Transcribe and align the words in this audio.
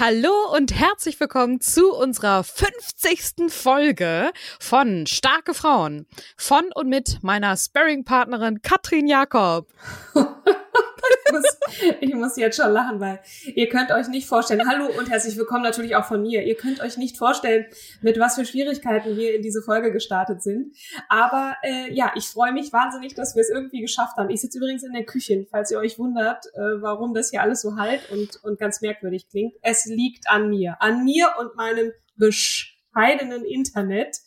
Hallo 0.00 0.54
und 0.54 0.72
herzlich 0.72 1.18
willkommen 1.18 1.60
zu 1.60 1.92
unserer 1.92 2.44
50. 2.44 3.50
Folge 3.52 4.30
von 4.60 5.08
Starke 5.08 5.54
Frauen. 5.54 6.06
Von 6.36 6.70
und 6.72 6.88
mit 6.88 7.24
meiner 7.24 7.56
Sparring-Partnerin 7.56 8.62
Katrin 8.62 9.08
Jakob. 9.08 9.66
ich, 11.26 11.32
muss, 11.32 11.58
ich 12.00 12.14
muss 12.14 12.36
jetzt 12.36 12.60
schon 12.60 12.72
lachen, 12.72 13.00
weil 13.00 13.20
ihr 13.54 13.68
könnt 13.68 13.90
euch 13.90 14.08
nicht 14.08 14.26
vorstellen, 14.26 14.68
hallo 14.68 14.86
und 14.98 15.10
herzlich 15.10 15.36
willkommen 15.36 15.62
natürlich 15.62 15.96
auch 15.96 16.04
von 16.04 16.22
mir. 16.22 16.42
Ihr 16.44 16.54
könnt 16.54 16.80
euch 16.80 16.96
nicht 16.96 17.16
vorstellen, 17.16 17.66
mit 18.00 18.18
was 18.18 18.34
für 18.34 18.44
Schwierigkeiten 18.44 19.16
wir 19.16 19.34
in 19.34 19.42
diese 19.42 19.62
Folge 19.62 19.92
gestartet 19.92 20.42
sind. 20.42 20.74
Aber 21.08 21.56
äh, 21.62 21.92
ja, 21.92 22.12
ich 22.14 22.28
freue 22.28 22.52
mich 22.52 22.72
wahnsinnig, 22.72 23.14
dass 23.14 23.34
wir 23.34 23.42
es 23.42 23.50
irgendwie 23.50 23.80
geschafft 23.80 24.16
haben. 24.16 24.30
Ich 24.30 24.40
sitze 24.40 24.58
übrigens 24.58 24.82
in 24.82 24.92
der 24.92 25.04
Küche, 25.04 25.46
falls 25.50 25.70
ihr 25.70 25.78
euch 25.78 25.98
wundert, 25.98 26.46
äh, 26.54 26.80
warum 26.80 27.14
das 27.14 27.30
hier 27.30 27.42
alles 27.42 27.62
so 27.62 27.76
halt 27.76 28.10
und, 28.10 28.42
und 28.42 28.58
ganz 28.58 28.80
merkwürdig 28.80 29.28
klingt. 29.28 29.54
Es 29.62 29.86
liegt 29.86 30.30
an 30.30 30.48
mir. 30.48 30.76
An 30.80 31.04
mir 31.04 31.32
und 31.38 31.54
meinem 31.56 31.92
bescheidenen 32.16 33.44
Internet. 33.44 34.18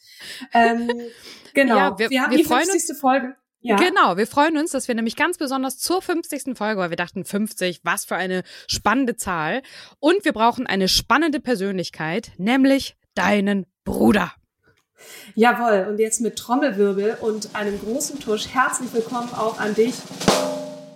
Ähm, 0.54 0.90
genau, 1.54 1.76
ja, 1.76 2.00
wir, 2.00 2.10
wir 2.10 2.22
haben 2.22 2.32
wir 2.32 2.38
die 2.38 2.46
50. 2.46 2.98
Folge. 2.98 3.36
Ja. 3.64 3.76
Genau, 3.76 4.18
wir 4.18 4.26
freuen 4.26 4.58
uns, 4.58 4.72
dass 4.72 4.88
wir 4.88 4.96
nämlich 4.96 5.16
ganz 5.16 5.38
besonders 5.38 5.78
zur 5.78 6.02
50. 6.02 6.58
Folge, 6.58 6.82
weil 6.82 6.90
wir 6.90 6.98
dachten 6.98 7.26
50, 7.26 7.82
was 7.84 8.06
für 8.06 8.16
eine 8.16 8.42
spannende 8.68 9.16
Zahl. 9.16 9.62
Und 10.00 10.26
wir 10.26 10.34
brauchen 10.34 10.66
eine 10.66 10.88
spannende 10.88 11.40
Persönlichkeit, 11.40 12.32
nämlich 12.38 12.96
deinen 13.14 13.68
Bruder. 13.84 14.34
Jawohl, 15.36 15.88
und 15.90 16.00
jetzt 16.00 16.22
mit 16.22 16.38
Trommelwirbel 16.38 17.18
und 17.22 17.56
einem 17.56 17.80
großen 17.80 18.20
Tusch 18.20 18.48
herzlich 18.48 18.94
willkommen 18.94 19.30
auch 19.34 19.60
an 19.60 19.76
dich, 19.76 19.96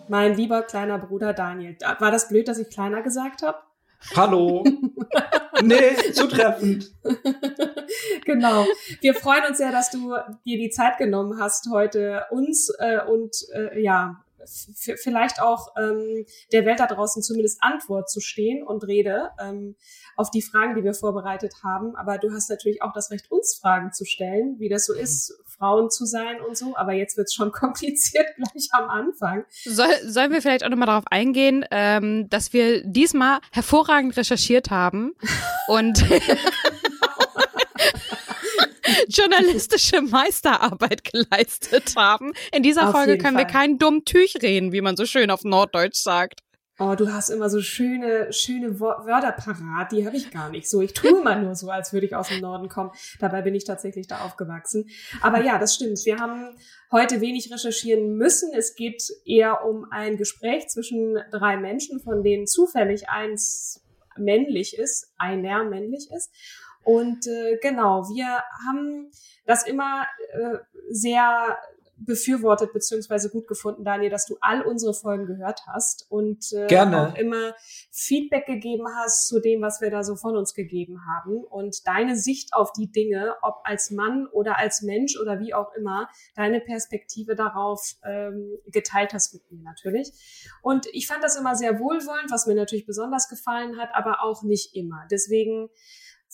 mein 0.08 0.36
lieber 0.36 0.64
kleiner 0.64 0.98
Bruder 0.98 1.34
Daniel. 1.34 1.78
War 2.00 2.12
das 2.12 2.30
blöd, 2.30 2.48
dass 2.48 2.58
ich 2.58 2.70
kleiner 2.70 3.02
gesagt 3.02 3.42
habe? 3.44 3.58
Hallo. 4.16 4.64
nee, 5.64 6.12
zutreffend. 6.14 6.92
genau. 8.26 8.66
Wir 9.02 9.16
freuen 9.16 9.46
uns 9.50 9.58
sehr, 9.58 9.72
dass 9.72 9.90
du 9.90 10.14
dir 10.46 10.58
die 10.58 10.70
Zeit 10.70 10.98
genommen 10.98 11.40
hast, 11.40 11.70
heute 11.72 12.26
uns 12.32 12.70
äh, 12.80 13.00
und 13.06 13.36
äh, 13.54 13.82
ja, 13.82 14.24
vielleicht 14.98 15.42
auch 15.42 15.70
ähm, 15.78 16.26
der 16.52 16.66
Welt 16.66 16.80
da 16.80 16.88
draußen 16.88 17.24
zumindest 17.24 17.60
Antwort 17.62 18.10
zu 18.10 18.20
stehen 18.20 18.64
und 18.64 18.86
Rede 18.86 19.32
ähm, 19.40 19.76
auf 20.16 20.32
die 20.32 20.42
Fragen, 20.42 20.76
die 20.76 20.84
wir 20.84 20.94
vorbereitet 20.94 21.54
haben. 21.64 21.96
Aber 21.96 22.18
du 22.18 22.32
hast 22.32 22.50
natürlich 22.50 22.82
auch 22.82 22.94
das 22.94 23.12
Recht, 23.12 23.32
uns 23.32 23.56
Fragen 23.56 23.92
zu 23.92 24.06
stellen, 24.06 24.56
wie 24.60 24.70
das 24.70 24.86
so 24.86 24.94
ist, 24.94 25.38
Frauen 25.58 25.90
zu 25.90 26.06
sein 26.06 26.42
und 26.42 26.58
so. 26.58 26.76
Aber 26.76 26.94
jetzt 26.94 27.18
wird's 27.18 27.34
schon 27.34 27.52
kompliziert 27.54 28.28
gleich 28.36 28.70
am 28.72 28.90
Anfang. 28.90 29.46
Soll, 29.64 29.94
sollen 30.04 30.32
wir 30.32 30.42
vielleicht 30.42 30.64
auch 30.64 30.70
nochmal 30.70 30.88
darauf 30.88 31.06
eingehen, 31.10 31.66
ähm, 31.72 32.30
dass 32.30 32.54
wir 32.54 32.84
diesmal 32.86 33.40
hervorragend 33.52 34.16
recherchiert 34.18 34.70
haben 34.70 35.14
und 35.68 36.04
journalistische 39.08 40.02
Meisterarbeit 40.02 41.04
geleistet 41.04 41.94
haben. 41.96 42.34
In 42.52 42.64
dieser 42.64 42.90
auf 42.90 42.92
Folge 42.92 43.18
können 43.18 43.36
Fall. 43.38 43.46
wir 43.46 43.52
kein 43.52 43.78
dumm 43.78 44.06
Tüch 44.06 44.36
reden, 44.42 44.72
wie 44.72 44.82
man 44.82 44.96
so 44.96 45.06
schön 45.06 45.32
auf 45.32 45.44
Norddeutsch 45.44 45.98
sagt. 45.98 46.42
Oh, 46.78 46.94
du 46.96 47.14
hast 47.14 47.30
immer 47.30 47.50
so 47.50 47.62
schöne, 47.62 48.34
schöne 48.34 48.82
Wörter 48.82 49.32
parat. 49.32 49.94
Die 49.94 50.06
habe 50.06 50.18
ich 50.18 50.30
gar 50.30 50.50
nicht 50.50 50.70
so. 50.70 50.82
Ich 50.82 50.94
tue 50.94 51.10
immer 51.22 51.36
nur 51.38 51.56
so, 51.56 51.70
als 51.70 51.94
würde 51.94 52.06
ich 52.06 52.16
aus 52.16 52.28
dem 52.28 52.42
Norden 52.42 52.68
kommen. 52.68 52.92
Dabei 53.20 53.42
bin 53.42 53.56
ich 53.56 53.64
tatsächlich 53.64 54.08
da 54.08 54.26
aufgewachsen. 54.26 54.90
Aber 55.22 55.42
ja, 55.42 55.58
das 55.58 55.76
stimmt. 55.76 56.00
Wir 56.04 56.18
haben 56.18 56.58
heute 56.92 57.22
wenig 57.22 57.52
recherchieren 57.52 58.18
müssen. 58.18 58.52
Es 58.54 58.76
geht 58.76 59.04
eher 59.26 59.66
um 59.66 59.86
ein 59.90 60.18
Gespräch 60.18 60.68
zwischen 60.68 61.18
drei 61.32 61.56
Menschen, 61.56 62.02
von 62.02 62.24
denen 62.24 62.46
zufällig 62.46 63.08
eins 63.08 63.82
männlich 64.18 64.78
ist, 64.78 65.14
einer 65.18 65.64
männlich 65.64 66.10
ist. 66.14 66.30
Und 66.84 67.26
äh, 67.26 67.58
genau, 67.62 68.04
wir 68.10 68.44
haben 68.68 69.12
das 69.46 69.66
immer 69.66 70.06
äh, 70.34 70.58
sehr 70.90 71.58
befürwortet 72.06 72.74
beziehungsweise 72.74 73.30
gut 73.30 73.48
gefunden, 73.48 73.84
Daniel, 73.84 74.10
dass 74.10 74.26
du 74.26 74.38
all 74.42 74.62
unsere 74.62 74.94
Folgen 74.94 75.26
gehört 75.26 75.62
hast 75.68 76.06
und 76.10 76.52
äh, 76.54 76.68
Gerne. 76.68 77.10
auch 77.10 77.16
immer 77.16 77.54
Feedback 77.92 78.46
gegeben 78.46 78.86
hast 78.96 79.28
zu 79.28 79.40
dem, 79.40 79.62
was 79.62 79.82
wir 79.82 79.90
da 79.90 80.04
so 80.04 80.16
von 80.16 80.38
uns 80.38 80.54
gegeben 80.54 81.02
haben 81.06 81.44
und 81.44 81.88
deine 81.88 82.16
Sicht 82.16 82.54
auf 82.54 82.72
die 82.74 82.92
Dinge, 82.92 83.36
ob 83.42 83.56
als 83.64 83.92
Mann 83.92 84.28
oder 84.32 84.58
als 84.58 84.82
Mensch 84.82 85.20
oder 85.20 85.40
wie 85.40 85.54
auch 85.54 85.74
immer, 85.74 86.10
deine 86.36 86.62
Perspektive 86.62 87.36
darauf 87.36 87.96
ähm, 88.04 88.58
geteilt 88.68 89.14
hast 89.14 89.34
mit 89.34 89.52
mir 89.52 89.64
natürlich. 89.64 90.12
Und 90.62 90.88
ich 90.94 91.08
fand 91.08 91.24
das 91.24 91.38
immer 91.38 91.56
sehr 91.56 91.80
wohlwollend, 91.80 92.32
was 92.32 92.46
mir 92.46 92.56
natürlich 92.56 92.86
besonders 92.86 93.30
gefallen 93.30 93.78
hat, 93.78 93.90
aber 93.94 94.24
auch 94.24 94.44
nicht 94.44 94.76
immer. 94.76 95.06
Deswegen 95.10 95.70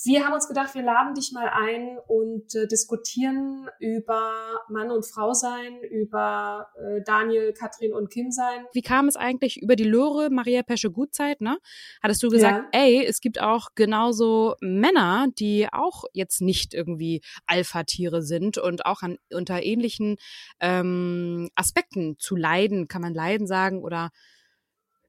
wir 0.03 0.25
haben 0.25 0.34
uns 0.34 0.47
gedacht, 0.47 0.73
wir 0.73 0.81
laden 0.81 1.13
dich 1.13 1.31
mal 1.31 1.47
ein 1.47 1.97
und 2.07 2.56
äh, 2.56 2.67
diskutieren 2.67 3.69
über 3.79 4.62
Mann 4.69 4.89
und 4.89 5.06
Frau 5.06 5.34
sein, 5.34 5.79
über 5.84 6.69
äh, 6.75 7.01
Daniel, 7.03 7.53
Katrin 7.53 7.94
und 7.94 8.09
Kim 8.09 8.31
sein. 8.31 8.66
Wie 8.73 8.81
kam 8.81 9.07
es 9.07 9.16
eigentlich 9.16 9.61
über 9.61 9.75
die 9.75 9.84
Lore 9.84 10.29
Maria 10.31 10.63
Pesche 10.63 10.91
Gutzeit, 10.91 11.41
ne? 11.41 11.59
Hattest 12.01 12.23
du 12.23 12.29
gesagt, 12.29 12.73
ja. 12.73 12.79
ey, 12.81 13.06
es 13.06 13.22
gibt 13.22 13.41
auch 13.41 13.69
genauso 13.75 14.56
Männer, 14.59 15.28
die 15.38 15.67
auch 15.72 16.06
jetzt 16.13 16.41
nicht 16.41 16.73
irgendwie 16.73 17.22
Alpha-Tiere 17.45 18.23
sind 18.23 18.57
und 18.57 18.85
auch 18.85 19.03
an, 19.03 19.17
unter 19.31 19.61
ähnlichen 19.61 20.17
ähm, 20.59 21.50
Aspekten 21.53 22.17
zu 22.17 22.35
leiden, 22.35 22.88
kann 22.88 23.01
man 23.01 23.13
leiden 23.13 23.45
sagen 23.45 23.84
oder 23.84 24.09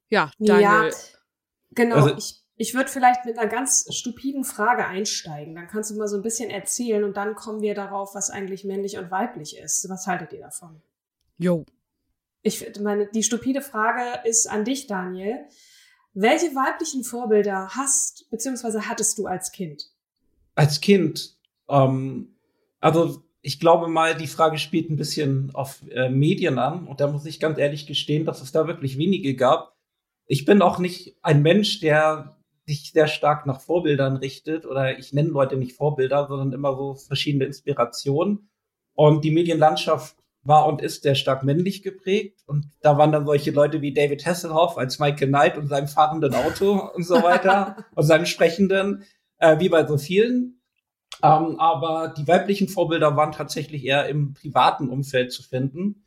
ja, 0.08 0.30
Daniel. 0.38 0.62
Ja, 0.62 0.90
genau. 1.70 1.96
Also, 1.96 2.16
ich 2.18 2.41
ich 2.62 2.74
würde 2.74 2.88
vielleicht 2.88 3.24
mit 3.24 3.40
einer 3.40 3.50
ganz 3.50 3.92
stupiden 3.92 4.44
Frage 4.44 4.86
einsteigen. 4.86 5.56
Dann 5.56 5.66
kannst 5.66 5.90
du 5.90 5.96
mal 5.96 6.06
so 6.06 6.14
ein 6.14 6.22
bisschen 6.22 6.48
erzählen 6.48 7.02
und 7.02 7.16
dann 7.16 7.34
kommen 7.34 7.60
wir 7.60 7.74
darauf, 7.74 8.14
was 8.14 8.30
eigentlich 8.30 8.62
männlich 8.62 8.98
und 8.98 9.10
weiblich 9.10 9.58
ist. 9.58 9.88
Was 9.88 10.06
haltet 10.06 10.32
ihr 10.32 10.42
davon? 10.42 10.80
Jo. 11.38 11.64
Ich 12.42 12.64
meine, 12.78 13.08
die 13.08 13.24
stupide 13.24 13.62
Frage 13.62 14.20
ist 14.28 14.48
an 14.48 14.64
dich, 14.64 14.86
Daniel. 14.86 15.44
Welche 16.14 16.54
weiblichen 16.54 17.02
Vorbilder 17.02 17.70
hast 17.70 18.30
bzw. 18.30 18.82
hattest 18.82 19.18
du 19.18 19.26
als 19.26 19.50
Kind? 19.50 19.90
Als 20.54 20.80
Kind, 20.80 21.36
ähm, 21.68 22.36
also 22.78 23.24
ich 23.40 23.58
glaube 23.58 23.88
mal, 23.88 24.16
die 24.16 24.28
Frage 24.28 24.58
spielt 24.58 24.88
ein 24.88 24.96
bisschen 24.96 25.52
auf 25.52 25.80
äh, 25.90 26.10
Medien 26.10 26.60
an 26.60 26.86
und 26.86 27.00
da 27.00 27.08
muss 27.08 27.26
ich 27.26 27.40
ganz 27.40 27.58
ehrlich 27.58 27.88
gestehen, 27.88 28.24
dass 28.24 28.40
es 28.40 28.52
da 28.52 28.68
wirklich 28.68 28.98
wenige 28.98 29.34
gab. 29.34 29.74
Ich 30.26 30.44
bin 30.44 30.62
auch 30.62 30.78
nicht 30.78 31.16
ein 31.22 31.42
Mensch, 31.42 31.80
der 31.80 32.36
sich 32.66 32.92
sehr 32.92 33.08
stark 33.08 33.46
nach 33.46 33.60
Vorbildern 33.60 34.16
richtet 34.16 34.66
oder 34.66 34.98
ich 34.98 35.12
nenne 35.12 35.30
Leute 35.30 35.56
nicht 35.56 35.76
Vorbilder, 35.76 36.26
sondern 36.28 36.52
immer 36.52 36.76
so 36.76 36.94
verschiedene 36.94 37.44
Inspirationen. 37.44 38.48
Und 38.94 39.24
die 39.24 39.30
Medienlandschaft 39.30 40.16
war 40.44 40.66
und 40.66 40.82
ist 40.82 41.02
sehr 41.02 41.14
stark 41.14 41.44
männlich 41.44 41.82
geprägt. 41.82 42.42
Und 42.46 42.66
da 42.80 42.98
waren 42.98 43.12
dann 43.12 43.26
solche 43.26 43.50
Leute 43.52 43.80
wie 43.80 43.94
David 43.94 44.26
Hasselhoff 44.26 44.76
als 44.76 44.98
Michael 44.98 45.28
Knight 45.28 45.56
und 45.56 45.68
seinem 45.68 45.88
fahrenden 45.88 46.34
Auto 46.34 46.90
und 46.94 47.04
so 47.04 47.22
weiter 47.22 47.76
und 47.94 48.04
seinem 48.04 48.26
sprechenden, 48.26 49.04
äh, 49.38 49.58
wie 49.60 49.68
bei 49.68 49.86
so 49.86 49.98
vielen. 49.98 50.60
Ähm, 51.22 51.58
aber 51.58 52.14
die 52.16 52.26
weiblichen 52.26 52.68
Vorbilder 52.68 53.16
waren 53.16 53.32
tatsächlich 53.32 53.84
eher 53.84 54.08
im 54.08 54.34
privaten 54.34 54.88
Umfeld 54.88 55.32
zu 55.32 55.42
finden. 55.42 56.04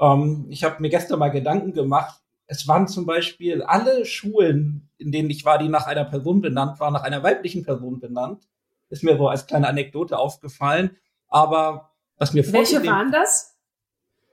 Ähm, 0.00 0.46
ich 0.48 0.62
habe 0.64 0.80
mir 0.80 0.88
gestern 0.88 1.18
mal 1.18 1.30
Gedanken 1.30 1.72
gemacht. 1.72 2.21
Es 2.52 2.68
waren 2.68 2.86
zum 2.86 3.06
Beispiel 3.06 3.62
alle 3.62 4.04
Schulen, 4.04 4.90
in 4.98 5.10
denen 5.10 5.30
ich 5.30 5.46
war, 5.46 5.56
die 5.56 5.70
nach 5.70 5.86
einer 5.86 6.04
Person 6.04 6.42
benannt 6.42 6.80
waren, 6.80 6.92
nach 6.92 7.02
einer 7.02 7.22
weiblichen 7.22 7.64
Person 7.64 7.98
benannt. 7.98 8.46
Ist 8.90 9.02
mir 9.02 9.16
so 9.16 9.26
als 9.26 9.46
kleine 9.46 9.68
Anekdote 9.68 10.18
aufgefallen. 10.18 10.90
Aber 11.28 11.92
was 12.18 12.34
mir 12.34 12.52
Welche 12.52 12.84
waren 12.86 13.10
das? 13.10 13.56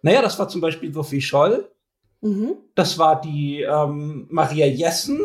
Naja, 0.02 0.22
das 0.22 0.38
war 0.38 0.50
zum 0.50 0.60
Beispiel 0.60 0.94
Sophie 0.94 1.22
Scholl. 1.22 1.72
Mhm. 2.20 2.58
Das 2.76 2.98
war 2.98 3.22
die 3.22 3.62
ähm, 3.62 4.28
Maria 4.30 4.66
Jessen, 4.66 5.22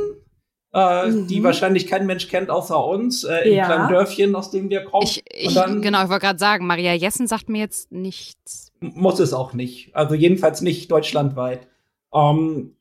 äh, 0.72 1.08
mhm. 1.08 1.26
die 1.26 1.42
wahrscheinlich 1.42 1.88
kein 1.88 2.06
Mensch 2.06 2.28
kennt 2.28 2.48
außer 2.48 2.86
uns, 2.86 3.24
äh, 3.24 3.38
im 3.38 3.54
ja. 3.54 3.66
kleinen 3.66 3.88
Dörfchen, 3.88 4.36
aus 4.36 4.52
dem 4.52 4.70
wir 4.70 4.84
kommen. 4.84 5.02
Ich, 5.02 5.24
ich, 5.32 5.54
dann, 5.54 5.82
genau, 5.82 6.04
ich 6.04 6.10
wollte 6.10 6.26
gerade 6.26 6.38
sagen, 6.38 6.68
Maria 6.68 6.94
Jessen 6.94 7.26
sagt 7.26 7.48
mir 7.48 7.58
jetzt 7.58 7.90
nichts. 7.90 8.70
Muss 8.78 9.18
es 9.18 9.32
auch 9.32 9.52
nicht. 9.52 9.96
Also 9.96 10.14
jedenfalls 10.14 10.60
nicht 10.60 10.92
deutschlandweit. 10.92 11.66
Ähm, 12.12 12.73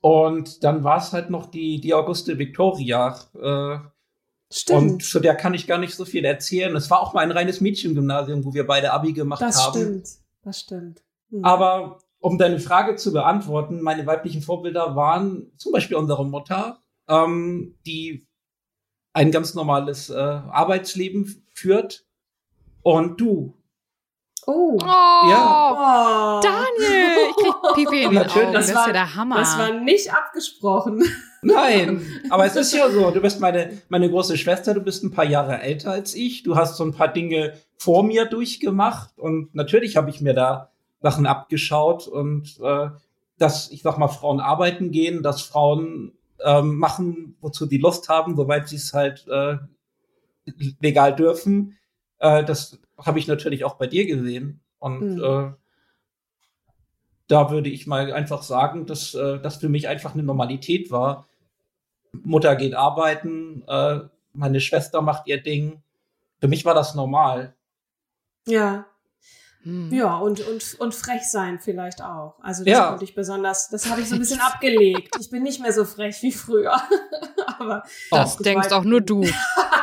und 0.00 0.64
dann 0.64 0.82
war 0.84 0.98
es 0.98 1.12
halt 1.12 1.30
noch 1.30 1.46
die, 1.46 1.80
die 1.80 1.94
Auguste 1.94 2.38
Victoria. 2.38 3.18
Äh, 3.34 3.78
Stimmt. 4.52 4.80
Und 4.80 5.04
zu 5.04 5.20
der 5.20 5.36
kann 5.36 5.54
ich 5.54 5.68
gar 5.68 5.78
nicht 5.78 5.94
so 5.94 6.04
viel 6.04 6.24
erzählen. 6.24 6.74
Es 6.74 6.90
war 6.90 7.00
auch 7.00 7.14
mal 7.14 7.20
ein 7.20 7.30
reines 7.30 7.60
Mädchengymnasium, 7.60 8.44
wo 8.44 8.52
wir 8.52 8.66
beide 8.66 8.92
Abi 8.92 9.12
gemacht 9.12 9.40
das 9.40 9.64
haben. 9.64 9.72
Das 9.72 9.82
stimmt, 9.82 10.08
das 10.42 10.60
stimmt. 10.60 11.04
Mhm. 11.28 11.44
Aber 11.44 11.98
um 12.18 12.36
deine 12.36 12.58
Frage 12.58 12.96
zu 12.96 13.12
beantworten, 13.12 13.80
meine 13.80 14.06
weiblichen 14.06 14.42
Vorbilder 14.42 14.96
waren 14.96 15.52
zum 15.56 15.72
Beispiel 15.72 15.96
unsere 15.96 16.26
Mutter, 16.26 16.82
ähm, 17.08 17.76
die 17.86 18.26
ein 19.12 19.30
ganz 19.30 19.54
normales 19.54 20.10
äh, 20.10 20.14
Arbeitsleben 20.14 21.46
führt. 21.52 22.04
Und 22.82 23.20
du. 23.20 23.59
Oh. 24.46 24.78
oh 24.80 24.86
ja. 24.86 26.40
Daniel, 26.42 27.28
ich 27.28 27.36
krieg 27.36 27.54
Pipi 27.74 28.02
in 28.04 28.10
die 28.10 28.18
Augen. 28.18 28.52
Das, 28.52 28.66
das 28.66 28.74
war, 28.74 28.82
ist 28.82 28.86
ja 28.88 28.92
der 28.92 29.14
Hammer. 29.14 29.36
Das 29.36 29.58
war 29.58 29.72
nicht 29.72 30.12
abgesprochen. 30.12 31.04
Nein, 31.42 32.04
aber 32.28 32.44
es 32.44 32.56
ist 32.56 32.72
ja 32.74 32.90
so, 32.90 33.10
du 33.10 33.20
bist 33.20 33.40
meine, 33.40 33.80
meine 33.88 34.10
große 34.10 34.36
Schwester, 34.36 34.74
du 34.74 34.80
bist 34.80 35.02
ein 35.02 35.10
paar 35.10 35.24
Jahre 35.24 35.60
älter 35.60 35.90
als 35.90 36.14
ich, 36.14 36.42
du 36.42 36.56
hast 36.56 36.76
so 36.76 36.84
ein 36.84 36.92
paar 36.92 37.08
Dinge 37.08 37.54
vor 37.78 38.02
mir 38.02 38.26
durchgemacht 38.26 39.18
und 39.18 39.54
natürlich 39.54 39.96
habe 39.96 40.10
ich 40.10 40.20
mir 40.20 40.34
da 40.34 40.70
Sachen 41.00 41.26
abgeschaut 41.26 42.06
und 42.08 42.60
äh, 42.62 42.90
dass, 43.38 43.70
ich 43.70 43.80
sag 43.80 43.96
mal, 43.96 44.08
Frauen 44.08 44.38
arbeiten 44.38 44.90
gehen, 44.90 45.22
dass 45.22 45.40
Frauen 45.40 46.12
ähm, 46.44 46.76
machen, 46.76 47.36
wozu 47.40 47.64
die 47.64 47.78
Lust 47.78 48.10
haben, 48.10 48.36
soweit 48.36 48.68
sie 48.68 48.76
es 48.76 48.92
halt 48.92 49.26
äh, 49.28 49.56
legal 50.80 51.16
dürfen. 51.16 51.78
Äh, 52.18 52.44
das 52.44 52.78
habe 53.04 53.18
ich 53.18 53.26
natürlich 53.26 53.64
auch 53.64 53.74
bei 53.74 53.86
dir 53.86 54.06
gesehen. 54.06 54.60
Und 54.78 55.16
mhm. 55.16 55.24
äh, 55.24 55.52
da 57.28 57.50
würde 57.50 57.70
ich 57.70 57.86
mal 57.86 58.12
einfach 58.12 58.42
sagen, 58.42 58.86
dass 58.86 59.14
äh, 59.14 59.38
das 59.38 59.56
für 59.56 59.68
mich 59.68 59.88
einfach 59.88 60.14
eine 60.14 60.22
Normalität 60.22 60.90
war. 60.90 61.26
Mutter 62.12 62.56
geht 62.56 62.74
arbeiten, 62.74 63.62
äh, 63.68 64.00
meine 64.32 64.60
Schwester 64.60 65.02
macht 65.02 65.26
ihr 65.26 65.42
Ding. 65.42 65.82
Für 66.40 66.48
mich 66.48 66.64
war 66.64 66.74
das 66.74 66.94
normal. 66.94 67.54
Ja. 68.46 68.86
Hm. 69.62 69.92
Ja, 69.92 70.16
und, 70.16 70.40
und, 70.40 70.76
und 70.78 70.94
frech 70.94 71.22
sein 71.24 71.60
vielleicht 71.60 72.02
auch. 72.02 72.36
Also 72.40 72.64
das 72.64 72.72
ja. 72.72 72.88
konnte 72.88 73.04
ich 73.04 73.14
besonders, 73.14 73.68
das 73.68 73.90
habe 73.90 74.00
ich 74.00 74.08
so 74.08 74.14
ein 74.14 74.20
bisschen 74.20 74.40
abgelegt. 74.40 75.14
Ich 75.20 75.30
bin 75.30 75.42
nicht 75.42 75.60
mehr 75.60 75.72
so 75.72 75.84
frech 75.84 76.22
wie 76.22 76.32
früher. 76.32 76.80
Aber 77.58 77.82
das 78.10 78.38
denkst 78.38 78.72
auch 78.72 78.84
nur 78.84 79.02
du. 79.02 79.22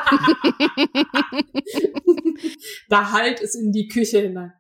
da 2.90 3.12
halt 3.12 3.42
es 3.42 3.56
in 3.56 3.72
die 3.72 3.88
Küche 3.88 4.20
hinein. 4.20 4.54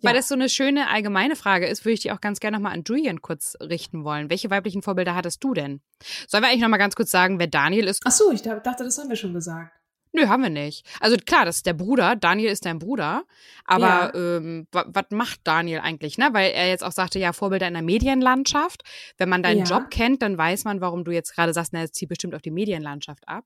Ja. 0.00 0.10
Weil 0.10 0.16
das 0.16 0.28
so 0.28 0.34
eine 0.34 0.48
schöne 0.48 0.88
allgemeine 0.88 1.34
Frage 1.34 1.66
ist, 1.66 1.84
würde 1.84 1.94
ich 1.94 2.00
die 2.00 2.12
auch 2.12 2.20
ganz 2.20 2.38
gerne 2.38 2.56
nochmal 2.56 2.72
an 2.72 2.84
Julian 2.86 3.20
kurz 3.20 3.56
richten 3.60 4.04
wollen. 4.04 4.30
Welche 4.30 4.48
weiblichen 4.48 4.82
Vorbilder 4.82 5.16
hattest 5.16 5.42
du 5.42 5.54
denn? 5.54 5.80
Sollen 6.28 6.44
wir 6.44 6.48
eigentlich 6.48 6.62
nochmal 6.62 6.78
ganz 6.78 6.94
kurz 6.94 7.10
sagen, 7.10 7.40
wer 7.40 7.48
Daniel 7.48 7.88
ist? 7.88 8.02
Ach 8.04 8.12
so, 8.12 8.30
ich 8.30 8.42
dachte, 8.42 8.84
das 8.84 8.98
haben 8.98 9.08
wir 9.08 9.16
schon 9.16 9.34
gesagt. 9.34 9.72
Nö, 10.12 10.26
haben 10.28 10.42
wir 10.42 10.50
nicht. 10.50 10.86
Also 11.00 11.16
klar, 11.16 11.44
das 11.44 11.56
ist 11.56 11.66
der 11.66 11.74
Bruder. 11.74 12.16
Daniel 12.16 12.50
ist 12.50 12.64
dein 12.64 12.78
Bruder. 12.78 13.24
Aber 13.64 14.12
ja. 14.14 14.36
ähm, 14.36 14.66
was 14.72 15.04
macht 15.10 15.40
Daniel 15.44 15.80
eigentlich? 15.80 16.16
Ne? 16.16 16.30
Weil 16.32 16.52
er 16.52 16.68
jetzt 16.68 16.82
auch 16.82 16.92
sagte, 16.92 17.18
ja, 17.18 17.32
Vorbilder 17.32 17.68
in 17.68 17.74
der 17.74 17.82
Medienlandschaft. 17.82 18.82
Wenn 19.18 19.28
man 19.28 19.42
deinen 19.42 19.64
ja. 19.64 19.64
Job 19.64 19.90
kennt, 19.90 20.22
dann 20.22 20.38
weiß 20.38 20.64
man, 20.64 20.80
warum 20.80 21.04
du 21.04 21.10
jetzt 21.10 21.34
gerade 21.34 21.52
sagst, 21.52 21.72
na, 21.72 21.82
es 21.82 21.92
zieht 21.92 22.08
bestimmt 22.08 22.34
auf 22.34 22.42
die 22.42 22.50
Medienlandschaft 22.50 23.28
ab. 23.28 23.44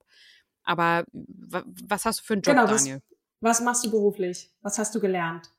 Aber 0.63 1.03
was 1.11 2.05
hast 2.05 2.21
du 2.21 2.23
für 2.23 2.33
einen 2.33 2.41
Job, 2.43 2.55
genau, 2.55 2.67
Daniel? 2.67 3.01
Was, 3.43 3.59
machst 3.59 3.85
du 3.85 3.91
beruflich? 3.91 4.49
Was 4.61 4.77
hast 4.79 4.95
du 4.95 5.01
gelernt? 5.01 5.51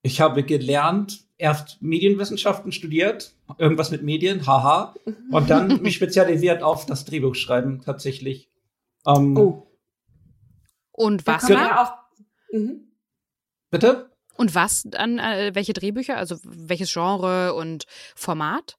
Ich 0.00 0.22
habe 0.22 0.44
gelernt, 0.44 1.26
erst 1.36 1.82
Medienwissenschaften 1.82 2.72
studiert, 2.72 3.34
irgendwas 3.58 3.90
mit 3.90 4.02
Medien, 4.02 4.46
haha, 4.46 4.94
und 5.30 5.50
dann 5.50 5.68
mich 5.82 5.96
spezialisiert 5.96 6.62
auf 6.62 6.86
das 6.86 7.04
Drehbuchschreiben 7.04 7.82
tatsächlich. 7.82 8.50
Ähm, 9.06 9.36
oh. 9.36 9.66
Und 10.90 11.26
was 11.26 11.44
da 11.46 11.54
ja 11.54 11.84
auch. 11.84 11.92
Mhm. 12.50 12.92
Bitte? 13.70 14.10
Und 14.38 14.54
was 14.54 14.84
dann, 14.86 15.18
äh, 15.18 15.50
welche 15.52 15.74
Drehbücher, 15.74 16.16
also 16.16 16.36
welches 16.44 16.90
Genre 16.90 17.52
und 17.52 17.84
Format? 18.14 18.78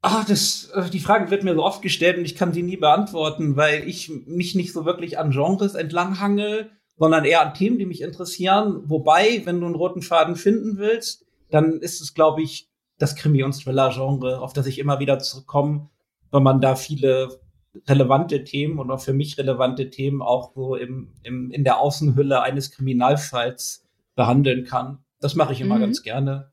Ah, 0.00 0.24
das, 0.26 0.70
äh, 0.74 0.90
die 0.90 0.98
Frage 0.98 1.30
wird 1.30 1.44
mir 1.44 1.54
so 1.54 1.62
oft 1.62 1.82
gestellt 1.82 2.18
und 2.18 2.24
ich 2.24 2.34
kann 2.34 2.52
sie 2.52 2.64
nie 2.64 2.78
beantworten, 2.78 3.54
weil 3.54 3.86
ich 3.86 4.08
mich 4.26 4.56
nicht 4.56 4.72
so 4.72 4.84
wirklich 4.84 5.20
an 5.20 5.30
Genres 5.30 5.76
entlanghange, 5.76 6.68
sondern 7.02 7.24
eher 7.24 7.40
an 7.40 7.52
Themen, 7.52 7.80
die 7.80 7.84
mich 7.86 8.00
interessieren. 8.00 8.82
Wobei, 8.84 9.42
wenn 9.44 9.58
du 9.58 9.66
einen 9.66 9.74
roten 9.74 10.02
Faden 10.02 10.36
finden 10.36 10.78
willst, 10.78 11.26
dann 11.50 11.80
ist 11.80 12.00
es, 12.00 12.14
glaube 12.14 12.42
ich, 12.42 12.68
das 12.96 13.16
Krimi- 13.16 13.42
und 13.42 13.60
Thriller-Genre, 13.60 14.40
auf 14.40 14.52
das 14.52 14.68
ich 14.68 14.78
immer 14.78 15.00
wieder 15.00 15.18
zurückkomme, 15.18 15.88
weil 16.30 16.40
man 16.42 16.60
da 16.60 16.76
viele 16.76 17.40
relevante 17.88 18.44
Themen 18.44 18.78
und 18.78 18.88
auch 18.92 19.00
für 19.00 19.14
mich 19.14 19.36
relevante 19.36 19.90
Themen 19.90 20.22
auch 20.22 20.54
so 20.54 20.76
im, 20.76 21.12
im, 21.24 21.50
in 21.50 21.64
der 21.64 21.80
Außenhülle 21.80 22.40
eines 22.40 22.70
Kriminalfalls 22.70 23.84
behandeln 24.14 24.64
kann. 24.64 24.98
Das 25.18 25.34
mache 25.34 25.54
ich 25.54 25.60
immer 25.60 25.78
mhm. 25.78 25.80
ganz 25.80 26.04
gerne. 26.04 26.52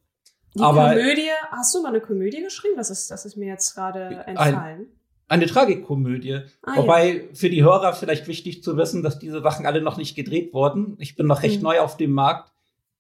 Die 0.56 0.62
Aber, 0.62 0.96
Komödie, 0.96 1.30
hast 1.52 1.76
du 1.76 1.84
mal 1.84 1.90
eine 1.90 2.02
Komödie 2.02 2.42
geschrieben? 2.42 2.74
Das 2.76 2.90
ist, 2.90 3.12
das 3.12 3.24
ist 3.24 3.38
mir 3.38 3.50
jetzt 3.50 3.76
gerade 3.76 4.24
entfallen. 4.26 4.58
Ein, 4.58 4.88
eine 5.30 5.46
Tragikomödie. 5.46 6.42
Ah, 6.64 6.76
Wobei 6.78 7.14
ja. 7.14 7.24
für 7.34 7.50
die 7.50 7.64
Hörer 7.64 7.94
vielleicht 7.94 8.28
wichtig 8.28 8.64
zu 8.64 8.76
wissen, 8.78 9.04
dass 9.04 9.20
diese 9.20 9.42
Sachen 9.42 9.66
alle 9.66 9.82
noch 9.82 9.98
nicht 9.98 10.16
gedreht 10.16 10.54
wurden. 10.54 10.96
Ich 11.00 11.16
bin 11.16 11.28
noch 11.28 11.44
recht 11.44 11.58
mhm. 11.58 11.64
neu 11.64 11.80
auf 11.80 11.98
dem 11.98 12.12
Markt. 12.12 12.52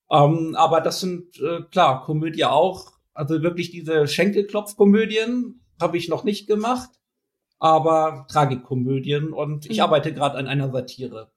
Ähm, 0.10 0.56
aber 0.56 0.82
das 0.82 1.02
sind, 1.02 1.40
äh, 1.42 1.62
klar, 1.72 2.04
Komödie 2.04 2.46
auch. 2.46 2.94
Also 3.14 3.42
wirklich 3.42 3.72
diese 3.72 4.08
Schenkelklopfkomödien 4.08 5.62
habe 5.82 5.98
ich 5.98 6.08
noch 6.08 6.24
nicht 6.24 6.48
gemacht 6.48 6.90
aber 7.60 8.26
Tragikomödien 8.30 9.34
und 9.34 9.70
ich 9.70 9.78
mhm. 9.78 9.84
arbeite 9.84 10.14
gerade 10.14 10.38
an 10.38 10.48
einer 10.48 10.72
Satire. 10.72 11.30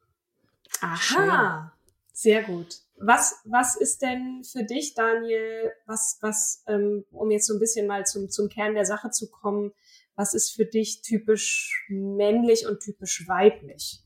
Aha, 0.80 0.96
Schön. 0.96 1.90
sehr 2.12 2.42
gut. 2.44 2.78
Was, 2.96 3.40
was 3.44 3.74
ist 3.74 4.02
denn 4.02 4.44
für 4.44 4.62
dich, 4.62 4.94
Daniel, 4.94 5.72
was, 5.86 6.18
was, 6.20 6.62
ähm, 6.68 7.04
um 7.10 7.30
jetzt 7.32 7.48
so 7.48 7.54
ein 7.54 7.60
bisschen 7.60 7.88
mal 7.88 8.06
zum, 8.06 8.30
zum 8.30 8.48
Kern 8.48 8.74
der 8.74 8.84
Sache 8.84 9.10
zu 9.10 9.28
kommen, 9.28 9.72
was 10.16 10.34
ist 10.34 10.50
für 10.50 10.66
dich 10.66 11.02
typisch 11.02 11.86
männlich 11.88 12.66
und 12.66 12.80
typisch 12.80 13.26
weiblich? 13.28 14.00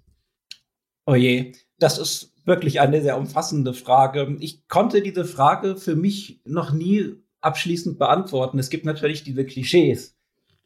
Oh 1.06 1.14
je, 1.14 1.52
das 1.78 1.98
ist 1.98 2.32
wirklich 2.44 2.80
eine 2.80 3.02
sehr 3.02 3.18
umfassende 3.18 3.74
Frage. 3.74 4.36
Ich 4.40 4.68
konnte 4.68 5.02
diese 5.02 5.24
Frage 5.24 5.76
für 5.76 5.96
mich 5.96 6.40
noch 6.44 6.72
nie 6.72 7.14
abschließend 7.40 7.98
beantworten. 7.98 8.58
Es 8.58 8.70
gibt 8.70 8.84
natürlich 8.84 9.24
diese 9.24 9.44
Klischees. 9.44 10.16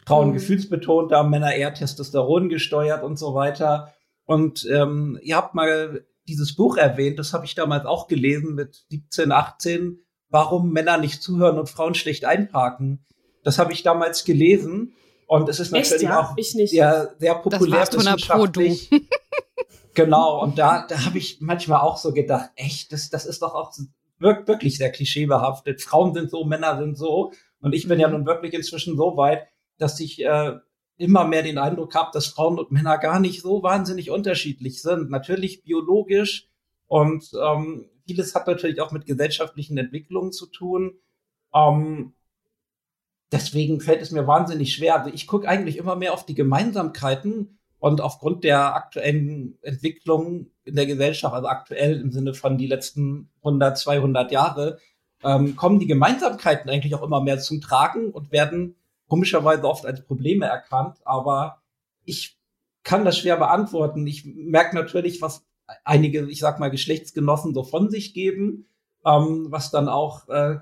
Frauen 0.06 0.28
mhm. 0.30 0.35
gefühlsbetonter, 0.35 1.25
Männer 1.25 1.54
eher 1.54 1.75
Testosteron 1.75 2.49
gesteuert 2.49 3.02
und 3.02 3.18
so 3.18 3.35
weiter. 3.35 3.92
Und 4.25 4.66
ähm, 4.70 5.18
ihr 5.23 5.37
habt 5.37 5.54
mal 5.54 6.06
dieses 6.28 6.54
Buch 6.54 6.76
erwähnt, 6.76 7.18
das 7.18 7.32
habe 7.32 7.44
ich 7.44 7.54
damals 7.54 7.85
auch 7.85 8.06
gelesen 8.06 8.54
mit 8.54 8.87
17, 8.90 9.32
18, 9.32 10.00
warum 10.28 10.73
Männer 10.73 10.97
nicht 10.97 11.23
zuhören 11.23 11.59
und 11.59 11.68
Frauen 11.68 11.94
schlecht 11.94 12.25
einparken. 12.25 13.04
Das 13.42 13.59
habe 13.59 13.73
ich 13.73 13.82
damals 13.82 14.25
gelesen 14.25 14.92
und 15.30 15.49
es 15.49 15.60
ist 15.60 15.70
natürlich 15.70 16.02
ja? 16.02 16.18
auch 16.18 16.37
sehr, 16.37 17.14
sehr 17.20 17.34
populär 17.37 17.84
das 17.84 17.94
wissenschaftlich. 17.94 18.90
genau, 19.94 20.42
und 20.42 20.58
da, 20.58 20.84
da 20.88 21.04
habe 21.04 21.18
ich 21.18 21.40
manchmal 21.40 21.82
auch 21.82 21.99
so 21.99 22.12
gedacht, 22.12 22.50
echt, 22.56 22.92
das, 22.92 23.10
das 23.10 23.26
ist 23.26 23.40
doch 23.40 23.54
auch 23.54 23.72
wirklich 24.18 24.76
sehr 24.76 24.90
klischeebehaftet. 24.90 25.82
Frauen 25.82 26.14
sind 26.14 26.32
so, 26.32 26.42
Männer 26.42 26.78
sind 26.78 26.99
so. 26.99 27.32
Und 27.60 27.76
ich 27.76 27.87
bin 27.87 28.00
ja 28.00 28.08
mhm. 28.08 28.14
nun 28.14 28.26
wirklich 28.26 28.54
inzwischen 28.54 28.96
so 28.96 29.16
weit, 29.16 29.46
dass 29.78 30.00
ich 30.00 30.20
äh, 30.20 30.56
immer 30.96 31.25
mehr 31.25 31.44
den 31.44 31.58
Eindruck 31.58 31.94
habe, 31.94 32.10
dass 32.12 32.26
Frauen 32.26 32.58
und 32.58 32.72
Männer 32.72 32.99
gar 32.99 33.20
nicht 33.20 33.40
so 33.40 33.62
wahnsinnig 33.62 34.10
unterschiedlich 34.10 34.82
sind. 34.82 35.10
Natürlich 35.10 35.62
biologisch 35.62 36.49
und 36.88 37.30
ähm, 37.40 37.88
vieles 38.04 38.34
hat 38.34 38.49
natürlich 38.49 38.80
auch 38.80 38.90
mit 38.90 39.06
gesellschaftlichen 39.06 39.78
Entwicklungen 39.78 40.32
zu 40.32 40.46
tun. 40.46 40.99
Ähm, 41.54 42.14
deswegen 43.32 43.80
fällt 43.80 44.02
es 44.02 44.10
mir 44.10 44.26
wahnsinnig 44.26 44.75
schwer. 44.75 44.99
Also 44.99 45.10
ich 45.12 45.26
gucke 45.26 45.49
eigentlich 45.49 45.76
immer 45.76 45.96
mehr 45.96 46.12
auf 46.12 46.26
die 46.26 46.34
Gemeinsamkeiten 46.34 47.58
und 47.78 48.00
aufgrund 48.00 48.44
der 48.44 48.75
aktuellen 48.75 49.58
Entwicklung 49.62 50.50
in 50.64 50.76
der 50.76 50.87
Gesellschaft, 50.87 51.34
also 51.34 51.49
aktuell 51.49 52.00
im 52.00 52.12
Sinne 52.12 52.34
von 52.34 52.58
die 52.58 52.66
letzten 52.66 53.30
100, 53.42 53.78
200 53.78 54.32
Jahre, 54.32 54.78
ähm, 55.22 55.56
kommen 55.56 55.78
die 55.78 55.87
Gemeinsamkeiten 55.87 56.70
eigentlich 56.70 56.94
auch 56.94 57.02
immer 57.02 57.20
mehr 57.20 57.38
zum 57.38 57.60
Tragen 57.60 58.10
und 58.10 58.32
werden 58.32 58.76
komischerweise 59.08 59.64
oft 59.64 59.87
als 59.87 60.04
Probleme 60.04 60.46
erkannt. 60.46 60.99
Aber 61.04 61.62
ich 62.04 62.38
kann 62.82 63.04
das 63.04 63.18
schwer 63.18 63.37
beantworten. 63.37 64.06
Ich 64.06 64.25
merke 64.25 64.75
natürlich, 64.75 65.20
was 65.20 65.44
einige, 65.84 66.28
ich 66.28 66.40
sag 66.40 66.58
mal, 66.58 66.70
Geschlechtsgenossen 66.70 67.54
so 67.54 67.62
von 67.62 67.90
sich 67.90 68.14
geben, 68.14 68.66
ähm, 69.04 69.46
was 69.50 69.70
dann 69.70 69.88
auch 69.88 70.28
äh, 70.28 70.58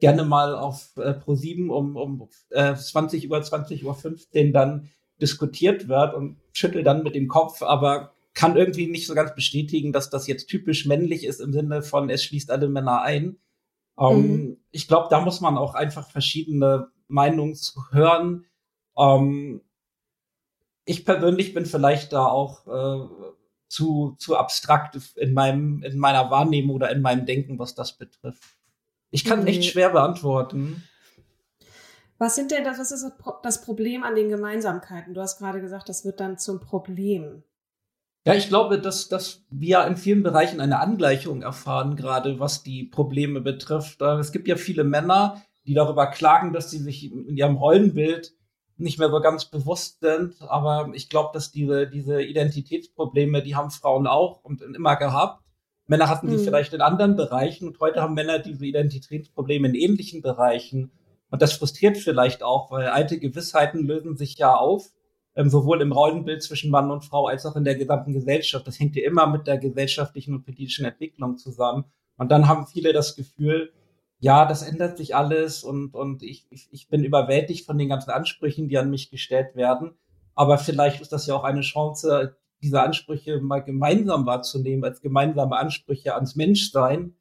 gerne 0.00 0.24
mal 0.24 0.54
auf 0.54 0.96
äh, 0.96 1.10
Pro7 1.10 1.68
um, 1.68 1.96
um 1.96 2.28
äh, 2.50 2.74
20 2.74 3.30
Uhr, 3.30 3.42
20 3.42 3.84
Uhr 3.84 3.94
15 3.94 4.52
dann 4.52 4.88
diskutiert 5.20 5.88
wird 5.88 6.14
und 6.14 6.38
schüttel 6.52 6.82
dann 6.82 7.02
mit 7.02 7.14
dem 7.14 7.28
Kopf, 7.28 7.62
aber 7.62 8.14
kann 8.34 8.56
irgendwie 8.56 8.86
nicht 8.86 9.06
so 9.06 9.14
ganz 9.14 9.34
bestätigen, 9.34 9.92
dass 9.92 10.10
das 10.10 10.26
jetzt 10.26 10.46
typisch 10.46 10.86
männlich 10.86 11.24
ist 11.24 11.40
im 11.40 11.52
Sinne 11.52 11.82
von, 11.82 12.10
es 12.10 12.24
schließt 12.24 12.50
alle 12.50 12.68
Männer 12.68 13.02
ein. 13.02 13.36
Ähm, 13.98 14.16
mhm. 14.16 14.56
Ich 14.70 14.88
glaube, 14.88 15.08
da 15.10 15.20
muss 15.20 15.40
man 15.40 15.58
auch 15.58 15.74
einfach 15.74 16.10
verschiedene 16.10 16.88
Meinungen 17.08 17.54
zu 17.54 17.82
hören. 17.90 18.46
Ähm, 18.96 19.60
ich 20.84 21.04
persönlich 21.04 21.54
bin 21.54 21.66
vielleicht 21.66 22.12
da 22.12 22.24
auch 22.26 22.66
äh, 22.66 23.08
zu, 23.68 24.16
zu 24.18 24.36
abstrakt 24.36 24.98
in 25.16 25.34
meinem, 25.34 25.82
in 25.82 25.98
meiner 25.98 26.30
Wahrnehmung 26.30 26.76
oder 26.76 26.90
in 26.90 27.02
meinem 27.02 27.26
Denken, 27.26 27.58
was 27.58 27.74
das 27.74 27.98
betrifft. 27.98 28.59
Ich 29.10 29.24
kann 29.24 29.44
nee. 29.44 29.50
echt 29.50 29.64
schwer 29.64 29.90
beantworten. 29.90 30.84
Was 32.18 32.34
sind 32.34 32.50
denn 32.50 32.64
das, 32.64 32.78
was 32.78 32.92
ist 32.92 33.12
das 33.42 33.62
Problem 33.62 34.02
an 34.02 34.14
den 34.14 34.28
Gemeinsamkeiten? 34.28 35.14
Du 35.14 35.22
hast 35.22 35.38
gerade 35.38 35.60
gesagt, 35.60 35.88
das 35.88 36.04
wird 36.04 36.20
dann 36.20 36.36
zum 36.36 36.60
Problem. 36.60 37.42
Ja, 38.26 38.34
ich 38.34 38.48
glaube, 38.48 38.78
dass, 38.78 39.08
dass 39.08 39.46
wir 39.48 39.86
in 39.86 39.96
vielen 39.96 40.22
Bereichen 40.22 40.60
eine 40.60 40.80
Angleichung 40.80 41.40
erfahren, 41.40 41.96
gerade 41.96 42.38
was 42.38 42.62
die 42.62 42.84
Probleme 42.84 43.40
betrifft. 43.40 44.02
Äh, 44.02 44.18
es 44.18 44.32
gibt 44.32 44.46
ja 44.46 44.56
viele 44.56 44.84
Männer, 44.84 45.42
die 45.66 45.72
darüber 45.72 46.06
klagen, 46.08 46.52
dass 46.52 46.70
sie 46.70 46.78
sich 46.78 47.10
in 47.10 47.36
ihrem 47.36 47.56
Rollenbild 47.56 48.34
nicht 48.76 48.98
mehr 48.98 49.10
so 49.10 49.20
ganz 49.20 49.46
bewusst 49.46 50.00
sind. 50.00 50.36
Aber 50.42 50.90
ich 50.92 51.08
glaube, 51.08 51.30
dass 51.32 51.50
diese, 51.50 51.86
diese 51.86 52.22
Identitätsprobleme, 52.22 53.42
die 53.42 53.56
haben 53.56 53.70
Frauen 53.70 54.06
auch 54.06 54.44
und 54.44 54.60
immer 54.60 54.96
gehabt. 54.96 55.42
Männer 55.90 56.08
hatten 56.08 56.28
die 56.28 56.36
mhm. 56.36 56.44
vielleicht 56.44 56.72
in 56.72 56.82
anderen 56.82 57.16
Bereichen 57.16 57.66
und 57.66 57.80
heute 57.80 58.00
haben 58.00 58.14
Männer 58.14 58.38
diese 58.38 58.64
Identitätsprobleme 58.64 59.66
in 59.66 59.74
ähnlichen 59.74 60.22
Bereichen. 60.22 60.92
Und 61.30 61.42
das 61.42 61.52
frustriert 61.52 61.98
vielleicht 61.98 62.44
auch, 62.44 62.70
weil 62.70 62.86
alte 62.86 63.18
Gewissheiten 63.18 63.84
lösen 63.84 64.16
sich 64.16 64.38
ja 64.38 64.54
auf, 64.54 64.84
ähm, 65.34 65.50
sowohl 65.50 65.82
im 65.82 65.90
Rollenbild 65.90 66.44
zwischen 66.44 66.70
Mann 66.70 66.92
und 66.92 67.04
Frau 67.04 67.26
als 67.26 67.44
auch 67.44 67.56
in 67.56 67.64
der 67.64 67.74
gesamten 67.74 68.12
Gesellschaft. 68.12 68.68
Das 68.68 68.78
hängt 68.78 68.94
ja 68.94 69.02
immer 69.02 69.26
mit 69.26 69.48
der 69.48 69.58
gesellschaftlichen 69.58 70.32
und 70.32 70.44
politischen 70.44 70.84
Entwicklung 70.84 71.38
zusammen. 71.38 71.86
Und 72.16 72.30
dann 72.30 72.46
haben 72.46 72.68
viele 72.68 72.92
das 72.92 73.16
Gefühl, 73.16 73.72
ja, 74.20 74.46
das 74.46 74.62
ändert 74.62 74.96
sich 74.96 75.16
alles 75.16 75.64
und, 75.64 75.96
und 75.96 76.22
ich, 76.22 76.46
ich, 76.50 76.68
ich 76.70 76.88
bin 76.88 77.02
überwältigt 77.02 77.66
von 77.66 77.78
den 77.78 77.88
ganzen 77.88 78.10
Ansprüchen, 78.10 78.68
die 78.68 78.78
an 78.78 78.90
mich 78.90 79.10
gestellt 79.10 79.56
werden. 79.56 79.98
Aber 80.36 80.56
vielleicht 80.56 81.00
ist 81.00 81.12
das 81.12 81.26
ja 81.26 81.34
auch 81.34 81.42
eine 81.42 81.62
Chance, 81.62 82.36
diese 82.62 82.82
Ansprüche 82.82 83.40
mal 83.40 83.60
gemeinsam 83.60 84.26
wahrzunehmen, 84.26 84.84
als 84.84 85.00
gemeinsame 85.00 85.56
Ansprüche 85.56 86.14
ans 86.14 86.36
Menschsein 86.36 87.14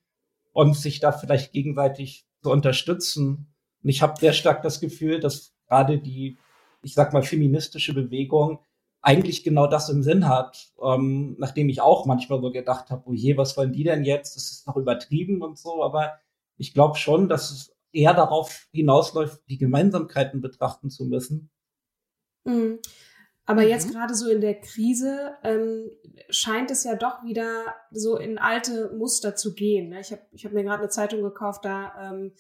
und 0.51 0.75
sich 0.75 0.99
da 0.99 1.11
vielleicht 1.11 1.53
gegenseitig 1.53 2.25
zu 2.41 2.51
unterstützen. 2.51 3.53
Und 3.83 3.89
ich 3.89 4.01
habe 4.01 4.19
sehr 4.19 4.33
stark 4.33 4.61
das 4.61 4.79
Gefühl, 4.79 5.19
dass 5.19 5.53
gerade 5.67 5.99
die, 5.99 6.37
ich 6.81 6.93
sag 6.93 7.13
mal, 7.13 7.23
feministische 7.23 7.93
Bewegung 7.93 8.59
eigentlich 9.01 9.43
genau 9.43 9.67
das 9.67 9.89
im 9.89 10.03
Sinn 10.03 10.27
hat, 10.27 10.73
ähm, 10.81 11.35
nachdem 11.39 11.69
ich 11.69 11.81
auch 11.81 12.05
manchmal 12.05 12.41
so 12.41 12.51
gedacht 12.51 12.89
habe, 12.89 13.03
oh 13.05 13.13
je, 13.13 13.37
was 13.37 13.55
wollen 13.55 13.71
die 13.71 13.83
denn 13.83 14.03
jetzt? 14.03 14.35
Das 14.35 14.51
ist 14.51 14.67
noch 14.67 14.75
übertrieben 14.75 15.41
und 15.41 15.57
so, 15.57 15.83
aber 15.83 16.19
ich 16.57 16.73
glaube 16.73 16.97
schon, 16.97 17.29
dass 17.29 17.51
es 17.51 17.73
eher 17.93 18.13
darauf 18.13 18.67
hinausläuft, 18.71 19.41
die 19.47 19.57
Gemeinsamkeiten 19.57 20.41
betrachten 20.41 20.89
zu 20.89 21.05
müssen. 21.05 21.49
Mhm. 22.43 22.79
Aber 23.49 23.63
mhm. 23.63 23.69
jetzt 23.69 23.91
gerade 23.91 24.13
so 24.13 24.29
in 24.29 24.41
der 24.41 24.61
Krise 24.61 25.31
ähm, 25.43 25.89
scheint 26.29 26.69
es 26.69 26.83
ja 26.83 26.93
doch 26.93 27.23
wieder 27.23 27.65
so 27.89 28.15
in 28.15 28.37
alte 28.37 28.91
Muster 28.95 29.35
zu 29.35 29.55
gehen. 29.55 29.89
Ne? 29.89 30.01
Ich 30.01 30.11
habe 30.11 30.21
ich 30.33 30.45
hab 30.45 30.51
mir 30.51 30.61
gerade 30.61 30.83
eine 30.83 30.89
Zeitung 30.89 31.23
gekauft, 31.23 31.65
da 31.65 32.11
ähm, 32.11 32.33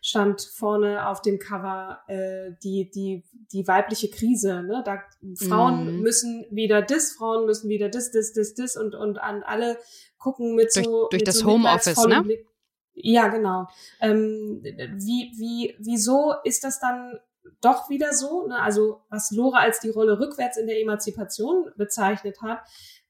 stand 0.00 0.40
vorne 0.40 1.08
auf 1.08 1.20
dem 1.20 1.40
Cover 1.40 2.02
äh, 2.06 2.52
die, 2.62 2.88
die, 2.94 3.24
die 3.52 3.66
weibliche 3.66 4.08
Krise. 4.08 4.62
Ne? 4.62 4.84
Da, 4.86 5.02
Frauen 5.34 5.96
mhm. 5.96 6.00
müssen 6.02 6.46
wieder 6.52 6.80
dis, 6.80 7.14
Frauen 7.14 7.44
müssen 7.44 7.68
wieder 7.68 7.88
dis, 7.88 8.12
dis, 8.12 8.32
dis, 8.32 8.54
dis 8.54 8.76
und, 8.76 8.94
und 8.94 9.18
an 9.18 9.42
alle 9.42 9.78
gucken 10.16 10.54
mit 10.54 10.76
durch, 10.76 10.86
so. 10.86 11.08
Durch 11.08 11.22
mit 11.22 11.26
das 11.26 11.38
so 11.38 11.46
Homeoffice, 11.46 12.06
ne? 12.06 12.22
Blick. 12.22 12.46
Ja, 12.94 13.26
genau. 13.26 13.66
Ähm, 14.00 14.62
wie, 14.62 15.32
wie, 15.36 15.74
wieso 15.80 16.34
ist 16.44 16.62
das 16.62 16.78
dann 16.78 17.18
doch 17.60 17.88
wieder 17.88 18.12
so, 18.12 18.46
ne, 18.46 18.60
also 18.60 19.02
was 19.08 19.30
Lore 19.30 19.58
als 19.58 19.80
die 19.80 19.90
Rolle 19.90 20.18
rückwärts 20.18 20.56
in 20.56 20.66
der 20.66 20.80
Emanzipation 20.80 21.70
bezeichnet 21.76 22.40
hat, 22.42 22.60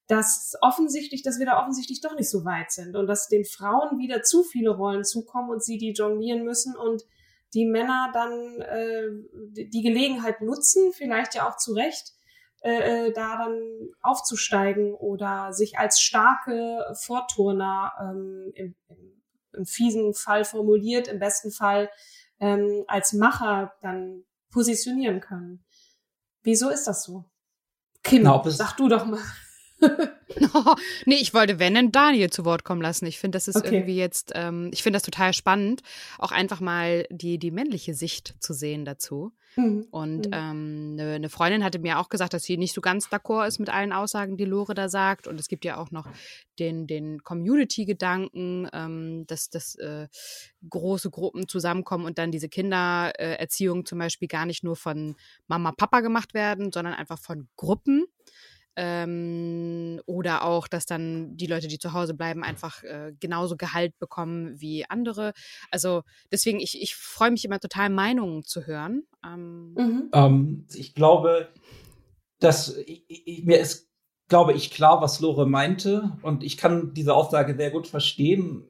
dass 0.08 0.54
offensichtlich, 0.60 1.22
dass 1.22 1.38
wir 1.38 1.46
da 1.46 1.60
offensichtlich 1.60 2.00
doch 2.00 2.14
nicht 2.14 2.28
so 2.28 2.44
weit 2.44 2.70
sind 2.70 2.96
und 2.96 3.06
dass 3.06 3.28
den 3.28 3.44
Frauen 3.44 3.98
wieder 3.98 4.22
zu 4.22 4.42
viele 4.42 4.70
Rollen 4.70 5.04
zukommen 5.04 5.50
und 5.50 5.62
sie 5.62 5.78
die 5.78 5.92
jonglieren 5.92 6.44
müssen 6.44 6.76
und 6.76 7.04
die 7.54 7.66
Männer 7.66 8.10
dann 8.12 8.60
äh, 8.60 9.08
die 9.70 9.82
Gelegenheit 9.82 10.40
nutzen, 10.40 10.92
vielleicht 10.92 11.34
ja 11.34 11.48
auch 11.48 11.56
zu 11.56 11.74
Recht, 11.74 12.12
äh, 12.62 13.08
äh, 13.08 13.12
da 13.12 13.38
dann 13.38 13.60
aufzusteigen 14.00 14.94
oder 14.94 15.52
sich 15.52 15.78
als 15.78 16.00
starke 16.00 16.94
Vorturner 16.94 17.92
ähm, 18.00 18.52
im, 18.54 18.74
im, 18.88 19.22
im 19.52 19.66
fiesen 19.66 20.14
Fall 20.14 20.44
formuliert, 20.44 21.08
im 21.08 21.18
besten 21.18 21.50
Fall 21.50 21.90
ähm, 22.42 22.84
als 22.88 23.12
Macher 23.12 23.72
dann 23.80 24.24
positionieren 24.50 25.20
können. 25.20 25.64
Wieso 26.42 26.68
ist 26.68 26.84
das 26.84 27.04
so? 27.04 27.24
Kim, 28.02 28.24
no, 28.24 28.42
sag 28.46 28.76
du 28.76 28.88
doch 28.88 29.06
mal. 29.06 29.20
nee, 31.06 31.16
ich 31.16 31.34
wollte, 31.34 31.58
wenn, 31.58 31.74
dann 31.74 31.92
Daniel 31.92 32.30
zu 32.30 32.44
Wort 32.44 32.64
kommen 32.64 32.82
lassen. 32.82 33.06
Ich 33.06 33.18
finde, 33.18 33.36
das 33.36 33.48
ist 33.48 33.56
okay. 33.56 33.76
irgendwie 33.76 33.96
jetzt, 33.96 34.32
ähm, 34.34 34.70
ich 34.72 34.82
finde 34.82 34.96
das 34.96 35.02
total 35.02 35.32
spannend, 35.32 35.82
auch 36.18 36.32
einfach 36.32 36.60
mal 36.60 37.06
die, 37.10 37.38
die 37.38 37.50
männliche 37.50 37.94
Sicht 37.94 38.34
zu 38.40 38.52
sehen 38.52 38.84
dazu. 38.84 39.32
Mhm. 39.56 39.86
Und 39.90 40.26
mhm. 40.26 40.32
ähm, 40.32 40.96
eine, 40.98 41.14
eine 41.14 41.28
Freundin 41.28 41.64
hatte 41.64 41.78
mir 41.78 41.98
auch 41.98 42.08
gesagt, 42.08 42.32
dass 42.32 42.44
sie 42.44 42.56
nicht 42.56 42.74
so 42.74 42.80
ganz 42.80 43.08
d'accord 43.08 43.46
ist 43.46 43.58
mit 43.58 43.68
allen 43.68 43.92
Aussagen, 43.92 44.36
die 44.36 44.44
Lore 44.44 44.74
da 44.74 44.88
sagt. 44.88 45.26
Und 45.26 45.38
es 45.38 45.48
gibt 45.48 45.64
ja 45.64 45.76
auch 45.76 45.90
noch 45.90 46.06
den, 46.58 46.86
den 46.86 47.22
Community-Gedanken, 47.22 48.68
ähm, 48.72 49.26
dass, 49.26 49.50
dass 49.50 49.74
äh, 49.76 50.08
große 50.68 51.10
Gruppen 51.10 51.48
zusammenkommen 51.48 52.06
und 52.06 52.18
dann 52.18 52.30
diese 52.30 52.48
Kindererziehung 52.48 53.84
zum 53.84 53.98
Beispiel 53.98 54.28
gar 54.28 54.46
nicht 54.46 54.64
nur 54.64 54.76
von 54.76 55.16
Mama, 55.48 55.72
Papa 55.72 56.00
gemacht 56.00 56.34
werden, 56.34 56.72
sondern 56.72 56.94
einfach 56.94 57.18
von 57.18 57.48
Gruppen. 57.56 58.06
Ähm, 58.74 60.00
oder 60.06 60.44
auch, 60.44 60.66
dass 60.66 60.86
dann 60.86 61.36
die 61.36 61.46
Leute, 61.46 61.68
die 61.68 61.78
zu 61.78 61.92
Hause 61.92 62.14
bleiben, 62.14 62.42
einfach 62.42 62.82
äh, 62.84 63.12
genauso 63.20 63.56
Gehalt 63.56 63.98
bekommen 63.98 64.60
wie 64.60 64.84
andere. 64.88 65.32
Also 65.70 66.02
deswegen, 66.30 66.58
ich, 66.58 66.80
ich 66.80 66.94
freue 66.94 67.30
mich 67.30 67.44
immer 67.44 67.60
total, 67.60 67.90
Meinungen 67.90 68.44
zu 68.44 68.66
hören. 68.66 69.02
Ähm, 69.24 69.74
mhm. 69.74 70.10
ähm, 70.14 70.66
ich 70.74 70.94
glaube, 70.94 71.48
dass 72.40 72.76
ich, 72.76 73.04
ich, 73.08 73.44
mir 73.44 73.60
ist, 73.60 73.90
glaube 74.28 74.54
ich, 74.54 74.70
klar, 74.70 75.02
was 75.02 75.20
Lore 75.20 75.46
meinte. 75.46 76.16
Und 76.22 76.42
ich 76.42 76.56
kann 76.56 76.94
diese 76.94 77.14
Aussage 77.14 77.54
sehr 77.54 77.70
gut 77.70 77.86
verstehen. 77.86 78.66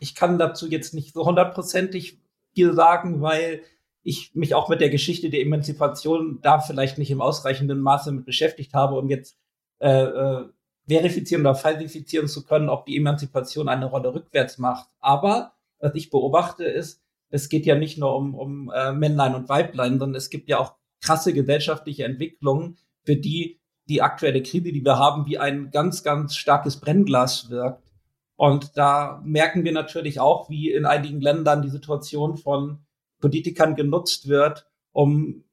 Ich 0.00 0.14
kann 0.14 0.38
dazu 0.38 0.68
jetzt 0.68 0.92
nicht 0.92 1.14
so 1.14 1.24
hundertprozentig 1.24 2.20
viel 2.54 2.74
sagen, 2.74 3.22
weil 3.22 3.62
ich 4.02 4.34
mich 4.34 4.54
auch 4.54 4.68
mit 4.68 4.80
der 4.80 4.90
Geschichte 4.90 5.30
der 5.30 5.40
Emanzipation 5.40 6.38
da 6.40 6.60
vielleicht 6.60 6.96
nicht 6.96 7.10
im 7.10 7.20
ausreichenden 7.20 7.80
Maße 7.80 8.12
mit 8.12 8.24
beschäftigt 8.24 8.72
habe, 8.72 8.94
um 8.96 9.08
jetzt 9.08 9.36
äh, 9.78 10.04
äh, 10.04 10.48
verifizieren 10.88 11.42
oder 11.42 11.54
falsifizieren 11.54 12.28
zu 12.28 12.44
können, 12.44 12.68
ob 12.68 12.86
die 12.86 12.96
Emanzipation 12.96 13.68
eine 13.68 13.86
Rolle 13.86 14.14
rückwärts 14.14 14.58
macht. 14.58 14.88
Aber 15.00 15.52
was 15.78 15.94
ich 15.94 16.10
beobachte 16.10 16.64
ist, 16.64 17.02
es 17.28 17.48
geht 17.48 17.66
ja 17.66 17.74
nicht 17.74 17.98
nur 17.98 18.14
um, 18.14 18.34
um 18.34 18.70
äh, 18.74 18.92
Männlein 18.92 19.34
und 19.34 19.48
Weiblein, 19.48 19.98
sondern 19.98 20.14
es 20.14 20.30
gibt 20.30 20.48
ja 20.48 20.58
auch 20.58 20.74
krasse 21.02 21.32
gesellschaftliche 21.32 22.04
Entwicklungen, 22.04 22.78
für 23.04 23.16
die 23.16 23.60
die 23.88 24.02
aktuelle 24.02 24.42
Krise, 24.42 24.72
die 24.72 24.84
wir 24.84 24.98
haben, 24.98 25.26
wie 25.26 25.38
ein 25.38 25.70
ganz, 25.70 26.02
ganz 26.02 26.36
starkes 26.36 26.80
Brennglas 26.80 27.50
wirkt. 27.50 27.92
Und 28.36 28.76
da 28.76 29.22
merken 29.24 29.64
wir 29.64 29.72
natürlich 29.72 30.20
auch, 30.20 30.50
wie 30.50 30.72
in 30.72 30.84
einigen 30.84 31.20
Ländern 31.20 31.62
die 31.62 31.70
Situation 31.70 32.36
von 32.36 32.84
Politikern 33.20 33.76
genutzt 33.76 34.28
wird, 34.28 34.66
um 34.92 35.44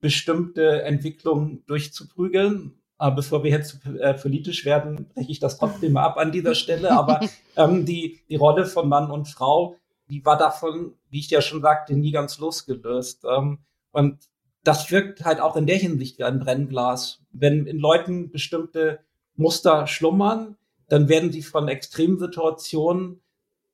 bestimmte 0.00 0.82
Entwicklungen 0.82 1.64
durchzuprügeln. 1.66 2.77
Aber 2.98 3.16
bevor 3.16 3.44
wir 3.44 3.50
jetzt 3.52 3.78
äh, 3.86 4.14
politisch 4.14 4.64
werden, 4.64 5.08
breche 5.14 5.30
ich 5.30 5.38
das 5.38 5.58
trotzdem 5.58 5.92
mal 5.92 6.04
ab 6.04 6.18
an 6.18 6.32
dieser 6.32 6.54
Stelle. 6.54 6.90
Aber 6.90 7.20
ähm, 7.56 7.86
die, 7.86 8.20
die 8.28 8.36
Rolle 8.36 8.66
von 8.66 8.88
Mann 8.88 9.10
und 9.10 9.28
Frau, 9.28 9.76
die 10.10 10.24
war 10.24 10.36
davon, 10.36 10.94
wie 11.08 11.20
ich 11.20 11.30
ja 11.30 11.40
schon 11.40 11.62
sagte, 11.62 11.94
nie 11.94 12.10
ganz 12.10 12.38
losgelöst. 12.38 13.24
Ähm, 13.24 13.60
und 13.92 14.18
das 14.64 14.90
wirkt 14.90 15.24
halt 15.24 15.40
auch 15.40 15.56
in 15.56 15.66
der 15.66 15.76
Hinsicht 15.76 16.18
wie 16.18 16.24
ein 16.24 16.40
Brennglas. 16.40 17.22
Wenn 17.30 17.66
in 17.66 17.78
Leuten 17.78 18.30
bestimmte 18.30 19.00
Muster 19.36 19.86
schlummern, 19.86 20.56
dann 20.88 21.08
werden 21.08 21.30
sie 21.30 21.42
von 21.42 21.68
Extremsituationen 21.68 23.20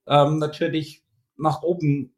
ähm, 0.07 0.39
natürlich 0.39 1.03
nach 1.37 1.63
oben 1.63 2.15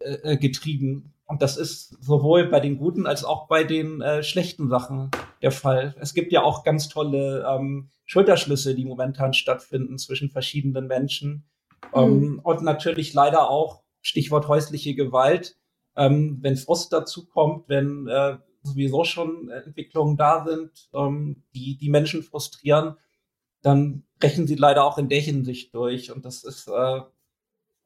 äh, 0.00 0.32
äh, 0.32 0.36
getrieben. 0.36 1.12
Und 1.28 1.42
das 1.42 1.58
ist 1.58 2.02
sowohl 2.02 2.48
bei 2.48 2.58
den 2.58 2.78
guten 2.78 3.06
als 3.06 3.22
auch 3.22 3.48
bei 3.48 3.62
den 3.62 4.00
äh, 4.00 4.22
schlechten 4.22 4.68
Sachen 4.68 5.10
der 5.42 5.52
Fall. 5.52 5.94
Es 6.00 6.14
gibt 6.14 6.32
ja 6.32 6.42
auch 6.42 6.64
ganz 6.64 6.88
tolle 6.88 7.46
ähm, 7.46 7.90
Schulterschlüsse, 8.06 8.74
die 8.74 8.86
momentan 8.86 9.34
stattfinden 9.34 9.98
zwischen 9.98 10.30
verschiedenen 10.30 10.86
Menschen. 10.86 11.44
Mhm. 11.94 12.00
Ähm, 12.00 12.40
und 12.42 12.62
natürlich 12.62 13.12
leider 13.12 13.50
auch 13.50 13.82
Stichwort 14.00 14.48
häusliche 14.48 14.94
Gewalt. 14.94 15.58
Ähm, 15.96 16.38
wenn 16.40 16.56
Frust 16.56 16.94
dazu 16.94 17.26
kommt, 17.26 17.68
wenn 17.68 18.08
äh, 18.08 18.38
sowieso 18.62 19.04
schon 19.04 19.50
Entwicklungen 19.50 20.16
da 20.16 20.46
sind, 20.46 20.88
ähm, 20.94 21.42
die 21.54 21.76
die 21.76 21.90
Menschen 21.90 22.22
frustrieren, 22.22 22.96
dann 23.60 24.04
brechen 24.18 24.46
sie 24.46 24.54
leider 24.54 24.84
auch 24.84 24.96
in 24.96 25.10
der 25.10 25.20
Hinsicht 25.20 25.74
durch. 25.74 26.10
Und 26.10 26.24
das 26.24 26.42
ist 26.42 26.68
äh, 26.68 27.00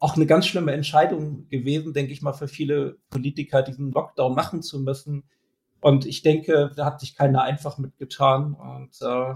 auch 0.03 0.17
eine 0.17 0.27
ganz 0.27 0.47
schlimme 0.47 0.73
Entscheidung 0.73 1.49
gewesen, 1.49 1.93
denke 1.93 2.13
ich 2.13 2.23
mal, 2.23 2.33
für 2.33 2.49
viele 2.49 2.97
Politiker, 3.09 3.63
diesen 3.63 3.93
Lockdown 3.93 4.35
machen 4.35 4.61
zu 4.61 4.81
müssen. 4.81 5.23
Und 5.81 6.07
ich 6.07 6.23
denke, 6.23 6.73
da 6.75 6.87
hat 6.87 6.99
sich 6.99 7.15
keiner 7.15 7.43
einfach 7.43 7.79
mitgetan. 7.79 8.55
Und 8.55 9.01
äh, 9.01 9.35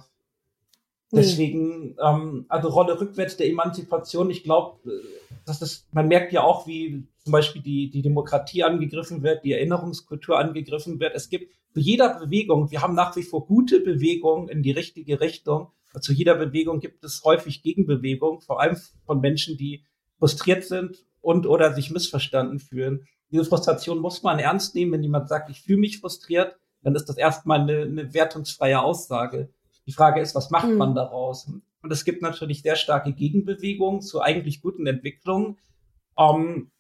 deswegen, 1.13 1.95
ähm, 2.05 2.47
also 2.49 2.69
Rolle 2.69 3.01
rückwärts 3.01 3.37
der 3.37 3.47
Emanzipation, 3.47 4.29
ich 4.29 4.43
glaube, 4.43 4.81
das 5.45 5.63
ist, 5.63 5.87
man 5.95 6.09
merkt 6.09 6.33
ja 6.33 6.43
auch, 6.43 6.67
wie 6.67 7.07
zum 7.23 7.31
Beispiel 7.31 7.63
die, 7.63 7.89
die 7.89 8.03
Demokratie 8.03 8.65
angegriffen 8.65 9.23
wird, 9.23 9.45
die 9.45 9.53
Erinnerungskultur 9.53 10.37
angegriffen 10.37 10.99
wird. 10.99 11.15
Es 11.15 11.29
gibt 11.29 11.55
zu 11.75 11.79
jeder 11.79 12.19
Bewegung, 12.19 12.73
wir 12.73 12.83
haben 12.83 12.97
nach 12.97 13.15
wie 13.15 13.23
vor 13.23 13.47
gute 13.47 13.79
Bewegungen 13.79 14.49
in 14.49 14.65
die 14.65 14.73
richtige 14.73 15.21
Richtung. 15.21 15.69
Zu 16.01 16.13
jeder 16.13 16.35
Bewegung 16.35 16.81
gibt 16.81 17.05
es 17.05 17.23
häufig 17.23 17.63
Gegenbewegungen, 17.63 18.41
vor 18.41 18.61
allem 18.61 18.77
von 19.05 19.21
Menschen, 19.21 19.57
die 19.57 19.85
frustriert 20.19 20.65
sind 20.65 21.05
und 21.21 21.47
oder 21.47 21.75
sich 21.75 21.91
missverstanden 21.91 22.59
fühlen. 22.59 23.07
Diese 23.31 23.45
Frustration 23.45 23.99
muss 23.99 24.23
man 24.23 24.39
ernst 24.39 24.75
nehmen. 24.75 24.93
Wenn 24.93 25.03
jemand 25.03 25.29
sagt, 25.29 25.51
ich 25.51 25.63
fühle 25.63 25.79
mich 25.79 25.99
frustriert, 25.99 26.57
dann 26.83 26.95
ist 26.95 27.09
das 27.09 27.17
erstmal 27.17 27.61
eine, 27.61 27.83
eine 27.83 28.15
wertungsfreie 28.15 28.81
Aussage. 28.81 29.51
Die 29.87 29.93
Frage 29.93 30.21
ist, 30.21 30.35
was 30.35 30.51
macht 30.51 30.69
mhm. 30.69 30.77
man 30.77 30.95
daraus? 30.95 31.51
Und 31.83 31.93
es 31.93 32.05
gibt 32.05 32.23
natürlich 32.23 32.63
sehr 32.63 32.77
starke 32.77 33.13
Gegenbewegungen 33.13 34.01
zu 34.01 34.21
eigentlich 34.21 34.61
guten 34.61 34.87
Entwicklungen. 34.87 35.59
Um, 36.15 36.47
ähm, 36.47 36.71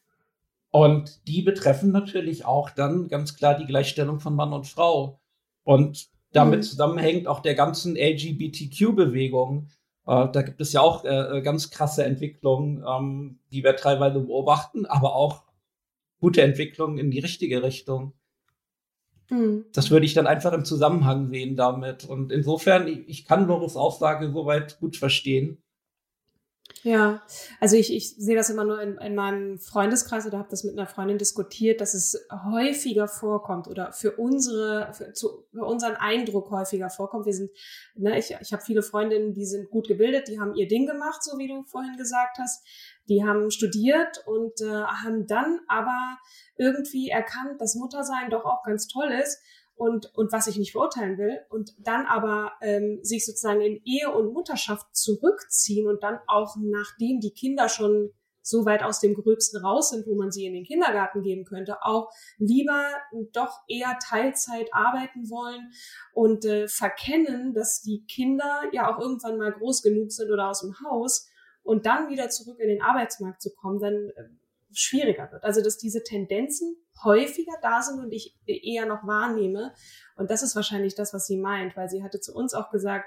und 0.70 1.26
die 1.26 1.42
betreffen 1.42 1.90
natürlich 1.90 2.44
auch 2.44 2.70
dann 2.70 3.08
ganz 3.08 3.36
klar 3.36 3.56
die 3.56 3.66
Gleichstellung 3.66 4.20
von 4.20 4.34
Mann 4.34 4.52
und 4.52 4.66
Frau. 4.66 5.20
Und 5.64 6.08
damit 6.32 6.60
mhm. 6.60 6.64
zusammenhängt 6.64 7.26
auch 7.26 7.40
der 7.40 7.54
ganzen 7.54 7.96
LGBTQ-Bewegung. 7.96 9.68
Äh, 10.06 10.28
da 10.32 10.42
gibt 10.42 10.60
es 10.60 10.72
ja 10.72 10.80
auch 10.80 11.04
äh, 11.04 11.38
äh, 11.38 11.42
ganz 11.42 11.70
krasse 11.70 12.04
Entwicklungen, 12.04 12.84
ähm, 12.86 13.38
die 13.50 13.64
wir 13.64 13.76
teilweise 13.76 14.20
beobachten, 14.20 14.86
aber 14.86 15.14
auch 15.14 15.44
gute 16.20 16.42
Entwicklungen 16.42 16.98
in 16.98 17.10
die 17.10 17.18
richtige 17.18 17.62
Richtung. 17.62 18.12
Mhm. 19.30 19.64
Das 19.72 19.90
würde 19.90 20.06
ich 20.06 20.14
dann 20.14 20.26
einfach 20.26 20.52
im 20.52 20.64
Zusammenhang 20.64 21.28
sehen 21.28 21.56
damit. 21.56 22.04
Und 22.04 22.30
insofern, 22.30 22.86
ich, 22.86 23.08
ich 23.08 23.24
kann 23.24 23.46
Loris 23.46 23.76
Aussage 23.76 24.30
soweit 24.30 24.78
gut 24.78 24.96
verstehen. 24.96 25.62
Ja, 26.86 27.20
also 27.58 27.74
ich, 27.74 27.92
ich 27.92 28.14
sehe 28.14 28.36
das 28.36 28.48
immer 28.48 28.62
nur 28.62 28.80
in, 28.80 28.96
in 28.98 29.16
meinem 29.16 29.58
Freundeskreis 29.58 30.24
oder 30.24 30.38
habe 30.38 30.50
das 30.52 30.62
mit 30.62 30.78
einer 30.78 30.86
Freundin 30.86 31.18
diskutiert, 31.18 31.80
dass 31.80 31.94
es 31.94 32.28
häufiger 32.44 33.08
vorkommt 33.08 33.66
oder 33.66 33.90
für 33.90 34.12
unsere, 34.12 34.92
für, 34.92 35.12
zu, 35.12 35.48
für 35.52 35.64
unseren 35.64 35.96
Eindruck 35.96 36.48
häufiger 36.52 36.88
vorkommt. 36.88 37.26
Wir 37.26 37.32
sind, 37.32 37.50
ne, 37.96 38.16
ich, 38.16 38.36
ich 38.40 38.52
habe 38.52 38.62
viele 38.62 38.84
Freundinnen, 38.84 39.34
die 39.34 39.46
sind 39.46 39.68
gut 39.68 39.88
gebildet, 39.88 40.28
die 40.28 40.38
haben 40.38 40.54
ihr 40.54 40.68
Ding 40.68 40.86
gemacht, 40.86 41.24
so 41.24 41.36
wie 41.38 41.48
du 41.48 41.64
vorhin 41.64 41.96
gesagt 41.96 42.38
hast. 42.38 42.64
Die 43.08 43.24
haben 43.24 43.50
studiert 43.50 44.22
und 44.24 44.60
äh, 44.60 44.84
haben 44.84 45.26
dann 45.26 45.58
aber 45.66 46.18
irgendwie 46.56 47.08
erkannt, 47.08 47.60
dass 47.60 47.74
Muttersein 47.74 48.30
doch 48.30 48.44
auch 48.44 48.62
ganz 48.62 48.86
toll 48.86 49.10
ist 49.10 49.40
und, 49.76 50.14
und 50.14 50.32
was 50.32 50.46
ich 50.46 50.58
nicht 50.58 50.72
verurteilen 50.72 51.18
will, 51.18 51.38
und 51.50 51.74
dann 51.78 52.06
aber 52.06 52.52
ähm, 52.62 52.98
sich 53.02 53.24
sozusagen 53.24 53.60
in 53.60 53.80
Ehe 53.84 54.10
und 54.10 54.32
Mutterschaft 54.32 54.86
zurückziehen 54.96 55.86
und 55.86 56.02
dann 56.02 56.18
auch 56.26 56.56
nachdem 56.58 57.20
die 57.20 57.32
Kinder 57.32 57.68
schon 57.68 58.10
so 58.46 58.64
weit 58.64 58.84
aus 58.84 59.00
dem 59.00 59.14
Gröbsten 59.14 59.60
raus 59.60 59.90
sind, 59.90 60.06
wo 60.06 60.14
man 60.14 60.30
sie 60.30 60.46
in 60.46 60.54
den 60.54 60.64
Kindergarten 60.64 61.22
geben 61.22 61.44
könnte, 61.44 61.82
auch 61.82 62.10
lieber 62.38 62.90
doch 63.32 63.58
eher 63.66 63.98
Teilzeit 63.98 64.68
arbeiten 64.72 65.28
wollen 65.28 65.72
und 66.12 66.44
äh, 66.44 66.68
verkennen, 66.68 67.54
dass 67.54 67.82
die 67.82 68.04
Kinder 68.06 68.62
ja 68.72 68.88
auch 68.88 69.00
irgendwann 69.00 69.36
mal 69.36 69.52
groß 69.52 69.82
genug 69.82 70.12
sind 70.12 70.30
oder 70.30 70.48
aus 70.48 70.60
dem 70.60 70.76
Haus 70.80 71.28
und 71.64 71.86
dann 71.86 72.08
wieder 72.08 72.28
zurück 72.28 72.60
in 72.60 72.68
den 72.68 72.82
Arbeitsmarkt 72.82 73.42
zu 73.42 73.52
kommen, 73.52 73.80
dann 73.80 74.10
äh, 74.10 74.28
schwieriger 74.78 75.30
wird. 75.32 75.44
Also 75.44 75.62
dass 75.62 75.78
diese 75.78 76.02
Tendenzen 76.02 76.76
häufiger 77.04 77.54
da 77.62 77.82
sind 77.82 78.00
und 78.00 78.12
ich 78.12 78.36
eher 78.46 78.86
noch 78.86 79.06
wahrnehme. 79.06 79.74
Und 80.16 80.30
das 80.30 80.42
ist 80.42 80.56
wahrscheinlich 80.56 80.94
das, 80.94 81.12
was 81.12 81.26
sie 81.26 81.36
meint, 81.36 81.76
weil 81.76 81.88
sie 81.88 82.02
hatte 82.02 82.20
zu 82.20 82.34
uns 82.34 82.54
auch 82.54 82.70
gesagt, 82.70 83.06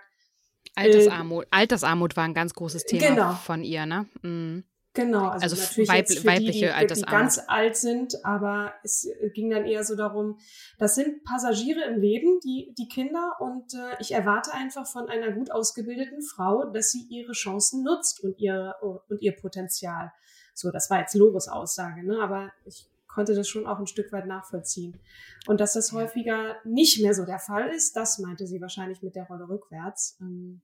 Altersarmut. 0.75 1.45
Äh, 1.45 1.47
Altersarmut 1.51 2.15
war 2.15 2.25
ein 2.25 2.33
ganz 2.33 2.53
großes 2.53 2.85
Thema 2.85 3.07
genau. 3.07 3.33
von 3.33 3.63
ihr, 3.63 3.85
ne? 3.85 4.07
Mhm. 4.21 4.63
Genau, 4.93 5.27
also, 5.27 5.43
also 5.43 5.55
natürlich 5.55 5.89
weib 5.89 6.09
für 6.09 6.25
weibliche 6.25 6.51
die, 6.51 6.59
die, 6.59 6.71
Altersarmut. 6.71 7.07
die 7.07 7.11
ganz 7.11 7.41
alt 7.47 7.77
sind, 7.77 8.25
aber 8.25 8.73
es 8.83 9.07
ging 9.35 9.51
dann 9.51 9.65
eher 9.65 9.83
so 9.83 9.95
darum, 9.95 10.39
das 10.79 10.95
sind 10.95 11.23
Passagiere 11.23 11.83
im 11.85 12.01
Leben, 12.01 12.39
die, 12.43 12.73
die 12.77 12.87
Kinder, 12.87 13.35
und 13.39 13.73
äh, 13.75 13.95
ich 13.99 14.11
erwarte 14.11 14.51
einfach 14.51 14.87
von 14.87 15.07
einer 15.07 15.31
gut 15.31 15.51
ausgebildeten 15.51 16.23
Frau, 16.23 16.71
dass 16.71 16.89
sie 16.89 17.05
ihre 17.09 17.33
Chancen 17.33 17.83
nutzt 17.83 18.23
und 18.23 18.39
ihr, 18.39 18.75
und 18.81 19.21
ihr 19.21 19.35
Potenzial. 19.35 20.11
So, 20.53 20.71
das 20.71 20.89
war 20.89 20.99
jetzt 20.99 21.15
Lores 21.15 21.47
Aussage, 21.47 22.05
ne? 22.05 22.19
aber 22.21 22.51
ich 22.65 22.87
konnte 23.07 23.35
das 23.35 23.49
schon 23.49 23.65
auch 23.65 23.79
ein 23.79 23.87
Stück 23.87 24.11
weit 24.11 24.27
nachvollziehen. 24.27 24.99
Und 25.47 25.59
dass 25.59 25.73
das 25.73 25.91
häufiger 25.91 26.55
nicht 26.63 27.01
mehr 27.01 27.13
so 27.13 27.25
der 27.25 27.39
Fall 27.39 27.69
ist, 27.69 27.95
das 27.95 28.19
meinte 28.19 28.47
sie 28.47 28.61
wahrscheinlich 28.61 29.01
mit 29.01 29.15
der 29.15 29.25
Rolle 29.25 29.49
rückwärts. 29.49 30.17
Ähm, 30.21 30.61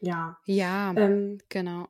ja. 0.00 0.36
Ja, 0.44 0.92
ähm, 0.96 1.38
genau. 1.48 1.88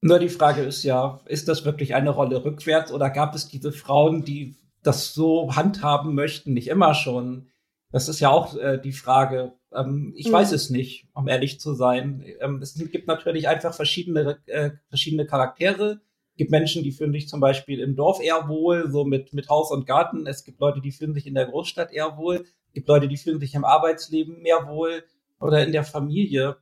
Nur 0.00 0.18
die 0.18 0.28
Frage 0.28 0.62
ist 0.62 0.82
ja, 0.82 1.20
ist 1.26 1.48
das 1.48 1.64
wirklich 1.64 1.94
eine 1.94 2.10
Rolle 2.10 2.44
rückwärts 2.44 2.92
oder 2.92 3.10
gab 3.10 3.34
es 3.34 3.48
diese 3.48 3.72
Frauen, 3.72 4.24
die 4.24 4.56
das 4.82 5.14
so 5.14 5.54
handhaben 5.54 6.14
möchten, 6.14 6.54
nicht 6.54 6.68
immer 6.68 6.94
schon? 6.94 7.48
Das 7.90 8.08
ist 8.08 8.20
ja 8.20 8.30
auch 8.30 8.56
äh, 8.56 8.78
die 8.78 8.92
Frage. 8.92 9.52
Ähm, 9.74 10.12
ich 10.16 10.28
mhm. 10.28 10.32
weiß 10.32 10.52
es 10.52 10.70
nicht, 10.70 11.06
um 11.14 11.28
ehrlich 11.28 11.60
zu 11.60 11.74
sein. 11.74 12.24
Ähm, 12.40 12.60
es 12.62 12.74
gibt 12.74 13.06
natürlich 13.06 13.48
einfach 13.48 13.74
verschiedene, 13.74 14.38
äh, 14.46 14.70
verschiedene 14.88 15.26
Charaktere. 15.26 16.00
Es 16.32 16.36
gibt 16.38 16.50
Menschen, 16.50 16.82
die 16.82 16.92
fühlen 16.92 17.12
sich 17.12 17.28
zum 17.28 17.40
Beispiel 17.40 17.80
im 17.80 17.94
Dorf 17.94 18.20
eher 18.22 18.48
wohl, 18.48 18.90
so 18.90 19.04
mit, 19.04 19.32
mit 19.32 19.48
Haus 19.48 19.70
und 19.70 19.86
Garten. 19.86 20.26
Es 20.26 20.44
gibt 20.44 20.60
Leute, 20.60 20.80
die 20.80 20.92
fühlen 20.92 21.14
sich 21.14 21.26
in 21.26 21.34
der 21.34 21.46
Großstadt 21.46 21.92
eher 21.92 22.16
wohl. 22.16 22.44
Es 22.68 22.72
gibt 22.74 22.88
Leute, 22.88 23.08
die 23.08 23.16
fühlen 23.16 23.40
sich 23.40 23.54
im 23.54 23.64
Arbeitsleben 23.64 24.40
mehr 24.40 24.66
wohl 24.66 25.04
oder 25.40 25.64
in 25.64 25.72
der 25.72 25.84
Familie. 25.84 26.56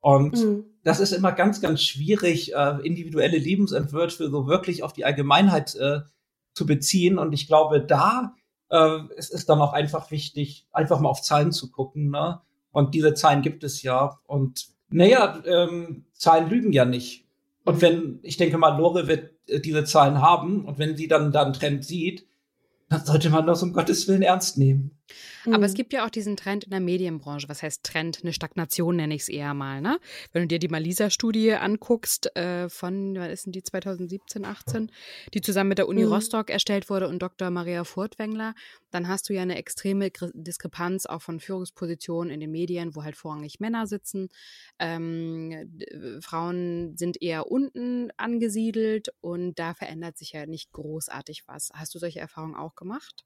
Und 0.00 0.36
mhm. 0.36 0.64
das 0.82 1.00
ist 1.00 1.12
immer 1.12 1.32
ganz, 1.32 1.62
ganz 1.62 1.82
schwierig, 1.82 2.54
äh, 2.54 2.78
individuelle 2.82 3.38
Lebensentwürfe 3.38 4.28
so 4.28 4.46
wirklich 4.46 4.82
auf 4.82 4.92
die 4.92 5.06
Allgemeinheit 5.06 5.74
äh, 5.76 6.00
zu 6.52 6.66
beziehen. 6.66 7.18
Und 7.18 7.32
ich 7.32 7.46
glaube, 7.46 7.80
da 7.80 8.34
äh, 8.70 8.98
es 9.16 9.30
ist 9.30 9.48
dann 9.48 9.60
auch 9.60 9.72
einfach 9.72 10.10
wichtig, 10.10 10.66
einfach 10.72 11.00
mal 11.00 11.08
auf 11.08 11.22
Zahlen 11.22 11.52
zu 11.52 11.70
gucken. 11.70 12.10
Ne? 12.10 12.40
Und 12.74 12.92
diese 12.92 13.14
Zahlen 13.14 13.40
gibt 13.40 13.62
es 13.62 13.82
ja. 13.82 14.18
Und 14.26 14.66
naja, 14.90 15.40
ähm, 15.46 16.06
Zahlen 16.12 16.50
lügen 16.50 16.72
ja 16.72 16.84
nicht. 16.84 17.24
Und 17.64 17.80
wenn, 17.80 18.18
ich 18.22 18.36
denke 18.36 18.58
mal, 18.58 18.76
Lore 18.76 19.06
wird 19.06 19.30
äh, 19.46 19.60
diese 19.60 19.84
Zahlen 19.84 20.20
haben 20.20 20.64
und 20.64 20.80
wenn 20.80 20.96
sie 20.96 21.06
dann 21.06 21.30
da 21.30 21.42
einen 21.44 21.52
Trend 21.52 21.84
sieht, 21.84 22.26
dann 22.88 23.04
sollte 23.04 23.30
man 23.30 23.46
das 23.46 23.62
um 23.62 23.72
Gottes 23.72 24.08
Willen 24.08 24.22
ernst 24.22 24.58
nehmen. 24.58 24.90
Aber 25.44 25.58
mhm. 25.58 25.64
es 25.64 25.74
gibt 25.74 25.92
ja 25.92 26.06
auch 26.06 26.10
diesen 26.10 26.36
Trend 26.36 26.64
in 26.64 26.70
der 26.70 26.80
Medienbranche. 26.80 27.48
Was 27.48 27.62
heißt 27.62 27.84
Trend? 27.84 28.20
Eine 28.22 28.32
Stagnation 28.32 28.96
nenne 28.96 29.14
ich 29.14 29.22
es 29.22 29.28
eher 29.28 29.52
mal. 29.52 29.80
Ne? 29.80 29.98
Wenn 30.32 30.42
du 30.42 30.48
dir 30.48 30.58
die 30.58 30.68
Malisa-Studie 30.68 31.52
anguckst, 31.52 32.34
äh, 32.36 32.68
von, 32.68 33.14
wann 33.16 33.30
ist 33.30 33.46
denn 33.46 33.52
die 33.52 33.62
2017, 33.62 34.44
18, 34.44 34.90
die 35.34 35.40
zusammen 35.40 35.68
mit 35.68 35.78
der 35.78 35.88
Uni 35.88 36.04
mhm. 36.04 36.12
Rostock 36.12 36.50
erstellt 36.50 36.88
wurde 36.88 37.08
und 37.08 37.20
Dr. 37.20 37.50
Maria 37.50 37.84
Furtwängler, 37.84 38.54
dann 38.90 39.08
hast 39.08 39.28
du 39.28 39.34
ja 39.34 39.42
eine 39.42 39.56
extreme 39.56 40.10
Diskrepanz 40.32 41.06
auch 41.06 41.20
von 41.20 41.40
Führungspositionen 41.40 42.32
in 42.32 42.40
den 42.40 42.50
Medien, 42.50 42.94
wo 42.94 43.02
halt 43.02 43.16
vorrangig 43.16 43.60
Männer 43.60 43.86
sitzen. 43.86 44.28
Ähm, 44.78 45.78
Frauen 46.20 46.96
sind 46.96 47.20
eher 47.20 47.50
unten 47.50 48.10
angesiedelt 48.16 49.08
und 49.20 49.58
da 49.58 49.74
verändert 49.74 50.16
sich 50.16 50.32
ja 50.32 50.46
nicht 50.46 50.72
großartig 50.72 51.42
was. 51.46 51.70
Hast 51.74 51.94
du 51.94 51.98
solche 51.98 52.20
Erfahrungen 52.20 52.54
auch 52.54 52.74
gemacht? 52.74 53.24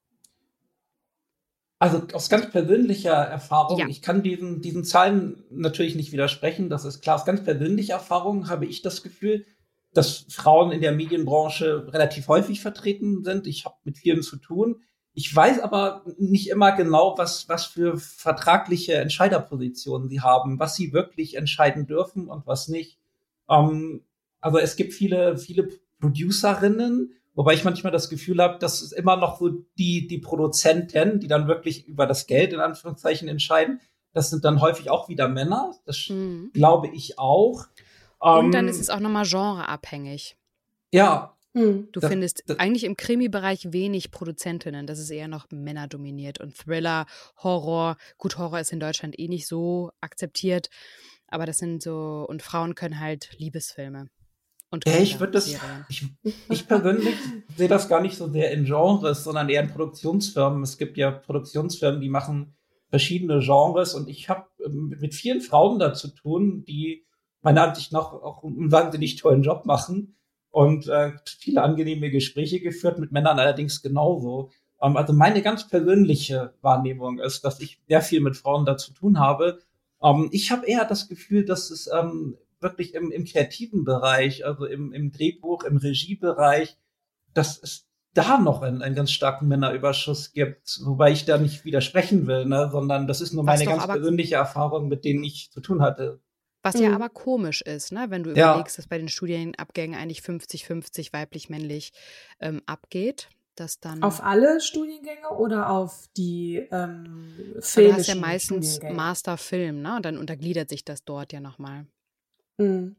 Also 1.78 2.02
aus 2.12 2.28
ganz 2.28 2.50
persönlicher 2.50 3.12
Erfahrung, 3.12 3.78
ja. 3.78 3.86
ich 3.86 4.02
kann 4.02 4.22
diesen, 4.22 4.60
diesen 4.60 4.84
Zahlen 4.84 5.44
natürlich 5.50 5.94
nicht 5.94 6.10
widersprechen, 6.10 6.68
das 6.68 6.84
ist 6.84 7.02
klar. 7.02 7.16
Aus 7.16 7.24
ganz 7.24 7.44
persönlicher 7.44 7.94
Erfahrung 7.94 8.48
habe 8.48 8.66
ich 8.66 8.82
das 8.82 9.02
Gefühl, 9.04 9.46
dass 9.94 10.26
Frauen 10.28 10.72
in 10.72 10.80
der 10.80 10.92
Medienbranche 10.92 11.86
relativ 11.92 12.28
häufig 12.28 12.60
vertreten 12.60 13.22
sind. 13.22 13.46
Ich 13.46 13.64
habe 13.64 13.76
mit 13.84 13.96
vielen 13.96 14.22
zu 14.22 14.36
tun. 14.36 14.82
Ich 15.14 15.34
weiß 15.34 15.60
aber 15.60 16.04
nicht 16.18 16.48
immer 16.50 16.72
genau, 16.72 17.16
was, 17.16 17.48
was 17.48 17.66
für 17.66 17.96
vertragliche 17.96 18.94
Entscheiderpositionen 18.94 20.08
sie 20.08 20.20
haben, 20.20 20.58
was 20.58 20.74
sie 20.74 20.92
wirklich 20.92 21.36
entscheiden 21.36 21.86
dürfen 21.86 22.28
und 22.28 22.46
was 22.46 22.68
nicht. 22.68 22.98
Ähm, 23.48 24.04
also 24.40 24.58
es 24.58 24.76
gibt 24.76 24.94
viele, 24.94 25.38
viele 25.38 25.68
Producerinnen, 26.00 27.12
wobei 27.38 27.54
ich 27.54 27.62
manchmal 27.62 27.92
das 27.92 28.10
Gefühl 28.10 28.42
habe, 28.42 28.58
dass 28.58 28.82
es 28.82 28.90
immer 28.90 29.16
noch 29.16 29.38
so 29.38 29.48
die, 29.78 30.08
die 30.08 30.18
Produzenten, 30.18 31.20
die 31.20 31.28
dann 31.28 31.46
wirklich 31.46 31.86
über 31.86 32.04
das 32.04 32.26
Geld 32.26 32.52
in 32.52 32.58
Anführungszeichen 32.58 33.28
entscheiden. 33.28 33.80
Das 34.12 34.28
sind 34.28 34.44
dann 34.44 34.60
häufig 34.60 34.90
auch 34.90 35.08
wieder 35.08 35.28
Männer. 35.28 35.72
Das 35.86 36.08
mhm. 36.08 36.50
glaube 36.52 36.88
ich 36.88 37.16
auch. 37.16 37.66
Und 38.18 38.46
um, 38.46 38.50
dann 38.50 38.64
ähm, 38.64 38.70
ist 38.70 38.80
es 38.80 38.90
auch 38.90 38.98
nochmal 38.98 39.24
genreabhängig. 39.24 40.36
Ja. 40.92 41.36
Mhm. 41.52 41.88
Du 41.92 42.00
das, 42.00 42.10
findest 42.10 42.42
das, 42.48 42.58
eigentlich 42.58 42.82
im 42.82 42.96
Krimi-Bereich 42.96 43.72
wenig 43.72 44.10
Produzentinnen. 44.10 44.88
Das 44.88 44.98
ist 44.98 45.10
eher 45.10 45.28
noch 45.28 45.46
Männer 45.52 45.86
dominiert. 45.86 46.40
Und 46.40 46.56
Thriller, 46.56 47.06
Horror. 47.44 47.98
Gut, 48.16 48.36
Horror 48.36 48.58
ist 48.58 48.72
in 48.72 48.80
Deutschland 48.80 49.16
eh 49.16 49.28
nicht 49.28 49.46
so 49.46 49.92
akzeptiert. 50.00 50.70
Aber 51.28 51.46
das 51.46 51.58
sind 51.58 51.84
so, 51.84 52.26
und 52.28 52.42
Frauen 52.42 52.74
können 52.74 52.98
halt 52.98 53.30
Liebesfilme. 53.38 54.08
Und 54.70 54.86
ja, 54.86 54.98
ich 54.98 55.18
würde 55.18 55.32
das, 55.32 55.48
ich, 55.88 56.06
ich 56.50 56.68
persönlich 56.68 57.14
sehe 57.56 57.68
das 57.68 57.88
gar 57.88 58.02
nicht 58.02 58.16
so 58.16 58.30
sehr 58.30 58.50
in 58.52 58.64
Genres, 58.64 59.24
sondern 59.24 59.48
eher 59.48 59.62
in 59.62 59.70
Produktionsfirmen. 59.70 60.62
Es 60.62 60.76
gibt 60.76 60.98
ja 60.98 61.10
Produktionsfirmen, 61.10 62.00
die 62.00 62.10
machen 62.10 62.54
verschiedene 62.90 63.40
Genres 63.40 63.94
und 63.94 64.08
ich 64.08 64.28
habe 64.28 64.46
ähm, 64.64 64.96
mit 65.00 65.14
vielen 65.14 65.40
Frauen 65.40 65.78
da 65.78 65.94
zu 65.94 66.08
tun, 66.08 66.64
die 66.66 67.04
meiner 67.42 67.68
Ansicht 67.68 67.92
nach 67.92 68.12
auch 68.12 68.42
einen 68.44 68.72
wahnsinnig 68.72 69.16
tollen 69.16 69.42
Job 69.42 69.64
machen 69.64 70.16
und 70.50 70.88
äh, 70.88 71.12
viele 71.24 71.62
angenehme 71.62 72.10
Gespräche 72.10 72.60
geführt, 72.60 72.98
mit 72.98 73.12
Männern 73.12 73.38
allerdings 73.38 73.82
genauso. 73.82 74.50
Ähm, 74.82 74.96
also 74.96 75.12
meine 75.12 75.42
ganz 75.42 75.68
persönliche 75.68 76.54
Wahrnehmung 76.60 77.18
ist, 77.20 77.44
dass 77.44 77.60
ich 77.60 77.80
sehr 77.88 78.02
viel 78.02 78.20
mit 78.20 78.36
Frauen 78.36 78.66
da 78.66 78.76
zu 78.76 78.92
tun 78.92 79.18
habe. 79.18 79.58
Ähm, 80.02 80.28
ich 80.32 80.50
habe 80.50 80.66
eher 80.66 80.84
das 80.84 81.08
Gefühl, 81.08 81.44
dass 81.44 81.70
es 81.70 81.88
ähm, 81.92 82.36
wirklich 82.60 82.94
im, 82.94 83.10
im 83.10 83.24
kreativen 83.24 83.84
Bereich, 83.84 84.44
also 84.44 84.64
im, 84.64 84.92
im 84.92 85.12
Drehbuch, 85.12 85.64
im 85.64 85.76
Regiebereich, 85.76 86.76
dass 87.34 87.62
es 87.62 87.86
da 88.14 88.38
noch 88.38 88.62
einen, 88.62 88.82
einen 88.82 88.94
ganz 88.94 89.12
starken 89.12 89.48
Männerüberschuss 89.48 90.32
gibt, 90.32 90.80
wobei 90.84 91.12
ich 91.12 91.24
da 91.24 91.38
nicht 91.38 91.64
widersprechen 91.64 92.26
will, 92.26 92.46
ne, 92.46 92.68
sondern 92.72 93.06
das 93.06 93.20
ist 93.20 93.32
nur 93.32 93.44
meine 93.44 93.64
ganz 93.64 93.86
persönliche 93.86 94.36
Erfahrung, 94.36 94.88
mit 94.88 95.04
denen 95.04 95.22
ich 95.22 95.50
zu 95.52 95.60
tun 95.60 95.82
hatte. 95.82 96.20
Was 96.62 96.74
mhm. 96.74 96.82
ja 96.82 96.94
aber 96.94 97.08
komisch 97.08 97.62
ist, 97.62 97.92
ne? 97.92 98.06
wenn 98.08 98.24
du 98.24 98.34
ja. 98.34 98.50
überlegst, 98.50 98.78
dass 98.78 98.88
bei 98.88 98.98
den 98.98 99.08
Studienabgängen 99.08 99.98
eigentlich 99.98 100.20
50-50 100.20 101.12
weiblich-männlich 101.12 101.92
ähm, 102.40 102.62
abgeht. 102.66 103.28
Dass 103.54 103.80
dann 103.80 104.04
auf 104.04 104.22
alle 104.22 104.60
Studiengänge 104.60 105.30
oder 105.36 105.70
auf 105.70 106.06
die 106.16 106.64
ähm, 106.70 107.56
Filme? 107.58 107.90
Du 107.90 107.96
hast 107.96 108.06
ja 108.06 108.14
meistens 108.14 108.80
Master-Film, 108.80 109.82
ne? 109.82 109.96
Und 109.96 110.04
dann 110.04 110.16
untergliedert 110.16 110.68
sich 110.68 110.84
das 110.84 111.02
dort 111.02 111.32
ja 111.32 111.40
nochmal. 111.40 111.86
Mhm. 112.58 112.96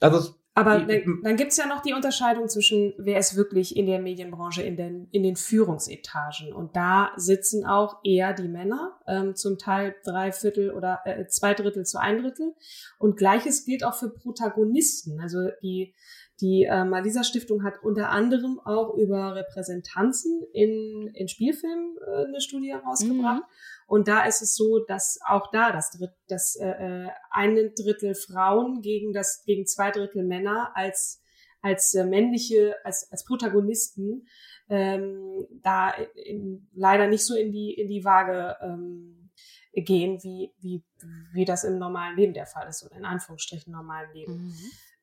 Also 0.00 0.38
aber 0.58 0.80
dann, 0.80 1.20
dann 1.22 1.36
gibt 1.36 1.52
es 1.52 1.56
ja 1.56 1.66
noch 1.66 1.82
die 1.82 1.92
Unterscheidung 1.92 2.48
zwischen, 2.48 2.92
wer 2.98 3.20
ist 3.20 3.36
wirklich 3.36 3.76
in 3.76 3.86
der 3.86 4.00
Medienbranche 4.00 4.60
in 4.60 4.76
den, 4.76 5.06
in 5.12 5.22
den 5.22 5.36
Führungsetagen. 5.36 6.52
Und 6.52 6.74
da 6.74 7.12
sitzen 7.14 7.64
auch 7.64 7.98
eher 8.02 8.32
die 8.32 8.48
Männer, 8.48 8.98
ähm, 9.06 9.36
zum 9.36 9.56
Teil 9.56 9.94
drei 10.02 10.32
Viertel 10.32 10.72
oder 10.72 11.02
äh, 11.04 11.28
zwei 11.28 11.54
Drittel 11.54 11.86
zu 11.86 12.00
ein 12.00 12.20
Drittel. 12.22 12.56
Und 12.98 13.16
gleiches 13.16 13.66
gilt 13.66 13.84
auch 13.84 13.94
für 13.94 14.10
Protagonisten. 14.10 15.20
Also 15.20 15.48
die, 15.62 15.94
die 16.40 16.64
äh, 16.64 16.84
Malisa 16.84 17.24
Stiftung 17.24 17.64
hat 17.64 17.82
unter 17.82 18.10
anderem 18.10 18.60
auch 18.64 18.94
über 18.94 19.34
Repräsentanzen 19.34 20.42
in, 20.52 21.10
in 21.14 21.26
Spielfilmen 21.26 21.96
äh, 22.06 22.26
eine 22.26 22.40
Studie 22.40 22.72
herausgebracht. 22.72 23.42
Mhm. 23.42 23.88
Und 23.88 24.06
da 24.06 24.24
ist 24.24 24.42
es 24.42 24.54
so, 24.54 24.84
dass 24.86 25.18
auch 25.26 25.50
da 25.50 25.72
das, 25.72 25.90
Dritt, 25.90 26.12
das 26.28 26.56
äh, 26.56 26.68
äh, 26.68 27.08
ein 27.30 27.56
Drittel 27.74 28.14
Frauen 28.14 28.82
gegen 28.82 29.12
das 29.12 29.42
gegen 29.46 29.66
zwei 29.66 29.90
Drittel 29.90 30.24
Männer 30.24 30.70
als 30.74 31.22
als 31.60 31.94
äh, 31.94 32.04
männliche 32.04 32.76
als 32.84 33.10
als 33.10 33.24
Protagonisten 33.24 34.28
ähm, 34.68 35.46
da 35.62 35.90
in, 36.14 36.68
leider 36.72 37.08
nicht 37.08 37.24
so 37.24 37.34
in 37.34 37.50
die 37.50 37.72
in 37.74 37.88
die 37.88 38.04
Waage 38.04 38.56
ähm, 38.60 39.30
gehen, 39.72 40.22
wie 40.22 40.52
wie 40.60 40.84
wie 41.32 41.44
das 41.44 41.64
im 41.64 41.78
normalen 41.78 42.16
Leben 42.16 42.34
der 42.34 42.46
Fall 42.46 42.68
ist 42.68 42.84
oder 42.84 42.96
in 42.96 43.04
Anführungsstrichen 43.04 43.72
normalen 43.72 44.12
Leben. 44.12 44.34
Mhm. 44.34 44.54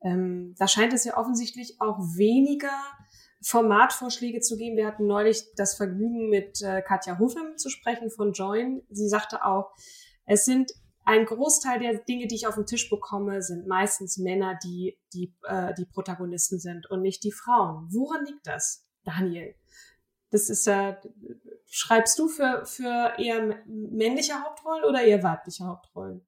Ähm, 0.05 0.53
da 0.59 0.67
scheint 0.67 0.93
es 0.93 1.03
ja 1.03 1.17
offensichtlich 1.17 1.81
auch 1.81 1.97
weniger 2.15 2.79
Formatvorschläge 3.41 4.39
zu 4.39 4.55
geben. 4.55 4.77
Wir 4.77 4.85
hatten 4.87 5.07
neulich 5.07 5.43
das 5.55 5.75
Vergnügen, 5.75 6.29
mit 6.29 6.61
äh, 6.61 6.81
Katja 6.83 7.17
Hofem 7.17 7.57
zu 7.57 7.69
sprechen 7.69 8.11
von 8.11 8.31
Join. 8.31 8.83
Sie 8.89 9.09
sagte 9.09 9.43
auch, 9.43 9.71
es 10.25 10.45
sind 10.45 10.71
ein 11.05 11.25
Großteil 11.25 11.79
der 11.79 11.97
Dinge, 11.99 12.27
die 12.27 12.35
ich 12.35 12.47
auf 12.47 12.55
den 12.55 12.65
Tisch 12.67 12.89
bekomme, 12.89 13.41
sind 13.41 13.67
meistens 13.67 14.17
Männer, 14.17 14.57
die 14.63 14.97
die, 15.13 15.35
äh, 15.43 15.73
die 15.73 15.85
Protagonisten 15.85 16.59
sind 16.59 16.89
und 16.89 17.01
nicht 17.01 17.23
die 17.23 17.31
Frauen. 17.31 17.87
Woran 17.91 18.25
liegt 18.25 18.45
das, 18.45 18.87
Daniel? 19.03 19.55
Das 20.29 20.49
ist 20.49 20.67
ja, 20.67 20.89
äh, 20.89 20.97
schreibst 21.65 22.17
du 22.19 22.27
für, 22.27 22.63
für 22.65 23.13
eher 23.17 23.63
männliche 23.65 24.33
Hauptrollen 24.33 24.83
oder 24.83 25.03
eher 25.03 25.23
weibliche 25.23 25.65
Hauptrollen? 25.65 26.25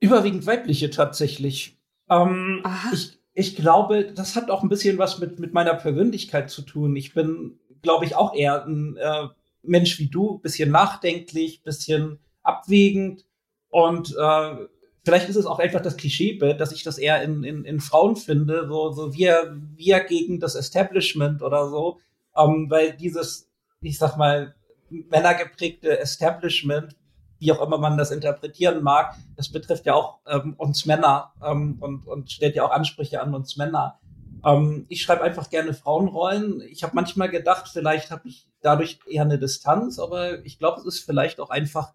Überwiegend 0.00 0.46
weibliche 0.46 0.90
tatsächlich. 0.90 1.80
Ähm, 2.08 2.64
ich, 2.92 3.15
ich 3.38 3.54
glaube, 3.54 4.12
das 4.14 4.34
hat 4.34 4.50
auch 4.50 4.62
ein 4.62 4.70
bisschen 4.70 4.96
was 4.96 5.18
mit, 5.18 5.38
mit 5.38 5.52
meiner 5.52 5.74
Persönlichkeit 5.74 6.50
zu 6.50 6.62
tun. 6.62 6.96
Ich 6.96 7.12
bin, 7.12 7.58
glaube 7.82 8.06
ich, 8.06 8.16
auch 8.16 8.34
eher 8.34 8.64
ein 8.64 8.96
äh, 8.96 9.28
Mensch 9.62 9.98
wie 9.98 10.08
du, 10.08 10.38
bisschen 10.38 10.70
nachdenklich, 10.70 11.62
bisschen 11.62 12.18
abwägend 12.42 13.26
und 13.68 14.16
äh, 14.18 14.56
vielleicht 15.04 15.28
ist 15.28 15.36
es 15.36 15.44
auch 15.44 15.58
einfach 15.58 15.82
das 15.82 15.98
Klischeebild, 15.98 16.58
dass 16.62 16.72
ich 16.72 16.82
das 16.82 16.96
eher 16.96 17.22
in, 17.22 17.44
in, 17.44 17.66
in 17.66 17.80
Frauen 17.80 18.16
finde, 18.16 18.66
so, 18.68 18.90
so 18.92 19.12
wir, 19.12 19.54
wir 19.74 20.00
gegen 20.00 20.40
das 20.40 20.54
Establishment 20.54 21.42
oder 21.42 21.68
so, 21.68 22.00
ähm, 22.34 22.70
weil 22.70 22.94
dieses, 22.94 23.50
ich 23.82 23.98
sag 23.98 24.16
mal, 24.16 24.54
männergeprägte 24.88 25.98
Establishment 25.98 26.96
wie 27.38 27.52
auch 27.52 27.62
immer 27.62 27.78
man 27.78 27.98
das 27.98 28.10
interpretieren 28.10 28.82
mag, 28.82 29.14
das 29.36 29.50
betrifft 29.50 29.86
ja 29.86 29.94
auch 29.94 30.20
ähm, 30.26 30.54
uns 30.56 30.86
Männer 30.86 31.32
ähm, 31.44 31.76
und, 31.80 32.06
und 32.06 32.30
stellt 32.30 32.56
ja 32.56 32.64
auch 32.64 32.70
Ansprüche 32.70 33.20
an 33.20 33.34
uns 33.34 33.56
Männer. 33.56 33.98
Ähm, 34.44 34.86
ich 34.88 35.02
schreibe 35.02 35.22
einfach 35.22 35.50
gerne 35.50 35.74
Frauenrollen. 35.74 36.62
Ich 36.70 36.82
habe 36.82 36.94
manchmal 36.94 37.28
gedacht, 37.30 37.68
vielleicht 37.68 38.10
habe 38.10 38.28
ich 38.28 38.48
dadurch 38.62 38.98
eher 39.08 39.22
eine 39.22 39.38
Distanz, 39.38 39.98
aber 39.98 40.44
ich 40.44 40.58
glaube, 40.58 40.80
es 40.80 40.86
ist 40.86 41.04
vielleicht 41.04 41.40
auch 41.40 41.50
einfach 41.50 41.92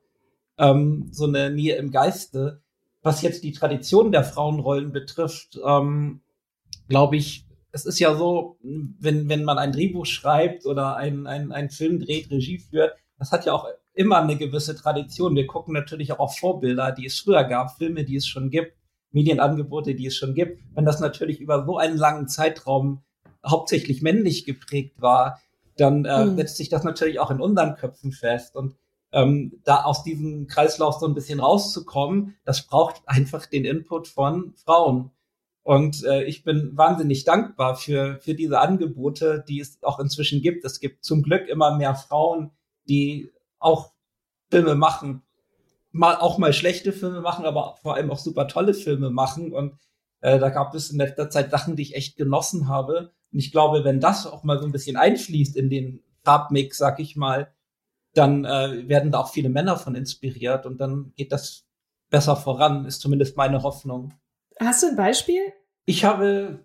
ähm, 0.58 1.10
so 1.12 1.26
eine 1.26 1.50
Nähe 1.50 1.76
im 1.76 1.92
Geiste. 1.92 2.62
Was 3.02 3.22
jetzt 3.24 3.44
die 3.44 3.52
Tradition 3.52 4.12
der 4.12 4.24
Frauenrollen 4.24 4.92
betrifft, 4.92 5.60
ähm, 5.66 6.22
glaube 6.88 7.16
ich, 7.18 7.48
es 7.72 7.86
ist 7.86 8.00
ja 8.00 8.16
so, 8.16 8.58
wenn, 8.62 9.30
wenn 9.30 9.44
man 9.44 9.58
ein 9.58 9.72
Drehbuch 9.72 10.06
schreibt 10.06 10.66
oder 10.66 10.98
ein, 10.98 11.26
ein, 11.26 11.52
ein 11.52 11.70
Film 11.70 12.00
dreht, 12.00 12.30
Regie 12.30 12.60
führt, 12.60 12.96
das 13.18 13.32
hat 13.32 13.46
ja 13.46 13.54
auch 13.54 13.66
immer 14.02 14.22
eine 14.22 14.36
gewisse 14.36 14.76
Tradition. 14.76 15.36
Wir 15.36 15.48
gucken 15.48 15.74
natürlich 15.74 16.12
auch 16.12 16.20
auf 16.20 16.38
Vorbilder, 16.38 16.92
die 16.92 17.06
es 17.06 17.20
früher 17.20 17.44
gab, 17.44 17.78
Filme, 17.78 18.04
die 18.04 18.16
es 18.16 18.28
schon 18.28 18.50
gibt, 18.50 18.74
Medienangebote, 19.12 19.96
die 19.96 20.08
es 20.08 20.16
schon 20.16 20.34
gibt. 20.34 20.62
Wenn 20.74 20.86
das 20.86 21.00
natürlich 21.00 21.40
über 21.40 21.66
so 21.66 21.78
einen 21.78 21.98
langen 21.98 22.28
Zeitraum 22.28 23.04
hauptsächlich 23.46 24.02
männlich 24.02 24.46
geprägt 24.46 25.02
war, 25.02 25.40
dann 25.78 26.06
äh, 26.06 26.26
mhm. 26.26 26.36
setzt 26.36 26.58
sich 26.58 26.70
das 26.70 26.84
natürlich 26.84 27.20
auch 27.20 27.32
in 27.32 27.40
unseren 27.40 27.76
Köpfen 27.76 28.12
fest. 28.12 28.56
Und 28.56 28.76
ähm, 29.12 29.62
da 29.64 29.84
aus 29.84 30.04
diesem 30.04 30.48
Kreislauf 30.48 30.96
so 30.96 31.06
ein 31.06 31.14
bisschen 31.14 31.40
rauszukommen, 31.40 32.36
das 32.44 32.68
braucht 32.68 33.02
einfach 33.06 33.46
den 33.46 33.66
Input 33.66 34.08
von 34.08 34.54
Frauen. 34.56 35.12
Und 35.64 36.04
äh, 36.06 36.24
ich 36.24 36.44
bin 36.44 36.76
wahnsinnig 36.76 37.24
dankbar 37.24 37.76
für, 37.76 38.20
für 38.22 38.34
diese 38.34 38.60
Angebote, 38.60 39.44
die 39.48 39.60
es 39.60 39.78
auch 39.84 40.00
inzwischen 40.00 40.42
gibt. 40.42 40.66
Es 40.66 40.80
gibt 40.80 41.04
zum 41.04 41.22
Glück 41.22 41.48
immer 41.48 41.78
mehr 41.78 41.94
Frauen, 41.94 42.52
die 42.90 43.32
auch 43.62 43.94
Filme 44.50 44.76
machen, 44.76 45.24
mal 45.92 46.16
auch 46.18 46.38
mal 46.38 46.54
schlechte 46.54 46.94
Filme 46.94 47.22
machen, 47.22 47.46
aber 47.46 47.78
vor 47.82 47.96
allem 47.96 48.12
auch 48.12 48.20
super 48.20 48.48
tolle 48.48 48.74
Filme 48.74 49.10
machen. 49.10 49.54
Und 49.54 49.78
äh, 50.22 50.40
da 50.40 50.50
gab 50.50 50.74
es 50.76 50.90
in 50.90 50.98
letzter 50.98 51.30
Zeit 51.30 51.52
Sachen, 51.52 51.76
die 51.76 51.84
ich 51.84 51.96
echt 51.96 52.18
genossen 52.18 52.68
habe. 52.68 53.12
Und 53.32 53.40
ich 53.40 53.52
glaube, 53.52 53.84
wenn 53.84 54.00
das 54.00 54.28
auch 54.28 54.44
mal 54.44 54.60
so 54.60 54.66
ein 54.66 54.72
bisschen 54.72 54.98
einfließt 54.98 55.56
in 55.56 55.70
den 55.70 56.04
Farbmix, 56.24 56.78
sag 56.78 57.00
ich 57.00 57.16
mal, 57.16 57.54
dann 58.14 58.44
äh, 58.46 58.88
werden 58.90 59.12
da 59.12 59.20
auch 59.20 59.32
viele 59.32 59.50
Männer 59.50 59.78
von 59.78 59.96
inspiriert 59.96 60.66
und 60.66 60.80
dann 60.80 61.14
geht 61.16 61.32
das 61.32 61.66
besser 62.10 62.36
voran, 62.36 62.86
ist 62.86 63.00
zumindest 63.00 63.38
meine 63.38 63.64
Hoffnung. 63.64 64.14
Hast 64.60 64.84
du 64.84 64.88
ein 64.88 64.98
Beispiel? 64.98 65.54
Ich 65.86 66.04
habe, 66.04 66.60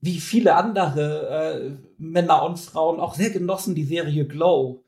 wie 0.00 0.20
viele 0.20 0.54
andere 0.54 1.28
äh, 1.28 1.76
Männer 1.96 2.42
und 2.42 2.58
Frauen, 2.58 3.00
auch 3.00 3.14
sehr 3.14 3.30
genossen 3.30 3.74
die 3.74 3.84
Serie 3.84 4.26
Glow 4.26 4.84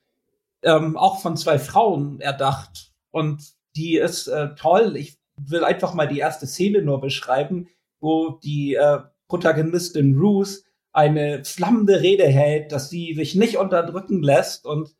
ähm, 0.62 0.96
auch 0.96 1.20
von 1.20 1.36
zwei 1.36 1.58
Frauen 1.58 2.20
erdacht. 2.20 2.92
Und 3.10 3.42
die 3.76 3.96
ist 3.96 4.28
äh, 4.28 4.54
toll. 4.56 4.96
Ich 4.96 5.18
will 5.36 5.64
einfach 5.64 5.94
mal 5.94 6.08
die 6.08 6.18
erste 6.18 6.46
Szene 6.46 6.82
nur 6.82 7.00
beschreiben, 7.00 7.68
wo 8.00 8.38
die 8.42 8.74
äh, 8.74 8.98
Protagonistin 9.28 10.16
Ruth 10.18 10.62
eine 10.92 11.44
flammende 11.44 12.00
Rede 12.00 12.26
hält, 12.26 12.72
dass 12.72 12.90
sie 12.90 13.14
sich 13.14 13.34
nicht 13.34 13.56
unterdrücken 13.56 14.22
lässt 14.22 14.66
und 14.66 14.90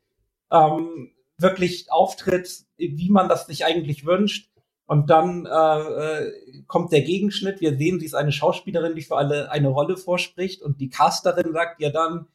ähm, 0.51 1.11
wirklich 1.37 1.91
auftritt, 1.91 2.63
wie 2.77 3.09
man 3.09 3.27
das 3.27 3.47
sich 3.47 3.65
eigentlich 3.65 4.05
wünscht. 4.05 4.49
Und 4.85 5.09
dann 5.09 5.45
äh, 5.45 5.49
äh, 5.49 6.31
kommt 6.67 6.91
der 6.91 7.01
Gegenschnitt. 7.01 7.61
Wir 7.61 7.77
sehen, 7.77 7.99
sie 7.99 8.05
ist 8.05 8.13
eine 8.13 8.33
Schauspielerin, 8.33 8.95
die 8.95 9.01
für 9.01 9.15
alle 9.15 9.49
eine 9.49 9.69
Rolle 9.69 9.95
vorspricht. 9.95 10.61
Und 10.61 10.81
die 10.81 10.89
Casterin 10.89 11.53
sagt 11.53 11.79
ihr 11.79 11.91
dann, 11.91 12.27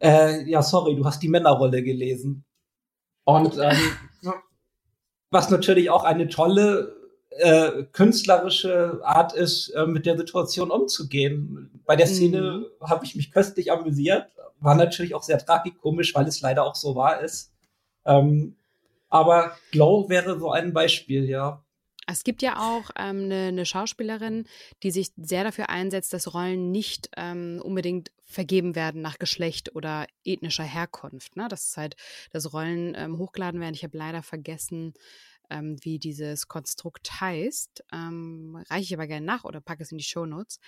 äh, 0.00 0.48
ja, 0.48 0.62
sorry, 0.62 0.96
du 0.96 1.04
hast 1.04 1.22
die 1.22 1.28
Männerrolle 1.28 1.82
gelesen. 1.82 2.44
Und 3.30 3.58
ähm, 3.58 3.76
was 5.30 5.50
natürlich 5.50 5.90
auch 5.90 6.04
eine 6.04 6.28
tolle 6.28 6.96
äh, 7.30 7.84
künstlerische 7.92 9.00
Art 9.04 9.32
ist, 9.32 9.68
äh, 9.70 9.86
mit 9.86 10.04
der 10.04 10.18
Situation 10.18 10.70
umzugehen. 10.70 11.80
Bei 11.86 11.96
der 11.96 12.06
Szene 12.06 12.66
mhm. 12.80 12.88
habe 12.88 13.04
ich 13.04 13.14
mich 13.14 13.30
köstlich 13.30 13.70
amüsiert. 13.70 14.26
War 14.58 14.74
natürlich 14.74 15.14
auch 15.14 15.22
sehr 15.22 15.38
tragikomisch, 15.38 16.14
weil 16.14 16.26
es 16.26 16.40
leider 16.40 16.64
auch 16.64 16.74
so 16.74 16.96
wahr 16.96 17.20
ist. 17.20 17.52
Ähm, 18.04 18.56
aber 19.08 19.52
Glow 19.70 20.08
wäre 20.08 20.38
so 20.38 20.50
ein 20.50 20.72
Beispiel, 20.72 21.28
ja. 21.28 21.62
Es 22.06 22.24
gibt 22.24 22.42
ja 22.42 22.58
auch 22.58 22.90
ähm, 22.96 23.24
eine, 23.24 23.48
eine, 23.48 23.66
Schauspielerin, 23.66 24.46
die 24.82 24.90
sich 24.90 25.12
sehr 25.16 25.44
dafür 25.44 25.68
einsetzt, 25.68 26.12
dass 26.12 26.34
Rollen 26.34 26.70
nicht 26.70 27.10
ähm, 27.16 27.60
unbedingt 27.62 28.10
vergeben 28.24 28.74
werden 28.74 29.02
nach 29.02 29.18
Geschlecht 29.18 29.74
oder 29.74 30.06
ethnischer 30.24 30.64
Herkunft. 30.64 31.36
Ne? 31.36 31.46
Das 31.48 31.66
ist 31.66 31.76
halt, 31.76 31.96
dass 32.32 32.52
Rollen 32.52 32.94
ähm, 32.96 33.18
hochgeladen 33.18 33.60
werden. 33.60 33.74
Ich 33.74 33.84
habe 33.84 33.98
leider 33.98 34.22
vergessen, 34.22 34.94
ähm, 35.50 35.76
wie 35.82 35.98
dieses 35.98 36.48
Konstrukt 36.48 37.20
heißt. 37.20 37.84
Ähm, 37.92 38.62
reiche 38.70 38.84
ich 38.84 38.94
aber 38.94 39.06
gerne 39.06 39.26
nach 39.26 39.44
oder 39.44 39.60
packe 39.60 39.82
es 39.82 39.92
in 39.92 39.98
die 39.98 40.04
Show 40.04 40.26
Notes. 40.26 40.58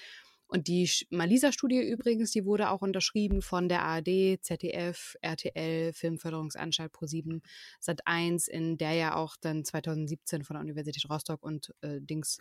Und 0.52 0.68
die 0.68 0.86
Malisa-Studie 1.08 1.80
übrigens, 1.80 2.30
die 2.30 2.44
wurde 2.44 2.68
auch 2.68 2.82
unterschrieben 2.82 3.40
von 3.40 3.70
der 3.70 3.84
ARD, 3.84 4.38
ZDF, 4.42 5.16
RTL, 5.22 5.94
Filmförderungsanstalt 5.94 6.92
Pro7, 6.92 7.40
Sat1, 7.82 8.50
in 8.50 8.76
der 8.76 8.92
ja 8.92 9.16
auch 9.16 9.36
dann 9.40 9.64
2017 9.64 10.44
von 10.44 10.54
der 10.54 10.60
Universität 10.60 11.08
Rostock 11.08 11.42
und 11.42 11.74
äh, 11.80 12.02
Dings 12.02 12.36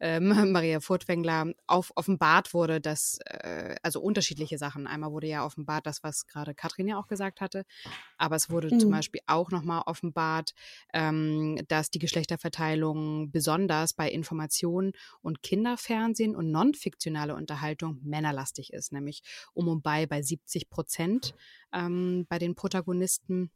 ähm, 0.00 0.30
Maria 0.52 0.80
Furtwängler 0.80 1.52
auf, 1.68 1.92
offenbart 1.94 2.54
wurde, 2.54 2.80
dass, 2.80 3.18
äh, 3.24 3.76
also 3.84 4.00
unterschiedliche 4.00 4.58
Sachen. 4.58 4.88
Einmal 4.88 5.12
wurde 5.12 5.28
ja 5.28 5.46
offenbart, 5.46 5.86
das, 5.86 6.02
was 6.02 6.26
gerade 6.26 6.56
Katrin 6.56 6.88
ja 6.88 6.98
auch 6.98 7.06
gesagt 7.06 7.40
hatte, 7.40 7.64
aber 8.18 8.34
es 8.34 8.50
wurde 8.50 8.74
mhm. 8.74 8.80
zum 8.80 8.90
Beispiel 8.90 9.20
auch 9.26 9.52
nochmal 9.52 9.82
offenbart, 9.86 10.54
ähm, 10.92 11.60
dass 11.68 11.90
die 11.90 12.00
Geschlechterverteilung 12.00 13.30
besonders 13.30 13.92
bei 13.92 14.10
Informationen 14.10 14.90
und 15.22 15.44
Kinderfernsehen 15.44 16.34
und 16.34 16.50
non-fiktionale 16.50 17.43
Unterhaltung 17.44 18.00
männerlastig 18.02 18.72
ist, 18.72 18.92
nämlich 18.92 19.22
um 19.52 19.68
und 19.68 19.82
bei 19.82 20.06
bei 20.06 20.22
70 20.22 20.70
Prozent 20.70 21.34
ähm, 21.72 22.26
bei 22.28 22.38
den 22.38 22.54
Protagonisten 22.54 23.50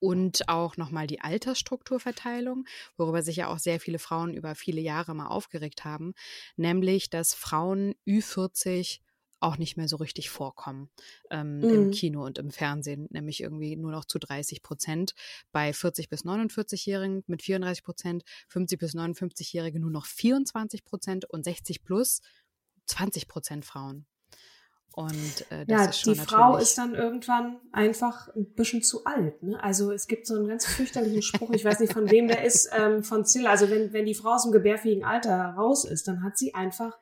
und 0.00 0.48
auch 0.48 0.76
nochmal 0.76 1.06
die 1.06 1.20
Altersstrukturverteilung, 1.20 2.66
worüber 2.96 3.22
sich 3.22 3.36
ja 3.36 3.48
auch 3.48 3.58
sehr 3.58 3.80
viele 3.80 3.98
Frauen 3.98 4.32
über 4.32 4.54
viele 4.54 4.80
Jahre 4.80 5.14
mal 5.14 5.26
aufgeregt 5.26 5.84
haben, 5.84 6.14
nämlich 6.56 7.10
dass 7.10 7.34
Frauen 7.34 7.94
Ü40 8.06 9.00
auch 9.40 9.58
nicht 9.58 9.76
mehr 9.76 9.88
so 9.88 9.96
richtig 9.96 10.30
vorkommen 10.30 10.88
ähm, 11.30 11.58
mhm. 11.58 11.70
im 11.70 11.90
Kino 11.90 12.24
und 12.24 12.38
im 12.38 12.50
Fernsehen, 12.50 13.08
nämlich 13.10 13.42
irgendwie 13.42 13.76
nur 13.76 13.92
noch 13.92 14.06
zu 14.06 14.18
30 14.18 14.62
Prozent. 14.62 15.14
Bei 15.52 15.72
40 15.72 16.08
bis 16.08 16.24
49-Jährigen 16.24 17.24
mit 17.26 17.42
34 17.42 17.84
Prozent, 17.84 18.24
50 18.48 18.78
bis 18.78 18.94
59-Jährige 18.94 19.78
nur 19.80 19.90
noch 19.90 20.06
24 20.06 20.84
Prozent 20.84 21.26
und 21.26 21.44
60 21.44 21.84
plus 21.84 22.22
20 22.86 23.28
Prozent 23.28 23.64
Frauen. 23.64 24.06
Und 24.96 25.50
äh, 25.50 25.64
ja, 25.66 25.88
die 25.88 26.14
Frau 26.14 26.56
ist 26.56 26.78
dann 26.78 26.94
irgendwann 26.94 27.58
einfach 27.72 28.28
ein 28.36 28.54
bisschen 28.54 28.80
zu 28.82 29.04
alt. 29.04 29.42
Ne? 29.42 29.60
Also 29.60 29.90
es 29.90 30.06
gibt 30.06 30.24
so 30.26 30.36
einen 30.36 30.46
ganz 30.46 30.66
fürchterlichen 30.66 31.22
Spruch, 31.22 31.50
ich 31.50 31.64
weiß 31.64 31.80
nicht 31.80 31.92
von 31.92 32.08
wem 32.12 32.28
der 32.28 32.44
ist, 32.44 32.70
ähm, 32.78 33.02
von 33.02 33.24
Zilla. 33.24 33.50
Also 33.50 33.70
wenn, 33.70 33.92
wenn 33.92 34.06
die 34.06 34.14
Frau 34.14 34.34
aus 34.34 34.44
dem 34.44 34.52
gebärfähigen 34.52 35.04
Alter 35.04 35.54
raus 35.56 35.84
ist, 35.84 36.06
dann 36.06 36.22
hat 36.22 36.38
sie 36.38 36.54
einfach 36.54 36.96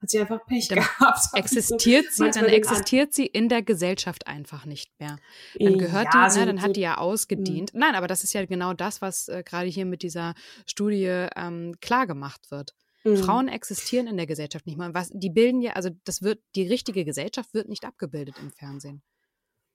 hat 0.00 0.10
sie 0.10 0.20
einfach 0.20 0.46
Pech 0.46 0.68
dann 0.68 0.78
gehabt. 0.78 1.20
Existiert 1.34 2.12
so, 2.12 2.24
sie, 2.24 2.30
dann 2.30 2.44
existiert 2.44 3.14
sie 3.14 3.26
in 3.26 3.48
der 3.48 3.62
Gesellschaft 3.62 4.28
einfach 4.28 4.64
nicht 4.64 4.92
mehr. 5.00 5.18
Dann 5.58 5.76
gehört 5.76 6.14
ja, 6.14 6.28
die, 6.28 6.34
so, 6.34 6.40
ne, 6.40 6.46
dann 6.46 6.62
hat 6.62 6.76
die 6.76 6.82
ja 6.82 6.98
ausgedient. 6.98 7.74
Mh. 7.74 7.80
Nein, 7.80 7.94
aber 7.96 8.06
das 8.06 8.22
ist 8.22 8.32
ja 8.32 8.44
genau 8.46 8.74
das, 8.74 9.02
was 9.02 9.26
äh, 9.28 9.42
gerade 9.44 9.66
hier 9.66 9.86
mit 9.86 10.02
dieser 10.02 10.34
Studie 10.66 11.26
ähm, 11.34 11.74
klar 11.80 12.06
gemacht 12.06 12.52
wird. 12.52 12.74
Mhm. 13.04 13.16
Frauen 13.16 13.48
existieren 13.48 14.06
in 14.06 14.16
der 14.16 14.26
Gesellschaft 14.26 14.66
nicht 14.66 14.78
mehr. 14.78 14.92
Was, 14.94 15.10
die 15.12 15.30
bilden 15.30 15.60
ja, 15.60 15.72
also 15.72 15.90
das 16.04 16.22
wird, 16.22 16.42
die 16.54 16.66
richtige 16.66 17.04
Gesellschaft 17.04 17.54
wird 17.54 17.68
nicht 17.68 17.84
abgebildet 17.84 18.36
im 18.40 18.50
Fernsehen. 18.50 19.02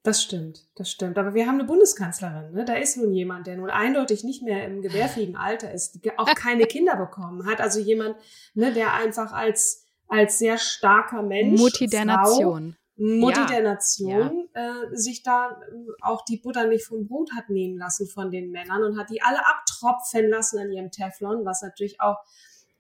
Das 0.03 0.21
stimmt, 0.21 0.67
das 0.75 0.91
stimmt. 0.91 1.17
Aber 1.17 1.33
wir 1.33 1.47
haben 1.47 1.55
eine 1.55 1.63
Bundeskanzlerin, 1.63 2.51
ne? 2.51 2.65
Da 2.65 2.73
ist 2.73 2.97
nun 2.97 3.13
jemand, 3.13 3.47
der 3.47 3.55
nun 3.55 3.69
eindeutig 3.69 4.25
nicht 4.25 4.43
mehr 4.43 4.65
im 4.65 4.81
gebärfähigen 4.81 5.37
Alter 5.37 5.71
ist, 5.73 5.97
auch 6.17 6.25
keine 6.35 6.65
Kinder 6.65 6.97
bekommen 6.97 7.45
hat. 7.45 7.61
Also 7.61 7.79
jemand, 7.79 8.17
ne, 8.53 8.73
der 8.73 8.93
einfach 8.93 9.31
als, 9.31 9.85
als 10.09 10.39
sehr 10.39 10.57
starker 10.57 11.23
Mensch. 11.23 11.57
Mutti 11.59 11.87
der 11.87 12.01
Frau, 12.01 12.07
Nation. 12.07 12.75
Mutti 12.97 13.39
ja. 13.39 13.45
der 13.45 13.63
Nation 13.63 14.49
ja. 14.53 14.83
äh, 14.83 14.95
sich 14.95 15.23
da 15.23 15.51
äh, 15.51 15.91
auch 16.01 16.25
die 16.25 16.37
Butter 16.37 16.67
nicht 16.67 16.85
vom 16.85 17.07
Brot 17.07 17.31
hat 17.33 17.49
nehmen 17.49 17.77
lassen 17.77 18.05
von 18.05 18.29
den 18.29 18.51
Männern 18.51 18.83
und 18.83 18.99
hat 18.99 19.09
die 19.09 19.21
alle 19.21 19.39
abtropfen 19.45 20.29
lassen 20.29 20.59
an 20.59 20.71
ihrem 20.71 20.91
Teflon, 20.91 21.45
was 21.45 21.61
natürlich 21.61 22.01
auch 22.01 22.17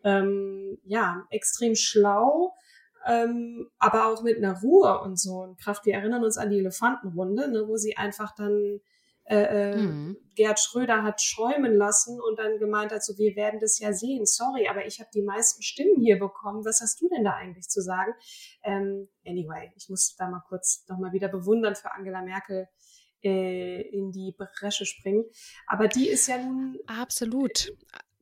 ähm, 0.03 0.77
ja, 0.83 1.25
extrem 1.29 1.75
schlau, 1.75 2.53
ähm, 3.05 3.69
aber 3.79 4.07
auch 4.07 4.23
mit 4.23 4.37
einer 4.37 4.59
Ruhe 4.61 5.01
und 5.01 5.19
so 5.19 5.35
und 5.41 5.59
Kraft. 5.59 5.85
Wir 5.85 5.95
erinnern 5.95 6.23
uns 6.23 6.37
an 6.37 6.49
die 6.49 6.59
Elefantenrunde, 6.59 7.51
ne, 7.51 7.67
wo 7.67 7.77
sie 7.77 7.97
einfach 7.97 8.33
dann 8.35 8.79
äh, 9.25 9.71
äh, 9.71 9.77
mhm. 9.77 10.17
Gerd 10.35 10.59
Schröder 10.59 11.03
hat 11.03 11.21
schäumen 11.21 11.75
lassen 11.75 12.19
und 12.19 12.39
dann 12.39 12.59
gemeint 12.59 12.91
hat, 12.91 13.03
so 13.05 13.17
wir 13.17 13.35
werden 13.35 13.59
das 13.61 13.79
ja 13.79 13.93
sehen. 13.93 14.25
Sorry, 14.25 14.67
aber 14.67 14.85
ich 14.85 14.99
habe 14.99 15.09
die 15.13 15.21
meisten 15.21 15.61
Stimmen 15.61 16.01
hier 16.01 16.19
bekommen. 16.19 16.65
Was 16.65 16.81
hast 16.81 17.01
du 17.01 17.07
denn 17.07 17.23
da 17.23 17.33
eigentlich 17.35 17.69
zu 17.69 17.81
sagen? 17.81 18.13
Ähm, 18.63 19.07
anyway, 19.25 19.71
ich 19.77 19.87
muss 19.89 20.15
da 20.17 20.27
mal 20.27 20.43
kurz 20.49 20.85
nochmal 20.89 21.13
wieder 21.13 21.29
bewundern 21.29 21.75
für 21.75 21.93
Angela 21.93 22.21
Merkel 22.21 22.67
äh, 23.23 23.81
in 23.81 24.11
die 24.11 24.35
Bresche 24.37 24.85
springen. 24.85 25.23
Aber 25.67 25.87
die 25.87 26.09
ist 26.09 26.27
ja 26.27 26.37
nun 26.37 26.79
absolut. 26.87 27.73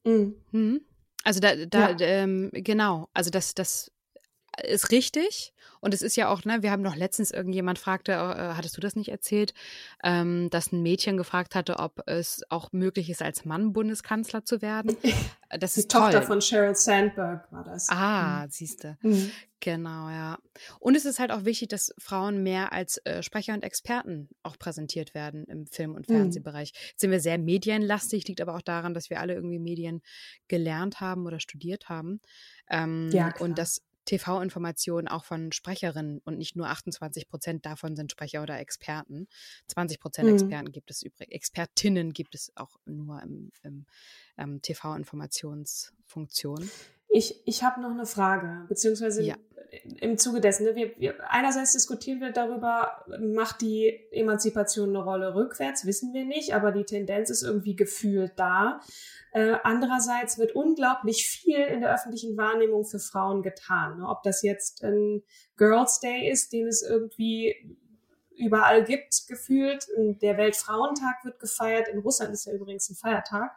Äh, 0.04 0.34
mhm. 0.52 0.86
Also 1.24 1.40
da, 1.40 1.56
da 1.56 1.92
ja. 1.92 1.98
ähm, 2.00 2.50
genau, 2.54 3.10
also 3.14 3.30
das, 3.30 3.54
das 3.54 3.92
ist 4.64 4.92
richtig. 4.92 5.54
Und 5.80 5.96
es 5.96 6.04
ist 6.04 6.16
ja 6.16 6.30
auch, 6.30 6.46
ne, 6.46 6.62
wir 6.62 6.72
haben 6.72 6.84
noch 6.84 6.96
letztens 6.96 7.32
irgendjemand 7.32 7.80
fragte, 7.80 8.12
äh, 8.12 8.16
hattest 8.16 8.78
du 8.78 8.82
das 8.82 8.96
nicht 8.96 9.10
erzählt, 9.10 9.54
ähm, 10.04 10.50
dass 10.52 10.72
ein 10.72 10.84
Mädchen 10.84 11.18
gefragt 11.18 11.56
hatte, 11.56 11.80
ob 11.80 12.04
es 12.06 12.44
auch 12.50 12.72
möglich 12.72 13.10
ist, 13.10 13.22
als 13.22 13.46
Mann 13.46 13.74
Bundeskanzler 13.74 14.46
zu 14.46 14.62
werden. 14.62 14.96
Das 15.60 15.74
Die 15.74 15.82
ist 15.82 15.92
Tochter 15.92 16.20
toll. 16.20 16.28
von 16.28 16.42
Sheryl 16.42 16.76
Sandberg 16.76 17.52
war 17.52 17.66
das. 17.66 17.90
Ah, 17.90 18.46
mhm. 18.46 18.52
siehste. 18.52 18.98
Mhm. 19.02 19.32
Genau, 19.60 20.10
ja. 20.10 20.40
Und 20.80 20.96
es 20.96 21.04
ist 21.04 21.20
halt 21.20 21.30
auch 21.30 21.44
wichtig, 21.44 21.68
dass 21.68 21.94
Frauen 21.98 22.42
mehr 22.42 22.72
als 22.72 23.00
äh, 23.04 23.22
Sprecher 23.22 23.54
und 23.54 23.66
Experten 23.66 24.30
auch 24.44 24.58
präsentiert 24.58 25.14
werden 25.14 25.44
im 25.44 25.68
Film- 25.68 25.96
und 25.96 26.08
mhm. 26.08 26.14
Fernsehbereich. 26.14 26.72
Jetzt 26.92 27.02
sind 27.02 27.12
wir 27.12 27.20
sehr 27.20 27.38
medienlastig, 27.38 28.30
liegt 28.30 28.40
aber 28.40 28.56
auch 28.56 28.62
daran, 28.62 28.94
dass 28.94 29.10
wir 29.10 29.20
alle 29.20 29.34
irgendwie 29.34 29.60
Medien 29.60 30.02
gelernt 30.48 31.02
haben 31.02 31.26
oder 31.26 31.42
studiert 31.42 31.90
haben. 31.90 32.22
Ähm, 32.70 33.10
ja, 33.12 33.32
klar. 33.32 33.42
und 33.42 33.58
das 33.58 33.82
TV-Informationen 34.06 35.08
auch 35.08 35.26
von 35.26 35.52
Sprecherinnen 35.52 36.20
und 36.20 36.38
nicht 36.38 36.56
nur 36.56 36.68
28 36.68 37.28
Prozent 37.28 37.66
davon 37.66 37.96
sind 37.96 38.12
Sprecher 38.12 38.44
oder 38.44 38.60
Experten. 38.60 39.28
20 39.68 40.00
Prozent 40.00 40.28
mhm. 40.28 40.36
Experten 40.36 40.72
gibt 40.72 40.92
es 40.92 41.02
übrigens, 41.02 41.34
Expertinnen 41.34 42.14
gibt 42.14 42.36
es 42.36 42.52
auch 42.56 42.78
nur 42.86 43.20
im, 43.22 43.52
im 43.64 43.88
ähm, 44.38 44.62
TV-Informationsfunktion. 44.62 46.70
Ich, 47.14 47.42
ich 47.46 47.64
habe 47.64 47.82
noch 47.82 47.92
eine 47.92 48.06
Frage, 48.06 48.66
beziehungsweise 48.70 49.22
ja. 49.22 49.36
im 50.00 50.18
Zuge 50.18 50.40
dessen. 50.40 50.66
Ne, 50.66 50.76
wir, 50.76 50.92
wir, 50.98 51.16
einerseits 51.30 51.74
diskutieren 51.74 52.22
wir 52.22 52.32
darüber, 52.32 53.04
macht 53.20 53.62
die 53.62 54.00
Emanzipation 54.12 54.90
eine 54.90 55.04
Rolle 55.04 55.36
rückwärts, 55.36 55.86
wissen 55.86 56.14
wir 56.14 56.26
nicht, 56.26 56.54
aber 56.54 56.72
die 56.72 56.86
Tendenz 56.86 57.30
ist 57.30 57.44
irgendwie 57.44 57.76
gefühlt 57.76 58.34
da. 58.38 58.80
Äh, 59.34 59.58
andererseits 59.64 60.38
wird 60.38 60.56
unglaublich 60.56 61.28
viel 61.28 61.60
in 61.60 61.82
der 61.82 61.94
öffentlichen 61.94 62.38
Wahrnehmung 62.38 62.86
für 62.86 63.00
Frauen 63.00 63.44
getan. 63.44 64.00
Ne? 64.00 64.08
Ob 64.08 64.24
das 64.24 64.42
jetzt 64.42 64.84
ein 64.84 65.24
Girls 65.58 66.00
Day 66.00 66.30
ist, 66.30 66.54
den 66.54 66.68
es 66.68 66.82
irgendwie 66.82 67.78
überall 68.38 68.84
gibt, 68.84 69.28
gefühlt. 69.28 69.88
Der 69.98 70.38
Weltfrauentag 70.38 71.24
wird 71.24 71.40
gefeiert. 71.40 71.88
In 71.88 72.00
Russland 72.00 72.34
ist 72.34 72.46
ja 72.46 72.54
übrigens 72.54 72.90
ein 72.90 72.96
Feiertag. 72.96 73.52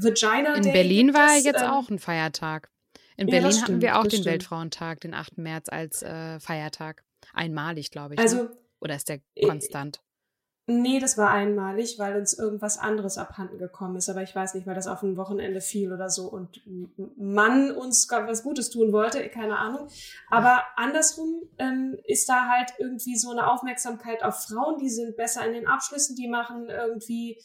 Vagina 0.00 0.54
In 0.54 0.62
Day 0.62 0.72
Berlin 0.72 1.14
war 1.14 1.34
das, 1.34 1.44
jetzt 1.44 1.62
ähm, 1.62 1.70
auch 1.70 1.88
ein 1.88 1.98
Feiertag. 1.98 2.70
In 3.16 3.28
ja, 3.28 3.40
Berlin 3.40 3.62
hatten 3.62 3.80
wir 3.80 3.98
auch 3.98 4.02
den 4.02 4.10
stimmt. 4.10 4.26
Weltfrauentag, 4.26 5.00
den 5.00 5.14
8. 5.14 5.38
März, 5.38 5.68
als 5.68 6.02
äh, 6.02 6.40
Feiertag. 6.40 7.04
Einmalig, 7.32 7.90
glaube 7.90 8.14
ich. 8.14 8.18
Ne? 8.18 8.22
Also, 8.22 8.36
ne? 8.44 8.56
Oder 8.80 8.96
ist 8.96 9.08
der 9.08 9.20
konstant? 9.44 10.02
Nee, 10.66 11.00
das 11.00 11.18
war 11.18 11.30
einmalig, 11.30 11.98
weil 11.98 12.16
uns 12.16 12.38
irgendwas 12.38 12.78
anderes 12.78 13.18
abhanden 13.18 13.58
gekommen 13.58 13.96
ist. 13.96 14.08
Aber 14.08 14.22
ich 14.22 14.34
weiß 14.34 14.54
nicht, 14.54 14.64
weil 14.64 14.76
das 14.76 14.86
auf 14.86 15.02
ein 15.02 15.16
Wochenende 15.16 15.60
fiel 15.60 15.92
oder 15.92 16.08
so 16.08 16.28
und 16.28 16.62
Mann 17.16 17.72
uns 17.72 18.08
was 18.08 18.44
Gutes 18.44 18.70
tun 18.70 18.92
wollte, 18.92 19.28
keine 19.28 19.58
Ahnung. 19.58 19.88
Aber 20.30 20.62
andersrum 20.76 21.42
ähm, 21.58 21.96
ist 22.04 22.28
da 22.28 22.48
halt 22.48 22.74
irgendwie 22.78 23.16
so 23.16 23.30
eine 23.30 23.50
Aufmerksamkeit 23.50 24.22
auf 24.22 24.44
Frauen, 24.44 24.78
die 24.78 24.88
sind 24.88 25.16
besser 25.16 25.44
in 25.44 25.52
den 25.52 25.66
Abschlüssen, 25.66 26.14
die 26.14 26.28
machen 26.28 26.68
irgendwie 26.68 27.40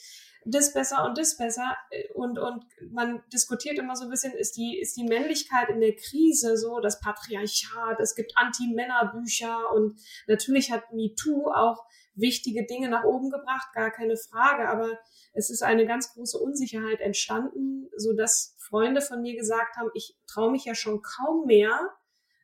das 0.50 0.74
besser 0.74 1.06
und 1.06 1.18
das 1.18 1.38
besser. 1.38 1.76
Und, 2.14 2.40
und 2.40 2.66
man 2.92 3.22
diskutiert 3.34 3.78
immer 3.78 3.96
so 3.96 4.06
ein 4.06 4.10
bisschen, 4.10 4.34
ist 4.34 4.58
die, 4.58 4.80
ist 4.80 4.96
die 4.96 5.04
Männlichkeit 5.04 5.70
in 5.70 5.82
der 5.82 5.96
Krise 5.96 6.58
so, 6.58 6.80
das 6.80 7.00
Patriarchat, 7.00 8.00
es 8.00 8.16
gibt 8.16 8.34
Anti-Männer-Bücher 8.36 9.72
und 9.74 10.00
natürlich 10.28 10.72
hat 10.72 10.94
MeToo 10.94 11.52
auch 11.52 11.86
wichtige 12.16 12.66
Dinge 12.66 12.90
nach 12.90 13.04
oben 13.04 13.30
gebracht, 13.30 13.74
gar 13.74 13.92
keine 13.92 14.18
Frage, 14.18 14.68
aber 14.70 14.98
es 15.34 15.50
ist 15.50 15.62
eine 15.62 15.86
ganz 15.86 16.14
große 16.14 16.38
Unsicherheit 16.38 17.00
entstanden, 17.00 17.90
so 17.96 18.14
dass 18.14 18.56
Freunde 18.58 19.02
von 19.02 19.22
mir 19.22 19.36
gesagt 19.36 19.78
haben, 19.78 19.90
ich 19.94 20.18
traue 20.28 20.52
mich 20.52 20.66
ja 20.66 20.74
schon 20.74 21.02
kaum 21.02 21.46
mehr, 21.46 21.80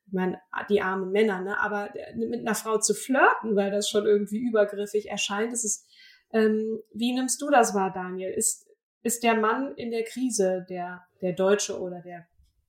ich 0.05 0.13
meine, 0.13 0.39
die 0.69 0.81
armen 0.81 1.11
Männer, 1.11 1.41
ne, 1.41 1.57
aber 1.59 1.89
mit 2.15 2.41
einer 2.41 2.55
Frau 2.55 2.77
zu 2.77 2.93
flirten, 2.93 3.55
weil 3.55 3.71
das 3.71 3.89
schon 3.89 4.05
irgendwie 4.05 4.39
übergriffig 4.39 5.09
erscheint. 5.09 5.53
Das 5.53 5.63
ist, 5.63 5.87
ähm, 6.33 6.79
wie 6.93 7.13
nimmst 7.13 7.41
du 7.41 7.49
das 7.49 7.73
wahr, 7.73 7.91
Daniel? 7.93 8.31
Ist, 8.31 8.67
ist 9.03 9.23
der 9.23 9.35
Mann 9.35 9.73
in 9.75 9.91
der 9.91 10.03
Krise, 10.03 10.65
der, 10.69 11.03
der 11.21 11.33
Deutsche 11.33 11.79
oder 11.79 12.01
der 12.01 12.25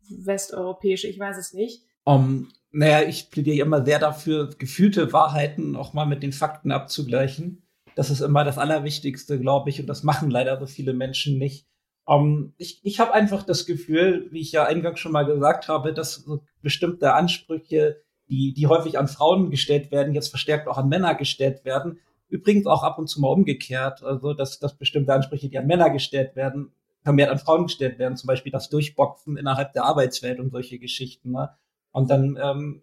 Westeuropäische, 0.09 1.09
ich 1.09 1.19
weiß 1.19 1.39
es 1.39 1.55
nicht, 1.55 1.83
um, 2.05 2.49
naja, 2.71 3.03
ich 3.03 3.31
plädiere 3.31 3.65
immer 3.67 3.85
sehr 3.85 3.99
dafür, 3.99 4.51
gefühlte 4.59 5.13
Wahrheiten 5.13 5.75
auch 5.77 5.95
mal 5.95 6.07
mit 6.07 6.23
den 6.23 6.33
Fakten 6.33 6.71
abzugleichen. 6.71 7.63
Das 7.95 8.11
ist 8.11 8.21
immer 8.21 8.45
das 8.45 8.59
Allerwichtigste, 8.59 9.41
glaube 9.41 9.71
ich, 9.71 9.81
und 9.81 9.87
das 9.87 10.03
machen 10.03 10.31
leider 10.31 10.59
so 10.59 10.67
viele 10.67 10.93
Menschen 10.93 11.39
nicht. 11.39 11.67
Um, 12.07 12.53
ich 12.59 12.81
ich 12.85 13.01
habe 13.01 13.15
einfach 13.15 13.45
das 13.45 13.65
Gefühl, 13.65 14.29
wie 14.31 14.41
ich 14.41 14.53
ja 14.53 14.65
eingangs 14.65 15.01
schon 15.01 15.13
mal 15.13 15.25
gesagt 15.25 15.69
habe, 15.69 15.95
dass 15.95 16.17
so 16.17 16.43
bestimmte 16.61 17.15
Ansprüche, 17.15 18.03
die, 18.29 18.53
die 18.53 18.67
häufig 18.67 18.99
an 18.99 19.09
Frauen 19.09 19.51
gestellt 19.51 19.91
werden, 19.91 20.15
jetzt 20.15 20.29
verstärkt 20.29 20.69
auch 20.69 20.77
an 20.77 20.89
Männer 20.91 21.15
gestellt 21.15 21.65
werden. 21.65 22.01
Übrigens 22.35 22.67
auch 22.67 22.83
ab 22.83 22.99
und 22.99 23.07
zu 23.07 23.21
mal 23.21 23.29
umgekehrt. 23.29 24.03
Also, 24.03 24.35
dass, 24.35 24.59
dass 24.59 24.77
bestimmte 24.77 25.15
Ansprüche, 25.15 25.49
die 25.49 25.57
an 25.57 25.69
Männer 25.69 25.91
gestellt 25.91 26.35
werden, 26.35 26.73
vermehrt 27.05 27.31
an 27.31 27.39
Frauen 27.39 27.67
gestellt 27.67 28.01
werden. 28.01 28.17
Zum 28.17 28.27
Beispiel 28.27 28.51
das 28.51 28.69
Durchboxen 28.71 29.37
innerhalb 29.37 29.73
der 29.73 29.85
Arbeitswelt 29.85 30.41
und 30.41 30.51
solche 30.51 30.81
Geschichten. 30.81 31.31
Ne? 31.31 31.51
Und 31.93 32.11
dann 32.11 32.37
ähm, 32.43 32.83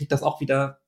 liegt 0.00 0.10
das 0.10 0.24
auch 0.24 0.40
wieder 0.40 0.80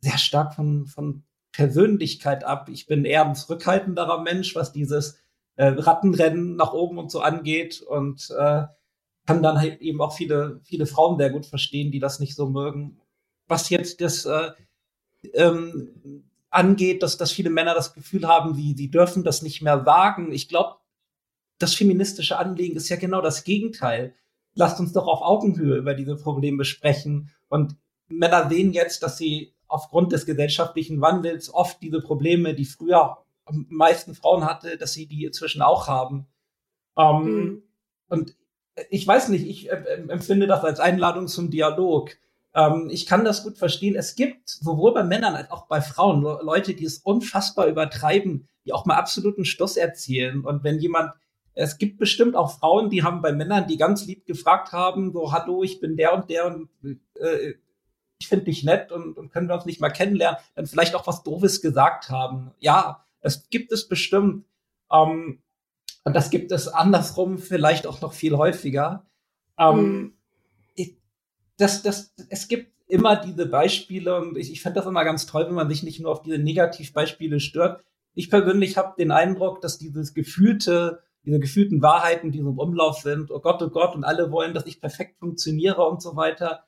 sehr 0.00 0.18
stark 0.18 0.54
von, 0.54 0.88
von 0.88 1.22
Persönlichkeit 1.52 2.44
ab. 2.44 2.68
Ich 2.68 2.86
bin 2.86 3.06
eher 3.06 3.24
ein 3.24 3.34
zurückhaltenderer 3.34 4.20
Mensch, 4.20 4.54
was 4.54 4.74
dieses 4.74 5.18
äh, 5.56 5.68
Rattenrennen 5.68 6.54
nach 6.54 6.74
oben 6.74 6.98
und 6.98 7.10
so 7.10 7.22
angeht 7.22 7.80
und 7.80 8.28
äh, 8.38 8.64
kann 9.26 9.42
dann 9.42 9.56
halt 9.56 9.80
eben 9.80 10.02
auch 10.02 10.12
viele, 10.12 10.60
viele 10.64 10.84
Frauen 10.84 11.16
sehr 11.16 11.30
gut 11.30 11.46
verstehen, 11.46 11.92
die 11.92 11.98
das 11.98 12.20
nicht 12.20 12.34
so 12.34 12.46
mögen. 12.46 13.00
Was 13.46 13.70
jetzt 13.70 14.02
das 14.02 14.26
äh, 14.26 14.50
ähm, 15.32 16.24
angeht, 16.50 17.02
dass, 17.02 17.16
dass 17.16 17.32
viele 17.32 17.50
Männer 17.50 17.74
das 17.74 17.94
Gefühl 17.94 18.26
haben, 18.26 18.54
sie, 18.54 18.74
sie 18.76 18.90
dürfen 18.90 19.24
das 19.24 19.42
nicht 19.42 19.62
mehr 19.62 19.86
wagen. 19.86 20.32
Ich 20.32 20.48
glaube, 20.48 20.76
das 21.58 21.74
feministische 21.74 22.38
Anliegen 22.38 22.76
ist 22.76 22.88
ja 22.88 22.96
genau 22.96 23.20
das 23.20 23.44
Gegenteil 23.44 24.14
lasst 24.58 24.80
uns 24.80 24.92
doch 24.92 25.06
auf 25.06 25.22
Augenhöhe 25.22 25.76
über 25.76 25.94
diese 25.94 26.16
Probleme 26.16 26.64
sprechen. 26.64 27.30
Und 27.48 27.76
Männer 28.08 28.48
sehen 28.48 28.72
jetzt, 28.72 29.02
dass 29.02 29.16
sie 29.16 29.54
aufgrund 29.68 30.12
des 30.12 30.26
gesellschaftlichen 30.26 31.00
Wandels 31.00 31.52
oft 31.52 31.80
diese 31.80 32.00
Probleme, 32.00 32.54
die 32.54 32.64
früher 32.64 33.18
am 33.44 33.66
meisten 33.70 34.14
Frauen 34.14 34.44
hatte, 34.44 34.76
dass 34.76 34.92
sie 34.92 35.06
die 35.06 35.24
inzwischen 35.24 35.62
auch 35.62 35.86
haben. 35.86 36.26
Ähm, 36.96 37.22
mhm. 37.22 37.62
Und 38.08 38.36
ich 38.90 39.06
weiß 39.06 39.28
nicht, 39.28 39.46
ich 39.46 39.70
äh, 39.70 40.04
empfinde 40.08 40.46
das 40.46 40.64
als 40.64 40.80
Einladung 40.80 41.28
zum 41.28 41.50
Dialog. 41.50 42.10
Ähm, 42.58 42.88
ich 42.90 43.06
kann 43.06 43.24
das 43.24 43.44
gut 43.44 43.56
verstehen. 43.56 43.94
Es 43.94 44.16
gibt 44.16 44.48
sowohl 44.48 44.92
bei 44.92 45.04
Männern 45.04 45.36
als 45.36 45.50
auch 45.50 45.66
bei 45.66 45.80
Frauen 45.80 46.22
Leute, 46.22 46.74
die 46.74 46.84
es 46.84 46.98
unfassbar 46.98 47.66
übertreiben, 47.66 48.48
die 48.64 48.72
auch 48.72 48.84
mal 48.84 48.96
absoluten 48.96 49.44
Stoß 49.44 49.76
erzielen. 49.76 50.44
Und 50.44 50.64
wenn 50.64 50.78
jemand 50.78 51.12
es 51.60 51.76
gibt 51.76 51.98
bestimmt 51.98 52.36
auch 52.36 52.56
Frauen, 52.56 52.88
die 52.88 53.02
haben 53.02 53.20
bei 53.20 53.32
Männern, 53.32 53.66
die 53.66 53.76
ganz 53.76 54.06
lieb 54.06 54.26
gefragt 54.26 54.70
haben, 54.70 55.12
so, 55.12 55.32
hallo, 55.32 55.64
ich 55.64 55.80
bin 55.80 55.96
der 55.96 56.14
und 56.14 56.30
der 56.30 56.46
und 56.46 56.68
äh, 57.18 57.54
ich 58.20 58.28
finde 58.28 58.44
dich 58.44 58.62
nett 58.62 58.92
und, 58.92 59.16
und 59.16 59.32
können 59.32 59.48
wir 59.48 59.56
uns 59.56 59.64
nicht 59.64 59.80
mal 59.80 59.90
kennenlernen, 59.90 60.38
dann 60.54 60.66
vielleicht 60.68 60.94
auch 60.94 61.08
was 61.08 61.24
Doofes 61.24 61.60
gesagt 61.60 62.10
haben. 62.10 62.52
Ja, 62.60 63.04
das 63.20 63.50
gibt 63.50 63.72
es 63.72 63.88
bestimmt. 63.88 64.44
Ähm, 64.92 65.42
und 66.04 66.14
das 66.14 66.30
gibt 66.30 66.52
es 66.52 66.68
andersrum 66.68 67.38
vielleicht 67.38 67.88
auch 67.88 68.00
noch 68.00 68.12
viel 68.12 68.36
häufiger. 68.36 69.06
Ähm, 69.58 69.76
mhm. 69.76 70.17
Das, 71.58 71.82
das, 71.82 72.14
es 72.30 72.48
gibt 72.48 72.72
immer 72.88 73.16
diese 73.16 73.46
Beispiele 73.46 74.16
und 74.16 74.36
ich, 74.38 74.50
ich 74.50 74.62
finde 74.62 74.80
das 74.80 74.86
immer 74.86 75.04
ganz 75.04 75.26
toll, 75.26 75.46
wenn 75.46 75.54
man 75.54 75.68
sich 75.68 75.82
nicht 75.82 76.00
nur 76.00 76.10
auf 76.10 76.22
diese 76.22 76.38
Negativbeispiele 76.38 77.40
stört. 77.40 77.82
Ich 78.14 78.30
persönlich 78.30 78.76
habe 78.76 78.94
den 78.98 79.10
Eindruck, 79.10 79.60
dass 79.60 79.78
dieses 79.78 80.14
gefühlte 80.14 81.02
diese 81.28 81.40
gefühlten 81.40 81.82
Wahrheiten, 81.82 82.32
die 82.32 82.40
so 82.40 82.50
im 82.50 82.58
Umlauf 82.58 83.00
sind, 83.00 83.30
oh 83.30 83.40
Gott, 83.40 83.62
oh 83.62 83.68
Gott, 83.68 83.94
und 83.94 84.04
alle 84.04 84.30
wollen, 84.30 84.54
dass 84.54 84.66
ich 84.66 84.80
perfekt 84.80 85.18
funktioniere 85.18 85.84
und 85.86 86.00
so 86.00 86.16
weiter. 86.16 86.64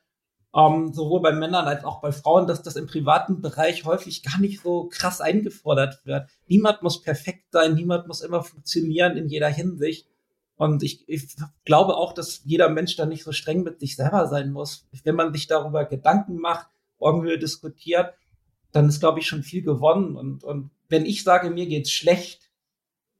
Ähm, 0.53 0.93
sowohl 0.93 1.21
bei 1.21 1.31
Männern 1.31 1.65
als 1.65 1.85
auch 1.85 2.01
bei 2.01 2.11
Frauen, 2.11 2.45
dass 2.45 2.61
das 2.61 2.75
im 2.75 2.85
privaten 2.85 3.41
Bereich 3.41 3.85
häufig 3.85 4.21
gar 4.21 4.39
nicht 4.39 4.61
so 4.61 4.89
krass 4.89 5.21
eingefordert 5.21 6.05
wird. 6.05 6.29
Niemand 6.45 6.83
muss 6.83 7.01
perfekt 7.01 7.45
sein, 7.51 7.73
niemand 7.73 8.07
muss 8.07 8.21
immer 8.21 8.43
funktionieren 8.43 9.15
in 9.15 9.29
jeder 9.29 9.47
Hinsicht. 9.47 10.07
Und 10.55 10.83
ich, 10.83 11.07
ich 11.09 11.35
glaube 11.65 11.95
auch, 11.95 12.13
dass 12.13 12.41
jeder 12.43 12.69
Mensch 12.69 12.95
da 12.95 13.05
nicht 13.05 13.23
so 13.23 13.31
streng 13.31 13.63
mit 13.63 13.79
sich 13.79 13.95
selber 13.95 14.27
sein 14.27 14.51
muss. 14.51 14.87
Wenn 15.03 15.15
man 15.15 15.33
sich 15.33 15.47
darüber 15.47 15.85
Gedanken 15.85 16.37
macht, 16.37 16.67
Augenhöhe 16.99 17.39
diskutiert, 17.39 18.13
dann 18.71 18.87
ist, 18.87 18.99
glaube 18.99 19.19
ich, 19.19 19.27
schon 19.27 19.43
viel 19.43 19.63
gewonnen. 19.63 20.15
Und, 20.15 20.43
und 20.43 20.71
wenn 20.87 21.05
ich 21.05 21.23
sage, 21.23 21.49
mir 21.49 21.65
geht's 21.67 21.91
schlecht, 21.91 22.51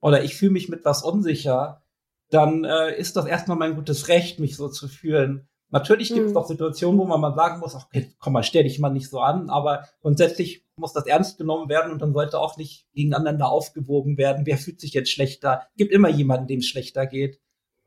oder 0.02 0.24
ich 0.24 0.36
fühle 0.36 0.52
mich 0.52 0.68
mit 0.68 0.84
was 0.84 1.04
unsicher, 1.04 1.84
dann 2.30 2.64
äh, 2.64 2.98
ist 2.98 3.16
das 3.16 3.26
erstmal 3.26 3.58
mein 3.58 3.76
gutes 3.76 4.08
Recht, 4.08 4.40
mich 4.40 4.56
so 4.56 4.68
zu 4.70 4.88
fühlen. 4.88 5.48
Natürlich 5.72 6.14
gibt 6.14 6.28
es 6.28 6.32
mhm. 6.32 6.38
auch 6.38 6.48
Situationen, 6.48 7.00
wo 7.00 7.06
man 7.06 7.22
mal 7.22 7.34
sagen 7.34 7.60
muss, 7.60 7.76
okay, 7.76 8.14
komm 8.20 8.34
mal, 8.34 8.44
stell 8.44 8.64
dich 8.64 8.80
mal 8.80 8.90
nicht 8.90 9.10
so 9.10 9.20
an, 9.20 9.50
aber 9.50 9.88
grundsätzlich 10.02 10.66
muss 10.76 10.94
das 10.94 11.06
ernst 11.06 11.38
genommen 11.38 11.70
werden 11.70 11.92
und 11.92 12.02
dann 12.02 12.14
sollte 12.14 12.40
auch 12.40 12.58
nicht 12.58 12.88
gegeneinander 12.94 13.50
aufgewogen 13.50 14.18
werden. 14.18 14.46
Wer 14.46 14.58
fühlt 14.58 14.82
sich 14.82 14.94
jetzt 14.94 15.12
schlechter? 15.12 15.68
Gibt 15.78 15.94
immer 15.94 16.10
jemanden, 16.10 16.48
dem 16.48 16.60
es 16.60 16.68
schlechter 16.68 17.08
geht. 17.08 17.40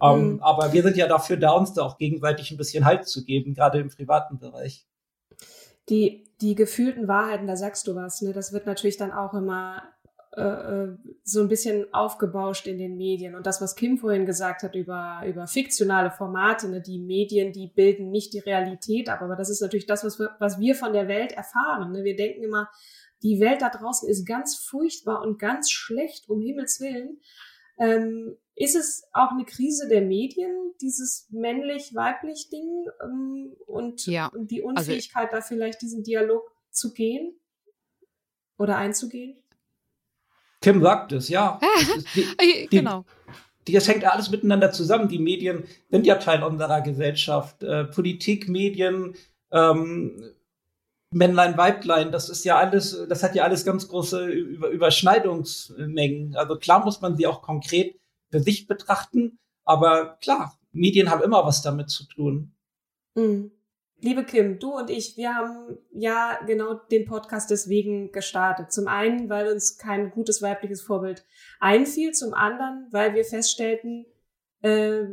Ähm, 0.02 0.34
mhm. 0.34 0.42
aber 0.42 0.72
wir 0.72 0.82
sind 0.82 0.96
ja 0.96 1.06
dafür 1.06 1.36
da, 1.36 1.52
uns 1.52 1.72
da 1.72 1.82
auch 1.82 1.98
gegenseitig 1.98 2.50
ein 2.50 2.56
bisschen 2.56 2.84
Halt 2.84 3.06
zu 3.06 3.24
geben, 3.24 3.54
gerade 3.54 3.78
im 3.78 3.90
privaten 3.90 4.38
Bereich. 4.38 4.86
Die, 5.88 6.24
die 6.40 6.54
gefühlten 6.54 7.06
Wahrheiten, 7.06 7.46
da 7.46 7.56
sagst 7.56 7.86
du 7.86 7.94
was, 7.94 8.22
ne? 8.22 8.32
Das 8.32 8.52
wird 8.52 8.66
natürlich 8.66 8.96
dann 8.96 9.12
auch 9.12 9.34
immer 9.34 9.82
äh, 10.36 10.42
äh, 10.42 10.96
so 11.22 11.40
ein 11.40 11.48
bisschen 11.48 11.92
aufgebauscht 11.94 12.66
in 12.66 12.78
den 12.78 12.96
Medien. 12.96 13.34
Und 13.36 13.46
das, 13.46 13.60
was 13.60 13.76
Kim 13.76 13.98
vorhin 13.98 14.26
gesagt 14.26 14.62
hat 14.62 14.74
über, 14.74 15.22
über 15.26 15.46
fiktionale 15.46 16.10
Formate, 16.10 16.68
ne, 16.68 16.80
die 16.80 16.98
Medien, 16.98 17.52
die 17.52 17.68
bilden 17.68 18.10
nicht 18.10 18.32
die 18.32 18.40
Realität 18.40 19.08
ab. 19.08 19.22
Aber 19.22 19.36
das 19.36 19.48
ist 19.48 19.62
natürlich 19.62 19.86
das, 19.86 20.04
was 20.04 20.18
wir, 20.18 20.34
was 20.40 20.58
wir 20.58 20.74
von 20.74 20.92
der 20.92 21.06
Welt 21.06 21.32
erfahren. 21.32 21.92
Ne? 21.92 22.02
Wir 22.02 22.16
denken 22.16 22.42
immer, 22.42 22.68
die 23.22 23.38
Welt 23.40 23.62
da 23.62 23.70
draußen 23.70 24.08
ist 24.08 24.26
ganz 24.26 24.56
furchtbar 24.56 25.22
und 25.22 25.38
ganz 25.38 25.70
schlecht, 25.70 26.28
um 26.28 26.40
Himmels 26.42 26.80
Willen. 26.80 27.20
Ähm, 27.78 28.36
ist 28.56 28.76
es 28.76 29.04
auch 29.12 29.30
eine 29.30 29.44
Krise 29.44 29.88
der 29.88 30.02
Medien, 30.02 30.74
dieses 30.80 31.28
männlich-weiblich 31.30 32.50
Ding 32.50 32.86
ähm, 33.02 33.54
und, 33.66 34.06
ja. 34.06 34.26
und 34.26 34.50
die 34.50 34.64
also 34.64 34.80
Unfähigkeit, 34.80 35.32
also, 35.32 35.36
da 35.36 35.40
vielleicht 35.42 35.80
diesen 35.80 36.02
Dialog 36.02 36.42
zu 36.70 36.92
gehen 36.92 37.38
oder 38.58 38.76
einzugehen? 38.76 39.43
Tim 40.64 40.80
sagt 40.80 41.12
es, 41.12 41.28
ja. 41.28 41.60
die, 42.14 42.26
die, 42.40 42.66
genau. 42.68 43.04
Die, 43.68 43.72
das 43.72 43.86
hängt 43.86 44.04
alles 44.04 44.30
miteinander 44.30 44.72
zusammen. 44.72 45.08
Die 45.08 45.18
Medien 45.18 45.64
sind 45.90 46.06
ja 46.06 46.14
Teil 46.14 46.42
unserer 46.42 46.80
Gesellschaft. 46.80 47.62
Äh, 47.62 47.84
Politik, 47.84 48.48
Medien, 48.48 49.14
ähm, 49.52 50.22
Männlein, 51.10 51.58
Weiblein, 51.58 52.10
das 52.10 52.28
ist 52.30 52.44
ja 52.44 52.56
alles, 52.56 53.06
das 53.08 53.22
hat 53.22 53.34
ja 53.34 53.44
alles 53.44 53.64
ganz 53.64 53.88
große 53.88 54.26
Über 54.26 54.68
Überschneidungsmengen. 54.68 56.34
Also 56.34 56.56
klar 56.56 56.82
muss 56.82 57.02
man 57.02 57.16
sie 57.16 57.26
auch 57.26 57.42
konkret 57.42 58.00
für 58.30 58.40
sich 58.40 58.66
betrachten, 58.66 59.38
aber 59.64 60.16
klar, 60.22 60.58
Medien 60.72 61.10
haben 61.10 61.22
immer 61.22 61.44
was 61.44 61.62
damit 61.62 61.90
zu 61.90 62.04
tun. 62.08 62.52
Mhm. 63.14 63.52
Liebe 64.00 64.24
Kim, 64.24 64.58
du 64.58 64.76
und 64.76 64.90
ich, 64.90 65.16
wir 65.16 65.34
haben 65.34 65.78
ja 65.92 66.38
genau 66.46 66.74
den 66.74 67.06
Podcast 67.06 67.50
deswegen 67.50 68.12
gestartet. 68.12 68.70
Zum 68.70 68.86
einen, 68.86 69.30
weil 69.30 69.50
uns 69.50 69.78
kein 69.78 70.10
gutes 70.10 70.42
weibliches 70.42 70.82
Vorbild 70.82 71.24
einfiel, 71.58 72.12
zum 72.12 72.34
anderen, 72.34 72.88
weil 72.90 73.14
wir 73.14 73.24
feststellten, 73.24 74.04
äh, 74.62 75.04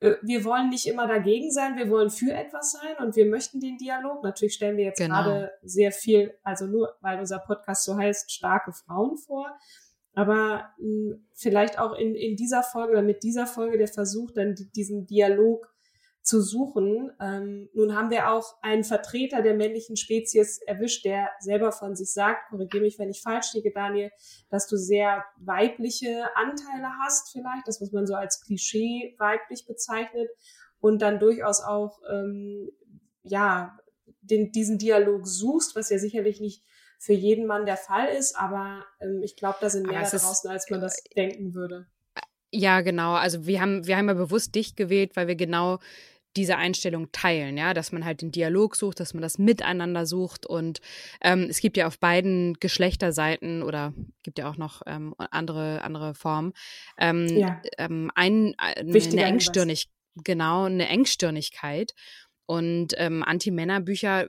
äh, 0.00 0.16
wir 0.22 0.44
wollen 0.44 0.70
nicht 0.70 0.86
immer 0.86 1.06
dagegen 1.06 1.50
sein, 1.50 1.76
wir 1.76 1.88
wollen 1.90 2.10
für 2.10 2.32
etwas 2.32 2.72
sein 2.72 3.04
und 3.04 3.16
wir 3.16 3.26
möchten 3.26 3.60
den 3.60 3.76
Dialog. 3.76 4.22
Natürlich 4.22 4.54
stellen 4.54 4.76
wir 4.76 4.84
jetzt 4.84 4.98
genau. 4.98 5.22
gerade 5.22 5.52
sehr 5.62 5.92
viel, 5.92 6.34
also 6.42 6.66
nur 6.66 6.96
weil 7.00 7.18
unser 7.18 7.38
Podcast 7.38 7.84
so 7.84 7.96
heißt, 7.96 8.32
starke 8.32 8.72
Frauen 8.72 9.16
vor. 9.16 9.46
Aber 10.14 10.70
mh, 10.78 11.14
hm, 11.14 11.28
vielleicht 11.34 11.78
auch 11.78 11.94
in, 11.94 12.14
in 12.14 12.36
dieser 12.36 12.62
Folge 12.62 12.92
oder 12.92 13.02
mit 13.02 13.22
dieser 13.22 13.46
Folge 13.46 13.78
der 13.78 13.88
Versuch, 13.88 14.30
dann 14.32 14.54
diesen 14.74 15.06
Dialog 15.06 15.69
zu 16.30 16.40
suchen. 16.40 17.10
Ähm, 17.20 17.68
nun 17.74 17.96
haben 17.96 18.10
wir 18.10 18.30
auch 18.30 18.54
einen 18.62 18.84
Vertreter 18.84 19.42
der 19.42 19.54
männlichen 19.54 19.96
Spezies 19.96 20.60
erwischt, 20.64 21.04
der 21.04 21.28
selber 21.40 21.72
von 21.72 21.96
sich 21.96 22.12
sagt, 22.12 22.50
korrigiere 22.50 22.84
mich, 22.84 23.00
wenn 23.00 23.10
ich 23.10 23.20
falsch 23.20 23.52
liege, 23.54 23.72
Daniel, 23.72 24.12
dass 24.48 24.68
du 24.68 24.76
sehr 24.76 25.24
weibliche 25.38 26.24
Anteile 26.36 26.88
hast, 27.02 27.32
vielleicht, 27.32 27.66
das, 27.66 27.80
was 27.80 27.90
man 27.90 28.06
so 28.06 28.14
als 28.14 28.40
Klischee 28.42 29.16
weiblich 29.18 29.66
bezeichnet, 29.66 30.30
und 30.78 31.02
dann 31.02 31.18
durchaus 31.18 31.60
auch, 31.60 32.00
ähm, 32.10 32.70
ja, 33.22 33.76
den, 34.22 34.52
diesen 34.52 34.78
Dialog 34.78 35.26
suchst, 35.26 35.74
was 35.74 35.90
ja 35.90 35.98
sicherlich 35.98 36.40
nicht 36.40 36.62
für 36.98 37.12
jeden 37.12 37.46
Mann 37.46 37.66
der 37.66 37.76
Fall 37.76 38.06
ist, 38.08 38.36
aber 38.36 38.84
ähm, 39.00 39.20
ich 39.24 39.34
glaube, 39.34 39.58
da 39.60 39.68
sind 39.68 39.88
mehr 39.88 40.02
da 40.02 40.08
draußen, 40.08 40.48
als 40.48 40.70
man 40.70 40.80
das 40.80 41.02
denken 41.16 41.54
würde. 41.54 41.86
Ja, 42.52 42.80
genau. 42.80 43.12
Also 43.14 43.46
wir 43.46 43.60
haben, 43.60 43.86
wir 43.86 43.96
haben 43.96 44.08
ja 44.08 44.14
bewusst 44.14 44.54
dich 44.54 44.74
gewählt, 44.74 45.16
weil 45.16 45.28
wir 45.28 45.36
genau 45.36 45.78
diese 46.36 46.56
Einstellung 46.56 47.10
teilen, 47.12 47.56
ja, 47.56 47.74
dass 47.74 47.92
man 47.92 48.04
halt 48.04 48.22
den 48.22 48.30
Dialog 48.30 48.76
sucht, 48.76 49.00
dass 49.00 49.14
man 49.14 49.22
das 49.22 49.38
miteinander 49.38 50.06
sucht 50.06 50.46
und 50.46 50.80
ähm, 51.20 51.46
es 51.50 51.60
gibt 51.60 51.76
ja 51.76 51.86
auf 51.86 51.98
beiden 51.98 52.54
Geschlechterseiten 52.54 53.62
oder 53.62 53.92
gibt 54.22 54.38
ja 54.38 54.48
auch 54.48 54.56
noch 54.56 54.82
ähm, 54.86 55.14
andere 55.18 55.82
andere 55.82 56.14
Formen 56.14 56.52
ähm, 56.98 57.26
ja. 57.28 57.60
ähm, 57.78 58.10
ein, 58.14 58.54
äh, 58.54 58.80
eine 58.80 59.24
Engstirnig, 59.24 59.88
genau 60.14 60.64
eine 60.64 60.88
Engstirnigkeit 60.88 61.94
und 62.46 62.94
ähm, 62.96 63.22
Anti-Männer-Bücher 63.22 64.28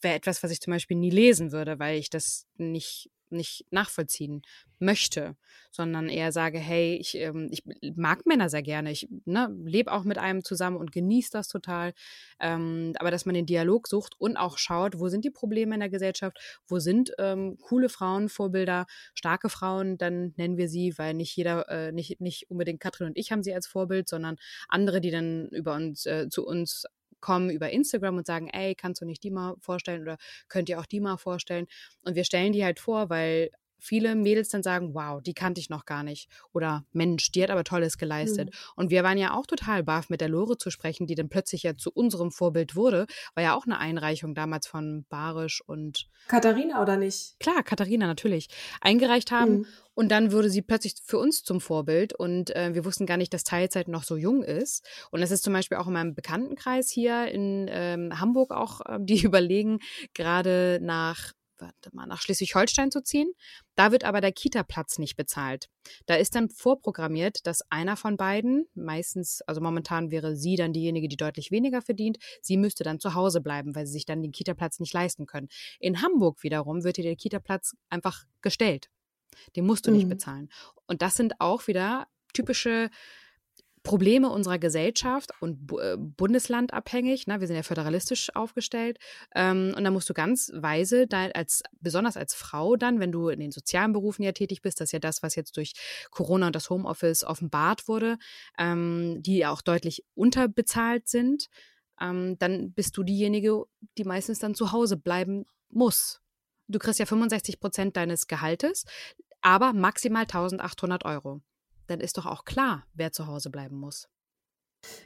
wäre 0.00 0.14
etwas, 0.14 0.42
was 0.42 0.50
ich 0.50 0.60
zum 0.60 0.72
Beispiel 0.72 0.96
nie 0.96 1.10
lesen 1.10 1.52
würde, 1.52 1.78
weil 1.78 1.98
ich 1.98 2.10
das 2.10 2.46
nicht 2.56 3.10
nicht 3.30 3.64
nachvollziehen 3.70 4.42
möchte, 4.78 5.36
sondern 5.70 6.08
eher 6.08 6.32
sage, 6.32 6.58
hey, 6.58 6.96
ich, 6.96 7.16
ähm, 7.16 7.48
ich 7.50 7.62
mag 7.96 8.26
Männer 8.26 8.48
sehr 8.48 8.62
gerne, 8.62 8.90
ich 8.90 9.08
ne, 9.24 9.54
lebe 9.64 9.92
auch 9.92 10.04
mit 10.04 10.18
einem 10.18 10.44
zusammen 10.44 10.76
und 10.76 10.92
genieße 10.92 11.30
das 11.32 11.48
total, 11.48 11.94
ähm, 12.40 12.92
aber 12.98 13.10
dass 13.10 13.26
man 13.26 13.34
den 13.34 13.46
Dialog 13.46 13.88
sucht 13.88 14.14
und 14.18 14.36
auch 14.36 14.58
schaut, 14.58 14.98
wo 14.98 15.08
sind 15.08 15.24
die 15.24 15.30
Probleme 15.30 15.74
in 15.74 15.80
der 15.80 15.90
Gesellschaft, 15.90 16.38
wo 16.66 16.78
sind 16.78 17.12
ähm, 17.18 17.58
coole 17.60 17.88
Frauenvorbilder, 17.88 18.86
starke 19.14 19.48
Frauen, 19.48 19.98
dann 19.98 20.32
nennen 20.36 20.56
wir 20.56 20.68
sie, 20.68 20.94
weil 20.96 21.14
nicht 21.14 21.36
jeder, 21.36 21.68
äh, 21.68 21.92
nicht, 21.92 22.20
nicht 22.20 22.50
unbedingt 22.50 22.80
Katrin 22.80 23.08
und 23.08 23.18
ich 23.18 23.32
haben 23.32 23.42
sie 23.42 23.54
als 23.54 23.66
Vorbild, 23.66 24.08
sondern 24.08 24.36
andere, 24.68 25.00
die 25.00 25.10
dann 25.10 25.48
über 25.48 25.74
uns, 25.74 26.06
äh, 26.06 26.28
zu 26.28 26.46
uns 26.46 26.84
kommen 27.20 27.50
über 27.50 27.70
Instagram 27.70 28.16
und 28.18 28.26
sagen, 28.26 28.48
ey, 28.48 28.74
kannst 28.74 29.00
du 29.00 29.06
nicht 29.06 29.22
die 29.22 29.30
mal 29.30 29.54
vorstellen 29.60 30.02
oder 30.02 30.16
könnt 30.48 30.68
ihr 30.68 30.78
auch 30.80 30.86
die 30.86 31.00
mal 31.00 31.16
vorstellen? 31.18 31.66
Und 32.02 32.14
wir 32.16 32.24
stellen 32.24 32.52
die 32.52 32.64
halt 32.64 32.80
vor, 32.80 33.10
weil 33.10 33.50
viele 33.78 34.14
Mädels 34.14 34.48
dann 34.48 34.62
sagen, 34.62 34.94
wow, 34.94 35.22
die 35.22 35.34
kannte 35.34 35.60
ich 35.60 35.70
noch 35.70 35.84
gar 35.84 36.02
nicht. 36.02 36.28
Oder 36.52 36.84
Mensch, 36.92 37.30
die 37.32 37.42
hat 37.42 37.50
aber 37.50 37.64
Tolles 37.64 37.98
geleistet. 37.98 38.50
Mhm. 38.50 38.72
Und 38.76 38.90
wir 38.90 39.04
waren 39.04 39.18
ja 39.18 39.34
auch 39.34 39.46
total 39.46 39.82
baff, 39.82 40.10
mit 40.10 40.20
der 40.20 40.28
Lore 40.28 40.58
zu 40.58 40.70
sprechen, 40.70 41.06
die 41.06 41.14
dann 41.14 41.28
plötzlich 41.28 41.62
ja 41.62 41.76
zu 41.76 41.90
unserem 41.92 42.30
Vorbild 42.30 42.76
wurde. 42.76 43.06
War 43.34 43.44
ja 43.44 43.54
auch 43.54 43.66
eine 43.66 43.78
Einreichung 43.78 44.34
damals 44.34 44.66
von 44.66 45.04
Barisch 45.08 45.62
und 45.66 46.08
Katharina, 46.28 46.82
oder 46.82 46.96
nicht? 46.96 47.38
Klar, 47.40 47.62
Katharina, 47.62 48.06
natürlich. 48.06 48.48
Eingereicht 48.80 49.30
haben. 49.30 49.58
Mhm. 49.58 49.66
Und 49.94 50.10
dann 50.10 50.30
wurde 50.30 50.48
sie 50.48 50.62
plötzlich 50.62 50.94
für 51.04 51.18
uns 51.18 51.42
zum 51.42 51.60
Vorbild. 51.60 52.14
Und 52.14 52.54
äh, 52.54 52.72
wir 52.72 52.84
wussten 52.84 53.04
gar 53.04 53.16
nicht, 53.16 53.34
dass 53.34 53.42
Teilzeit 53.42 53.88
noch 53.88 54.04
so 54.04 54.16
jung 54.16 54.44
ist. 54.44 54.86
Und 55.10 55.20
das 55.20 55.32
ist 55.32 55.42
zum 55.42 55.52
Beispiel 55.52 55.76
auch 55.76 55.88
in 55.88 55.92
meinem 55.92 56.14
Bekanntenkreis 56.14 56.88
hier 56.88 57.26
in 57.26 57.66
ähm, 57.68 58.20
Hamburg 58.20 58.52
auch, 58.52 58.80
äh, 58.86 58.98
die 59.00 59.22
überlegen, 59.24 59.80
gerade 60.14 60.78
nach 60.80 61.32
warte 61.58 61.90
mal, 61.92 62.06
nach 62.06 62.20
Schleswig-Holstein 62.20 62.90
zu 62.90 63.02
ziehen. 63.02 63.32
Da 63.74 63.92
wird 63.92 64.04
aber 64.04 64.20
der 64.20 64.32
Kita-Platz 64.32 64.98
nicht 64.98 65.16
bezahlt. 65.16 65.68
Da 66.06 66.14
ist 66.16 66.34
dann 66.34 66.48
vorprogrammiert, 66.48 67.46
dass 67.46 67.62
einer 67.70 67.96
von 67.96 68.16
beiden, 68.16 68.66
meistens, 68.74 69.42
also 69.42 69.60
momentan 69.60 70.10
wäre 70.10 70.36
sie 70.36 70.56
dann 70.56 70.72
diejenige, 70.72 71.08
die 71.08 71.16
deutlich 71.16 71.50
weniger 71.50 71.82
verdient, 71.82 72.18
sie 72.40 72.56
müsste 72.56 72.84
dann 72.84 73.00
zu 73.00 73.14
Hause 73.14 73.40
bleiben, 73.40 73.74
weil 73.74 73.86
sie 73.86 73.92
sich 73.92 74.06
dann 74.06 74.22
den 74.22 74.32
Kita-Platz 74.32 74.80
nicht 74.80 74.92
leisten 74.92 75.26
können. 75.26 75.48
In 75.80 76.02
Hamburg 76.02 76.42
wiederum 76.42 76.84
wird 76.84 76.96
dir 76.96 77.04
der 77.04 77.16
Kita-Platz 77.16 77.74
einfach 77.88 78.24
gestellt. 78.42 78.90
Den 79.56 79.66
musst 79.66 79.86
du 79.86 79.90
mhm. 79.90 79.96
nicht 79.96 80.08
bezahlen. 80.08 80.48
Und 80.86 81.02
das 81.02 81.14
sind 81.14 81.40
auch 81.40 81.66
wieder 81.66 82.06
typische 82.32 82.90
Probleme 83.82 84.28
unserer 84.30 84.58
Gesellschaft 84.58 85.30
und 85.40 85.72
äh, 85.72 85.96
bundeslandabhängig. 85.96 87.26
Ne? 87.26 87.40
Wir 87.40 87.46
sind 87.46 87.56
ja 87.56 87.62
föderalistisch 87.62 88.34
aufgestellt. 88.34 88.98
Ähm, 89.34 89.74
und 89.76 89.84
da 89.84 89.90
musst 89.90 90.08
du 90.08 90.14
ganz 90.14 90.50
weise, 90.54 91.06
als, 91.34 91.62
besonders 91.80 92.16
als 92.16 92.34
Frau 92.34 92.76
dann, 92.76 93.00
wenn 93.00 93.12
du 93.12 93.28
in 93.28 93.40
den 93.40 93.52
sozialen 93.52 93.92
Berufen 93.92 94.22
ja 94.22 94.32
tätig 94.32 94.62
bist, 94.62 94.80
das 94.80 94.88
ist 94.88 94.92
ja 94.92 94.98
das, 94.98 95.22
was 95.22 95.34
jetzt 95.34 95.56
durch 95.56 95.72
Corona 96.10 96.48
und 96.48 96.56
das 96.56 96.70
Homeoffice 96.70 97.24
offenbart 97.24 97.88
wurde, 97.88 98.18
ähm, 98.58 99.22
die 99.22 99.46
auch 99.46 99.62
deutlich 99.62 100.04
unterbezahlt 100.14 101.08
sind, 101.08 101.48
ähm, 102.00 102.38
dann 102.38 102.72
bist 102.72 102.96
du 102.96 103.02
diejenige, 103.02 103.64
die 103.96 104.04
meistens 104.04 104.38
dann 104.38 104.54
zu 104.54 104.72
Hause 104.72 104.96
bleiben 104.96 105.44
muss. 105.68 106.20
Du 106.68 106.78
kriegst 106.78 106.98
ja 106.98 107.06
65 107.06 107.60
Prozent 107.60 107.96
deines 107.96 108.26
Gehaltes, 108.26 108.84
aber 109.40 109.72
maximal 109.72 110.22
1800 110.22 111.04
Euro 111.04 111.40
dann 111.88 112.00
ist 112.00 112.16
doch 112.18 112.26
auch 112.26 112.44
klar, 112.44 112.86
wer 112.94 113.12
zu 113.12 113.26
Hause 113.26 113.50
bleiben 113.50 113.76
muss. 113.76 114.08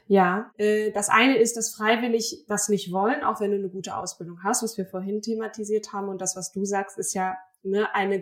Ja, 0.07 0.53
äh, 0.59 0.93
das 0.93 1.09
eine 1.09 1.39
ist, 1.39 1.57
dass 1.57 1.75
freiwillig 1.75 2.45
das 2.47 2.69
nicht 2.69 2.93
wollen, 2.93 3.25
auch 3.25 3.41
wenn 3.41 3.53
du 3.53 3.57
eine 3.57 3.71
gute 3.71 3.97
Ausbildung 3.97 4.43
hast, 4.43 4.63
was 4.63 4.77
wir 4.77 4.85
vorhin 4.87 5.23
thematisiert 5.23 5.93
haben. 5.93 6.09
Und 6.09 6.21
das, 6.21 6.37
was 6.37 6.53
du 6.53 6.65
sagst, 6.65 6.99
ist 6.99 7.15
ja 7.15 7.37
ne, 7.63 7.95
eine 7.95 8.21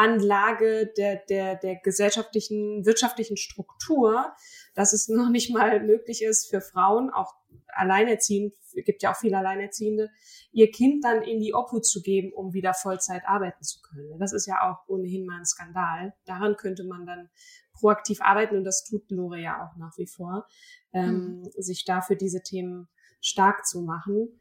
Grundanlage 0.00 0.92
der, 0.96 1.16
der, 1.28 1.56
der 1.56 1.76
gesellschaftlichen, 1.76 2.84
wirtschaftlichen 2.84 3.36
Struktur, 3.36 4.32
dass 4.74 4.92
es 4.92 5.08
noch 5.08 5.30
nicht 5.30 5.52
mal 5.52 5.82
möglich 5.82 6.22
ist 6.22 6.50
für 6.50 6.60
Frauen, 6.60 7.10
auch 7.10 7.34
alleinerziehend, 7.68 8.54
gibt 8.84 9.02
ja 9.02 9.12
auch 9.12 9.16
viele 9.16 9.38
Alleinerziehende, 9.38 10.10
ihr 10.52 10.70
Kind 10.70 11.04
dann 11.04 11.22
in 11.22 11.40
die 11.40 11.54
Obhut 11.54 11.86
zu 11.86 12.02
geben, 12.02 12.32
um 12.32 12.52
wieder 12.52 12.74
Vollzeit 12.74 13.22
arbeiten 13.26 13.62
zu 13.62 13.80
können. 13.80 14.18
Das 14.18 14.32
ist 14.32 14.46
ja 14.46 14.70
auch 14.70 14.88
ohnehin 14.88 15.24
mal 15.24 15.38
ein 15.38 15.44
Skandal. 15.44 16.12
Daran 16.24 16.56
könnte 16.56 16.84
man 16.84 17.06
dann 17.06 17.28
proaktiv 17.72 18.20
arbeiten 18.20 18.56
und 18.56 18.64
das 18.64 18.84
tut 18.84 19.10
Lore 19.10 19.40
ja 19.40 19.64
auch 19.64 19.76
nach 19.76 19.96
wie 19.98 20.06
vor, 20.06 20.46
ähm, 20.92 21.40
mhm. 21.40 21.50
sich 21.56 21.84
dafür 21.84 22.16
diese 22.16 22.42
Themen 22.42 22.88
stark 23.20 23.66
zu 23.66 23.82
machen. 23.82 24.38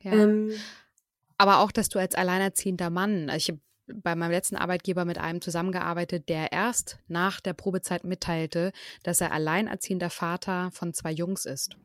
Ja. 0.00 0.12
Ähm, 0.12 0.52
aber 1.38 1.58
auch, 1.60 1.72
dass 1.72 1.88
du 1.88 1.98
als 1.98 2.14
alleinerziehender 2.14 2.90
Mann, 2.90 3.30
also 3.30 3.52
ich 3.52 3.60
bei 3.94 4.14
meinem 4.14 4.30
letzten 4.30 4.56
Arbeitgeber 4.56 5.04
mit 5.04 5.18
einem 5.18 5.40
zusammengearbeitet, 5.40 6.28
der 6.28 6.52
erst 6.52 6.98
nach 7.08 7.40
der 7.40 7.52
Probezeit 7.52 8.04
mitteilte, 8.04 8.72
dass 9.02 9.20
er 9.20 9.32
alleinerziehender 9.32 10.10
Vater 10.10 10.70
von 10.72 10.94
zwei 10.94 11.12
Jungs 11.12 11.44
ist. 11.44 11.76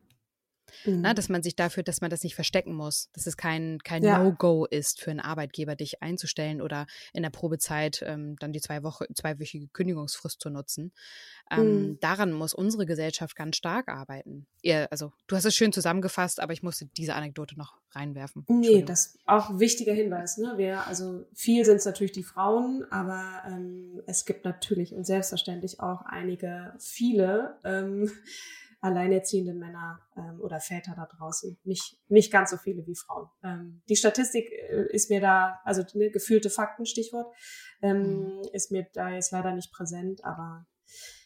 Ne, 0.84 0.92
mhm. 0.92 1.00
Na, 1.02 1.14
dass 1.14 1.28
man 1.28 1.42
sich 1.42 1.56
dafür, 1.56 1.82
dass 1.82 2.00
man 2.00 2.10
das 2.10 2.22
nicht 2.22 2.34
verstecken 2.34 2.74
muss, 2.74 3.10
dass 3.12 3.26
es 3.26 3.36
kein, 3.36 3.78
kein 3.80 4.02
ja. 4.02 4.18
No-Go 4.18 4.66
ist 4.66 5.00
für 5.00 5.10
einen 5.10 5.20
Arbeitgeber, 5.20 5.76
dich 5.76 6.02
einzustellen 6.02 6.60
oder 6.60 6.86
in 7.12 7.22
der 7.22 7.30
Probezeit 7.30 8.02
ähm, 8.06 8.36
dann 8.38 8.52
die 8.52 8.60
zwei 8.60 8.82
Woche, 8.82 9.06
zweiwöchige 9.14 9.68
Kündigungsfrist 9.68 10.40
zu 10.40 10.50
nutzen. 10.50 10.92
Ähm, 11.50 11.60
mhm. 11.60 12.00
Daran 12.00 12.32
muss 12.32 12.54
unsere 12.54 12.86
Gesellschaft 12.86 13.36
ganz 13.36 13.56
stark 13.56 13.88
arbeiten. 13.88 14.46
Ihr, 14.62 14.90
also, 14.90 15.12
du 15.26 15.36
hast 15.36 15.44
es 15.44 15.54
schön 15.54 15.72
zusammengefasst, 15.72 16.40
aber 16.40 16.52
ich 16.52 16.62
musste 16.62 16.86
diese 16.96 17.14
Anekdote 17.14 17.56
noch 17.56 17.78
reinwerfen. 17.92 18.44
Nee, 18.48 18.82
das 18.82 19.06
ist 19.06 19.18
auch 19.26 19.50
ein 19.50 19.60
wichtiger 19.60 19.94
Hinweis. 19.94 20.38
Ne? 20.38 20.54
Wir, 20.56 20.86
also 20.86 21.26
viel 21.34 21.64
sind 21.64 21.76
es 21.76 21.84
natürlich 21.84 22.12
die 22.12 22.22
Frauen, 22.22 22.84
aber 22.90 23.42
ähm, 23.46 24.02
es 24.06 24.24
gibt 24.24 24.44
natürlich 24.44 24.92
und 24.92 25.04
selbstverständlich 25.04 25.80
auch 25.80 26.02
einige, 26.02 26.74
viele, 26.78 27.56
ähm, 27.64 28.10
alleinerziehende 28.80 29.54
Männer 29.54 30.00
ähm, 30.16 30.40
oder 30.40 30.60
Väter 30.60 30.94
da 30.94 31.06
draußen. 31.06 31.58
Nicht, 31.64 31.98
nicht 32.08 32.32
ganz 32.32 32.50
so 32.50 32.56
viele 32.56 32.86
wie 32.86 32.94
Frauen. 32.94 33.28
Ähm, 33.42 33.82
die 33.88 33.96
Statistik 33.96 34.50
äh, 34.52 34.86
ist 34.90 35.10
mir 35.10 35.20
da, 35.20 35.60
also 35.64 35.82
ne, 35.94 36.10
gefühlte 36.10 36.50
Fakten, 36.50 36.86
Stichwort, 36.86 37.26
ähm, 37.82 38.38
mhm. 38.38 38.42
ist 38.52 38.70
mir 38.70 38.86
da 38.92 39.10
jetzt 39.10 39.32
leider 39.32 39.52
nicht 39.52 39.72
präsent, 39.72 40.24
aber 40.24 40.66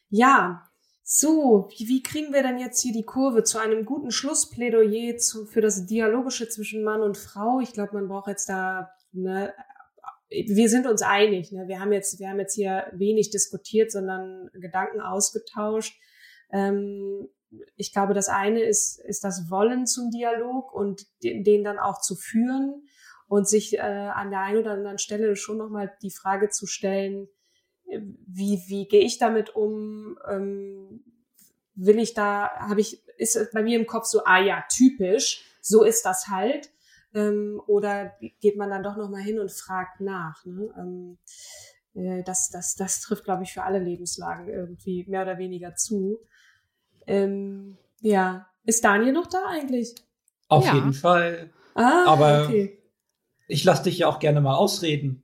ja, 0.09 0.63
so, 1.05 1.69
wie, 1.71 1.89
wie 1.89 2.03
kriegen 2.03 2.33
wir 2.33 2.43
denn 2.43 2.59
jetzt 2.59 2.81
hier 2.81 2.93
die 2.93 3.05
Kurve 3.05 3.43
zu 3.43 3.59
einem 3.59 3.85
guten 3.85 4.11
Schlussplädoyer 4.11 5.17
zu, 5.17 5.47
für 5.47 5.61
das 5.61 5.85
Dialogische 5.87 6.49
zwischen 6.49 6.85
Mann 6.85 7.03
und 7.03 7.19
Frau? 7.19 7.61
Ich 7.61 7.73
glaube, 7.73 7.95
man 7.95 8.09
braucht 8.09 8.29
jetzt 8.29 8.49
da, 8.49 8.91
ne, 9.13 9.53
wir 10.31 10.69
sind 10.69 10.87
uns 10.87 11.03
einig, 11.03 11.53
ne? 11.53 11.69
Wir 11.69 11.81
haben 11.81 11.93
jetzt, 11.93 12.19
wir 12.19 12.29
haben 12.29 12.39
jetzt 12.39 12.55
hier 12.55 12.87
wenig 12.93 13.31
diskutiert, 13.31 13.93
sondern 13.93 14.49
Gedanken 14.55 15.01
ausgetauscht. 15.01 15.95
Ähm, 16.51 17.29
ich 17.77 17.93
glaube, 17.93 18.15
das 18.15 18.29
eine 18.29 18.63
ist, 18.63 18.99
ist 19.01 19.25
das 19.25 19.51
Wollen 19.51 19.87
zum 19.87 20.11
Dialog 20.11 20.73
und 20.73 21.07
den, 21.23 21.65
dann 21.65 21.79
auch 21.79 22.01
zu 22.01 22.17
führen 22.17 22.87
und 23.29 23.49
sich 23.49 23.75
äh, 23.75 23.81
an 23.81 24.31
der 24.31 24.41
einen 24.41 24.59
oder 24.59 24.73
anderen 24.73 24.99
Stelle 24.99 25.37
schon 25.37 25.59
nochmal 25.59 25.93
die 26.03 26.11
Frage 26.11 26.51
zu 26.51 26.67
stellen, 26.67 27.29
äh, 27.87 28.01
wie, 28.27 28.63
wie 28.67 28.87
gehe 28.87 29.05
ich 29.05 29.19
damit 29.19 29.55
um? 29.55 30.19
Ähm, 30.29 31.05
will 31.75 31.99
ich 31.99 32.15
da, 32.15 32.51
habe 32.59 32.81
ich, 32.81 33.03
ist 33.17 33.53
bei 33.53 33.63
mir 33.63 33.79
im 33.79 33.87
Kopf 33.87 34.05
so, 34.05 34.25
ah 34.25 34.41
ja, 34.41 34.65
typisch, 34.71 35.45
so 35.61 35.85
ist 35.85 36.05
das 36.05 36.29
halt. 36.29 36.71
Ähm, 37.15 37.61
oder 37.67 38.13
geht 38.41 38.57
man 38.57 38.71
dann 38.71 38.83
doch 38.83 38.97
nochmal 38.97 39.23
hin 39.23 39.39
und 39.39 39.53
fragt 39.53 40.01
nach. 40.01 40.45
Ne? 40.45 40.73
Ähm, 40.79 41.19
äh, 41.95 42.23
das, 42.23 42.51
das, 42.51 42.75
das 42.75 43.01
trifft, 43.01 43.25
glaube 43.25 43.43
ich, 43.43 43.53
für 43.53 43.63
alle 43.63 43.79
Lebenslagen 43.79 44.49
irgendwie 44.49 45.05
mehr 45.09 45.23
oder 45.23 45.39
weniger 45.39 45.75
zu. 45.75 46.21
Ähm, 47.13 47.77
ja, 48.01 48.47
ist 48.65 48.83
Daniel 48.83 49.13
noch 49.13 49.27
da 49.27 49.45
eigentlich? 49.51 49.95
Auf 50.49 50.65
ja. 50.65 50.75
jeden 50.75 50.95
Fall. 50.95 51.51
Ah, 51.75 52.05
Aber 52.07 52.45
okay. 52.45 52.79
ich 53.49 53.65
lasse 53.65 53.85
dich 53.85 53.99
ja 53.99 54.09
auch 54.09 54.19
gerne 54.19 54.41
mal 54.41 54.55
ausreden. 54.55 55.23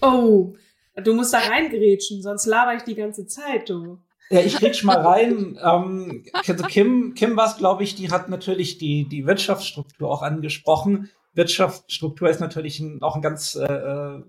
Oh, 0.00 0.54
du 0.94 1.14
musst 1.14 1.34
da 1.34 1.38
reingrätschen, 1.38 2.22
sonst 2.22 2.46
laber 2.46 2.74
ich 2.74 2.84
die 2.84 2.94
ganze 2.94 3.26
Zeit, 3.26 3.68
du. 3.68 3.98
Ja, 4.30 4.40
ich 4.40 4.56
grätsch 4.56 4.82
mal 4.82 4.96
rein. 5.06 5.58
ähm, 5.62 6.24
also 6.32 6.64
Kim, 6.64 7.12
Kim 7.14 7.36
war 7.36 7.48
es, 7.48 7.58
glaube 7.58 7.84
ich, 7.84 7.94
die 7.94 8.10
hat 8.10 8.30
natürlich 8.30 8.78
die, 8.78 9.06
die 9.06 9.26
Wirtschaftsstruktur 9.26 10.10
auch 10.10 10.22
angesprochen. 10.22 11.10
Wirtschaftsstruktur 11.34 12.30
ist 12.30 12.40
natürlich 12.40 12.80
ein, 12.80 13.02
auch 13.02 13.14
ein 13.14 13.22
ganz 13.22 13.56
äh, 13.56 13.64
äh 13.64 14.22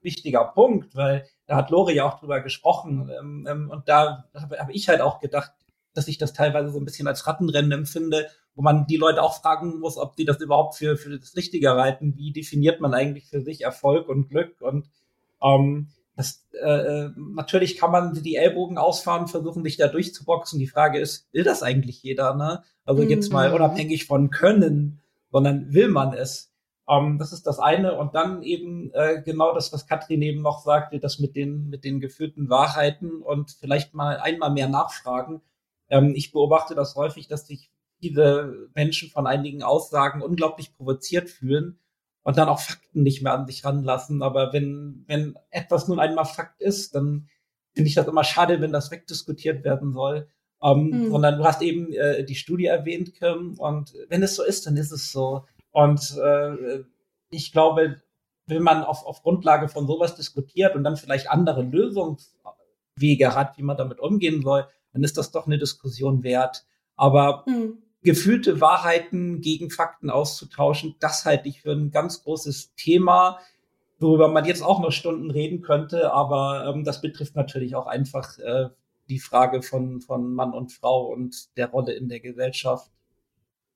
wichtiger 0.00 0.44
Punkt, 0.44 0.94
weil 0.94 1.26
da 1.46 1.56
hat 1.56 1.70
Lori 1.70 1.94
ja 1.94 2.04
auch 2.04 2.20
drüber 2.20 2.40
gesprochen. 2.40 3.10
Ähm, 3.18 3.46
ähm, 3.50 3.70
und 3.70 3.88
da 3.88 4.28
habe 4.34 4.58
hab 4.58 4.70
ich 4.70 4.88
halt 4.88 5.00
auch 5.00 5.18
gedacht, 5.18 5.52
dass 5.94 6.08
ich 6.08 6.18
das 6.18 6.32
teilweise 6.32 6.70
so 6.70 6.78
ein 6.78 6.84
bisschen 6.84 7.08
als 7.08 7.26
Rattenrennen 7.26 7.72
empfinde, 7.72 8.26
wo 8.54 8.62
man 8.62 8.86
die 8.86 8.96
Leute 8.96 9.22
auch 9.22 9.40
fragen 9.40 9.80
muss, 9.80 9.96
ob 9.96 10.16
die 10.16 10.24
das 10.24 10.40
überhaupt 10.40 10.76
für, 10.76 10.96
für 10.96 11.18
das 11.18 11.36
Richtige 11.36 11.70
halten. 11.70 12.14
Wie 12.16 12.32
definiert 12.32 12.80
man 12.80 12.94
eigentlich 12.94 13.26
für 13.26 13.40
sich 13.40 13.62
Erfolg 13.62 14.08
und 14.08 14.28
Glück? 14.28 14.60
Und 14.60 14.88
ähm, 15.42 15.88
das, 16.16 16.46
äh, 16.60 17.08
natürlich 17.16 17.76
kann 17.76 17.90
man 17.90 18.22
die 18.22 18.36
Ellbogen 18.36 18.78
ausfahren, 18.78 19.26
versuchen, 19.26 19.64
sich 19.64 19.76
da 19.76 19.88
durchzuboxen. 19.88 20.58
Die 20.58 20.68
Frage 20.68 21.00
ist, 21.00 21.28
will 21.32 21.42
das 21.42 21.62
eigentlich 21.62 22.02
jeder? 22.02 22.34
Ne? 22.34 22.62
Also 22.84 23.02
mhm. 23.02 23.10
jetzt 23.10 23.32
mal 23.32 23.52
unabhängig 23.52 24.06
von 24.06 24.30
Können, 24.30 25.00
sondern 25.32 25.72
will 25.72 25.88
man 25.88 26.12
es? 26.12 26.52
Ähm, 26.88 27.18
das 27.18 27.32
ist 27.32 27.46
das 27.48 27.58
eine. 27.58 27.96
Und 27.96 28.14
dann 28.14 28.42
eben 28.42 28.92
äh, 28.94 29.22
genau 29.24 29.52
das, 29.54 29.72
was 29.72 29.86
Katrin 29.86 30.22
eben 30.22 30.42
noch 30.42 30.62
sagte, 30.62 31.00
das 31.00 31.18
mit 31.18 31.34
den, 31.34 31.68
mit 31.68 31.84
den 31.84 31.98
geführten 31.98 32.48
Wahrheiten 32.48 33.20
und 33.22 33.50
vielleicht 33.50 33.94
mal 33.94 34.18
einmal 34.18 34.50
mehr 34.50 34.68
nachfragen. 34.68 35.40
Ähm, 35.88 36.14
ich 36.14 36.32
beobachte 36.32 36.74
das 36.74 36.94
häufig, 36.96 37.28
dass 37.28 37.46
sich 37.46 37.70
viele 38.00 38.68
Menschen 38.74 39.10
von 39.10 39.26
einigen 39.26 39.62
Aussagen 39.62 40.22
unglaublich 40.22 40.74
provoziert 40.74 41.30
fühlen 41.30 41.78
und 42.22 42.36
dann 42.36 42.48
auch 42.48 42.60
Fakten 42.60 43.02
nicht 43.02 43.22
mehr 43.22 43.32
an 43.32 43.46
sich 43.46 43.64
ranlassen. 43.64 44.22
Aber 44.22 44.52
wenn, 44.52 45.04
wenn 45.06 45.38
etwas 45.50 45.88
nun 45.88 46.00
einmal 46.00 46.24
Fakt 46.24 46.60
ist, 46.60 46.94
dann 46.94 47.28
finde 47.74 47.88
ich 47.88 47.94
das 47.94 48.06
immer 48.06 48.24
schade, 48.24 48.60
wenn 48.60 48.72
das 48.72 48.90
wegdiskutiert 48.90 49.64
werden 49.64 49.92
soll. 49.92 50.28
Ähm, 50.62 50.90
mhm. 50.90 51.10
Sondern 51.10 51.38
du 51.38 51.44
hast 51.44 51.62
eben 51.62 51.92
äh, 51.92 52.24
die 52.24 52.34
Studie 52.34 52.66
erwähnt, 52.66 53.14
Kim, 53.14 53.58
und 53.58 53.94
wenn 54.08 54.22
es 54.22 54.34
so 54.34 54.42
ist, 54.42 54.66
dann 54.66 54.76
ist 54.76 54.92
es 54.92 55.12
so. 55.12 55.44
Und 55.72 56.16
äh, 56.16 56.84
ich 57.30 57.52
glaube, 57.52 58.00
wenn 58.46 58.62
man 58.62 58.84
auf, 58.84 59.04
auf 59.04 59.22
Grundlage 59.22 59.68
von 59.68 59.86
sowas 59.86 60.14
diskutiert 60.16 60.74
und 60.76 60.84
dann 60.84 60.96
vielleicht 60.96 61.28
andere 61.28 61.62
Lösungswege 61.62 63.34
hat, 63.34 63.58
wie 63.58 63.62
man 63.62 63.76
damit 63.76 64.00
umgehen 64.00 64.42
soll, 64.42 64.66
dann 64.94 65.04
ist 65.04 65.18
das 65.18 65.30
doch 65.30 65.46
eine 65.46 65.58
Diskussion 65.58 66.22
wert. 66.22 66.64
Aber 66.96 67.44
mhm. 67.46 67.78
gefühlte 68.02 68.60
Wahrheiten 68.60 69.42
gegen 69.42 69.70
Fakten 69.70 70.08
auszutauschen, 70.08 70.94
das 71.00 71.26
halte 71.26 71.48
ich 71.48 71.60
für 71.60 71.72
ein 71.72 71.90
ganz 71.90 72.22
großes 72.22 72.74
Thema, 72.76 73.38
worüber 73.98 74.28
man 74.28 74.46
jetzt 74.46 74.62
auch 74.62 74.80
noch 74.80 74.92
Stunden 74.92 75.30
reden 75.30 75.60
könnte. 75.60 76.12
Aber 76.12 76.72
ähm, 76.72 76.84
das 76.84 77.02
betrifft 77.02 77.34
natürlich 77.34 77.74
auch 77.74 77.86
einfach 77.86 78.38
äh, 78.38 78.70
die 79.10 79.18
Frage 79.18 79.60
von, 79.60 80.00
von 80.00 80.32
Mann 80.32 80.54
und 80.54 80.72
Frau 80.72 81.12
und 81.12 81.56
der 81.58 81.68
Rolle 81.68 81.92
in 81.92 82.08
der 82.08 82.20
Gesellschaft. 82.20 82.90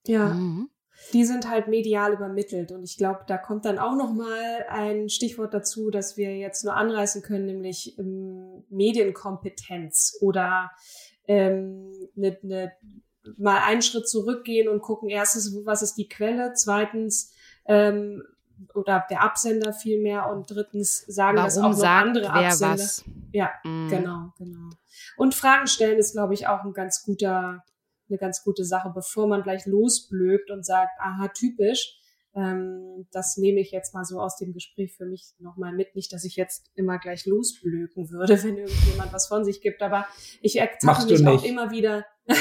Ja. 0.07 0.29
Mhm 0.29 0.69
die 1.13 1.25
sind 1.25 1.49
halt 1.49 1.67
medial 1.67 2.13
übermittelt. 2.13 2.71
Und 2.71 2.83
ich 2.83 2.97
glaube, 2.97 3.21
da 3.27 3.37
kommt 3.37 3.65
dann 3.65 3.79
auch 3.79 3.95
noch 3.95 4.13
mal 4.13 4.65
ein 4.69 5.09
Stichwort 5.09 5.53
dazu, 5.53 5.89
das 5.89 6.17
wir 6.17 6.37
jetzt 6.37 6.63
nur 6.63 6.75
anreißen 6.75 7.21
können, 7.21 7.45
nämlich 7.45 7.97
ähm, 7.97 8.63
Medienkompetenz 8.69 10.17
oder 10.21 10.71
ähm, 11.29 11.91
ne, 12.15 12.37
ne, 12.41 12.71
mal 13.37 13.59
einen 13.59 13.83
Schritt 13.83 14.09
zurückgehen 14.09 14.67
und 14.67 14.81
gucken, 14.81 15.09
erstens, 15.09 15.55
was 15.63 15.83
ist 15.83 15.95
die 15.95 16.09
Quelle, 16.09 16.53
zweitens, 16.53 17.31
ähm, 17.65 18.23
oder 18.73 19.05
der 19.09 19.21
Absender 19.21 19.71
vielmehr 19.71 20.29
und 20.29 20.49
drittens 20.49 21.05
sagen 21.05 21.37
Warum 21.37 21.45
das 21.45 21.57
auch 21.57 21.69
noch 21.69 21.83
andere 21.83 22.29
Absender. 22.31 22.73
Was? 22.73 23.05
Ja, 23.31 23.51
mm. 23.63 23.89
genau, 23.89 24.33
genau. 24.37 24.69
Und 25.15 25.35
Fragen 25.35 25.67
stellen 25.67 25.99
ist, 25.99 26.13
glaube 26.13 26.33
ich, 26.33 26.47
auch 26.47 26.65
ein 26.65 26.73
ganz 26.73 27.03
guter 27.03 27.63
eine 28.09 28.17
ganz 28.17 28.43
gute 28.43 28.65
Sache, 28.65 28.91
bevor 28.93 29.27
man 29.27 29.43
gleich 29.43 29.67
losblökt 29.67 30.49
und 30.49 30.65
sagt, 30.65 30.99
aha, 30.99 31.27
typisch. 31.27 31.98
Ähm, 32.35 33.07
das 33.11 33.37
nehme 33.37 33.59
ich 33.59 33.71
jetzt 33.71 33.93
mal 33.93 34.03
so 34.03 34.19
aus 34.19 34.37
dem 34.37 34.53
Gespräch 34.53 34.95
für 34.95 35.05
mich 35.05 35.33
nochmal 35.39 35.73
mit. 35.73 35.95
Nicht, 35.95 36.13
dass 36.13 36.23
ich 36.23 36.35
jetzt 36.35 36.69
immer 36.75 36.99
gleich 36.99 37.25
losblöken 37.25 38.11
würde, 38.11 38.33
wenn 38.43 38.57
irgendjemand 38.57 39.11
was 39.13 39.27
von 39.27 39.43
sich 39.43 39.61
gibt, 39.61 39.81
aber 39.81 40.05
ich 40.41 40.57
ertappe 40.57 41.05
mich 41.05 41.25
auch 41.27 41.43
immer 41.43 41.71
wieder. 41.71 42.05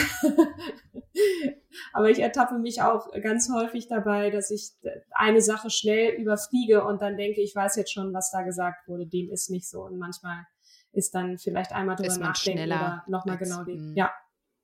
aber 1.93 2.11
ich 2.11 2.19
ertappe 2.19 2.59
mich 2.59 2.83
auch 2.83 3.11
ganz 3.23 3.51
häufig 3.53 3.89
dabei, 3.89 4.31
dass 4.31 4.51
ich 4.51 4.73
eine 5.11 5.41
Sache 5.41 5.71
schnell 5.71 6.15
überfliege 6.21 6.85
und 6.85 7.01
dann 7.01 7.17
denke, 7.17 7.41
ich 7.41 7.55
weiß 7.55 7.77
jetzt 7.77 7.93
schon, 7.93 8.13
was 8.13 8.31
da 8.31 8.43
gesagt 8.43 8.87
wurde. 8.89 9.07
Dem 9.07 9.31
ist 9.31 9.49
nicht 9.51 9.69
so. 9.69 9.83
Und 9.83 9.99
manchmal 9.99 10.47
ist 10.93 11.15
dann 11.15 11.39
vielleicht 11.39 11.73
einmal 11.73 11.97
drüber 11.97 12.19
nachdenken 12.19 12.67
oder 12.67 13.05
nochmal 13.07 13.39
genau 13.39 13.65
die, 13.65 13.75
hm. 13.75 13.95
ja, 13.95 14.11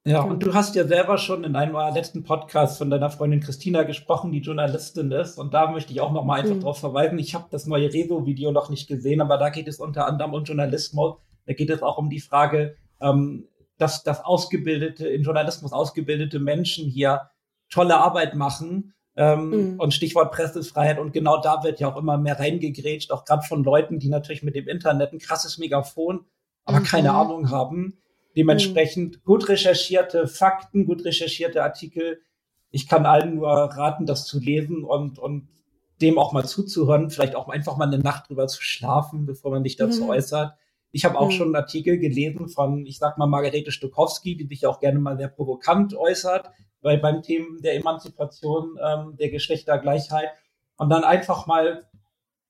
ja, 0.07 0.21
und 0.21 0.43
du 0.43 0.53
hast 0.53 0.75
ja 0.75 0.87
selber 0.87 1.17
schon 1.17 1.45
in 1.45 1.57
einem 1.57 1.77
letzten 1.95 2.25
Podcast 2.25 2.77
von 2.77 2.91
deiner 2.91 3.09
Freundin 3.09 3.41
Christina 3.41 3.85
gesprochen, 3.85 4.33
die 4.33 4.41
Journalistin 4.41 5.11
ist. 5.11 5.39
Und 5.39 5.55
da 5.55 5.71
möchte 5.71 5.95
ich 5.95 6.03
auch 6.03 6.13
noch 6.13 6.25
mal 6.25 6.41
einfach 6.41 6.57
mhm. 6.57 6.61
darauf 6.61 6.79
verweisen. 6.79 7.19
Ich 7.19 7.35
habe 7.35 7.47
das 7.51 7.67
neue 7.67 7.91
Rezo-Video 7.91 8.53
noch 8.53 8.69
nicht 8.69 8.87
gesehen, 8.87 9.23
aber 9.23 9.39
da 9.39 9.49
geht 9.49 9.67
es 9.67 9.81
unter 9.81 10.07
anderem 10.07 10.35
um 10.35 10.45
Journalismus. 10.45 11.17
Da 11.47 11.55
geht 11.55 11.71
es 11.71 11.83
auch 11.83 11.97
um 11.97 12.11
die 12.11 12.21
Frage, 12.21 12.77
ähm, 13.01 13.49
dass, 13.79 14.03
dass 14.03 14.23
ausgebildete, 14.23 15.09
in 15.09 15.23
Journalismus 15.23 15.73
ausgebildete 15.73 16.39
Menschen 16.39 16.87
hier 16.87 17.31
tolle 17.71 17.97
Arbeit 17.97 18.35
machen. 18.35 18.93
Ähm, 19.17 19.49
mhm. 19.49 19.81
Und 19.81 19.95
Stichwort 19.95 20.33
Pressefreiheit. 20.33 20.99
Und 20.99 21.15
genau 21.15 21.41
da 21.41 21.65
wird 21.65 21.81
ja 21.81 21.91
auch 21.91 21.97
immer 21.97 22.19
mehr 22.19 22.39
reingegrätscht, 22.39 23.11
auch 23.11 23.25
gerade 23.25 23.47
von 23.47 23.65
Leuten, 23.65 23.99
die 24.01 24.11
natürlich 24.11 24.43
mit 24.43 24.55
dem 24.55 24.69
Internet 24.69 25.13
ein 25.13 25.19
krasses 25.19 25.57
Megafon, 25.57 26.27
aber 26.67 26.81
mhm. 26.81 26.85
keine 26.85 27.15
Ahnung 27.15 27.51
haben 27.51 28.03
Dementsprechend 28.37 29.19
mhm. 29.19 29.23
gut 29.25 29.49
recherchierte 29.49 30.27
Fakten, 30.27 30.87
gut 30.87 31.05
recherchierte 31.05 31.63
Artikel. 31.63 32.21
Ich 32.71 32.89
kann 32.89 33.07
allen 33.07 33.37
nur 33.37 33.49
raten, 33.49 34.07
das 34.07 34.27
zu 34.27 34.41
lesen 34.41 34.85
und, 34.85 35.19
und 35.19 35.49
dem 36.01 36.19
auch 36.19 36.33
mal 36.33 36.45
zuzuhören, 36.45 37.11
vielleicht 37.11 37.37
auch 37.37 37.49
einfach 37.49 37.77
mal 37.77 37.87
eine 37.87 37.99
Nacht 37.99 38.29
drüber 38.29 38.49
zu 38.49 38.63
schlafen, 38.63 39.27
bevor 39.27 39.53
man 39.53 39.63
sich 39.63 39.77
dazu 39.77 40.05
mhm. 40.05 40.11
äußert. 40.11 40.55
Ich 40.91 41.05
habe 41.05 41.19
auch 41.19 41.27
mhm. 41.27 41.33
schon 41.33 41.47
einen 41.49 41.57
Artikel 41.57 41.99
gelesen 41.99 42.49
von, 42.49 42.87
ich 42.87 42.99
sag 42.99 43.19
mal, 43.19 43.27
Margarete 43.27 43.73
Stokowski, 43.73 44.37
die 44.37 44.47
sich 44.47 44.67
auch 44.67 44.81
gerne 44.81 44.99
mal 44.99 45.17
sehr 45.17 45.29
provokant 45.29 45.95
äußert, 45.95 46.51
weil 46.83 46.99
beim 46.99 47.23
Thema 47.23 47.61
der 47.61 47.75
Emanzipation 47.77 48.79
ähm, 48.85 49.17
der 49.17 49.31
Geschlechtergleichheit 49.31 50.29
und 50.77 50.91
dann 50.91 51.05
einfach 51.05 51.47
mal 51.47 51.89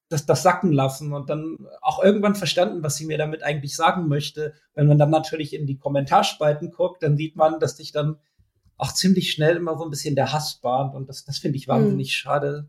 das, 0.08 0.26
das 0.26 0.42
sacken 0.42 0.72
lassen 0.72 1.12
und 1.12 1.30
dann 1.30 1.66
auch 1.80 2.02
irgendwann 2.02 2.34
verstanden, 2.34 2.82
was 2.82 2.96
sie 2.96 3.06
mir 3.06 3.18
damit 3.18 3.42
eigentlich 3.42 3.74
sagen 3.74 4.06
möchte. 4.08 4.54
Wenn 4.74 4.86
man 4.86 4.98
dann 4.98 5.10
natürlich 5.10 5.54
in 5.54 5.66
die 5.66 5.78
Kommentarspalten 5.78 6.70
guckt, 6.70 7.02
dann 7.02 7.16
sieht 7.16 7.36
man, 7.36 7.58
dass 7.58 7.76
sich 7.76 7.92
dann 7.92 8.18
auch 8.76 8.92
ziemlich 8.92 9.32
schnell 9.32 9.56
immer 9.56 9.78
so 9.78 9.84
ein 9.84 9.90
bisschen 9.90 10.14
der 10.14 10.32
Hass 10.32 10.60
bahnt 10.60 10.94
und 10.94 11.08
das, 11.08 11.24
das 11.24 11.38
finde 11.38 11.56
ich 11.56 11.68
wahnsinnig 11.68 12.08
mhm. 12.08 12.12
schade. 12.12 12.68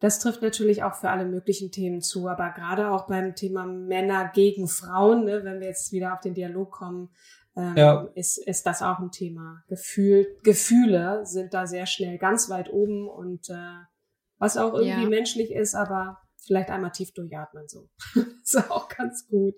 Das 0.00 0.20
trifft 0.20 0.42
natürlich 0.42 0.84
auch 0.84 0.94
für 0.94 1.10
alle 1.10 1.24
möglichen 1.24 1.72
Themen 1.72 2.02
zu, 2.02 2.28
aber 2.28 2.50
gerade 2.50 2.92
auch 2.92 3.08
beim 3.08 3.34
Thema 3.34 3.66
Männer 3.66 4.30
gegen 4.32 4.68
Frauen, 4.68 5.24
ne, 5.24 5.42
wenn 5.42 5.58
wir 5.60 5.66
jetzt 5.66 5.90
wieder 5.90 6.14
auf 6.14 6.20
den 6.20 6.34
Dialog 6.34 6.70
kommen, 6.70 7.10
ähm, 7.56 7.76
ja. 7.76 8.08
ist, 8.14 8.38
ist 8.38 8.64
das 8.66 8.80
auch 8.80 9.00
ein 9.00 9.10
Thema. 9.10 9.64
Gefühl, 9.66 10.28
Gefühle 10.44 11.26
sind 11.26 11.52
da 11.52 11.66
sehr 11.66 11.86
schnell 11.86 12.16
ganz 12.18 12.48
weit 12.48 12.72
oben 12.72 13.08
und 13.08 13.50
äh, 13.50 13.54
was 14.38 14.56
auch 14.56 14.74
irgendwie 14.74 15.02
ja. 15.02 15.08
menschlich 15.08 15.52
ist, 15.52 15.74
aber 15.74 16.18
vielleicht 16.44 16.70
einmal 16.70 16.92
tief 16.92 17.12
durchatmen 17.12 17.68
so. 17.68 17.88
ist 18.42 18.70
auch 18.70 18.88
ganz 18.88 19.26
gut. 19.28 19.54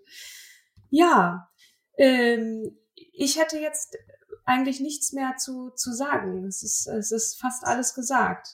Ja, 0.89 1.49
ähm, 1.97 2.77
ich 2.95 3.39
hätte 3.39 3.59
jetzt 3.59 3.97
eigentlich 4.45 4.81
nichts 4.81 5.13
mehr 5.13 5.37
zu, 5.39 5.71
zu 5.71 5.93
sagen. 5.93 6.45
Es 6.47 6.63
ist, 6.63 6.87
es 6.89 7.13
ist 7.13 7.41
fast 7.41 7.65
alles 7.65 7.95
gesagt. 7.95 8.49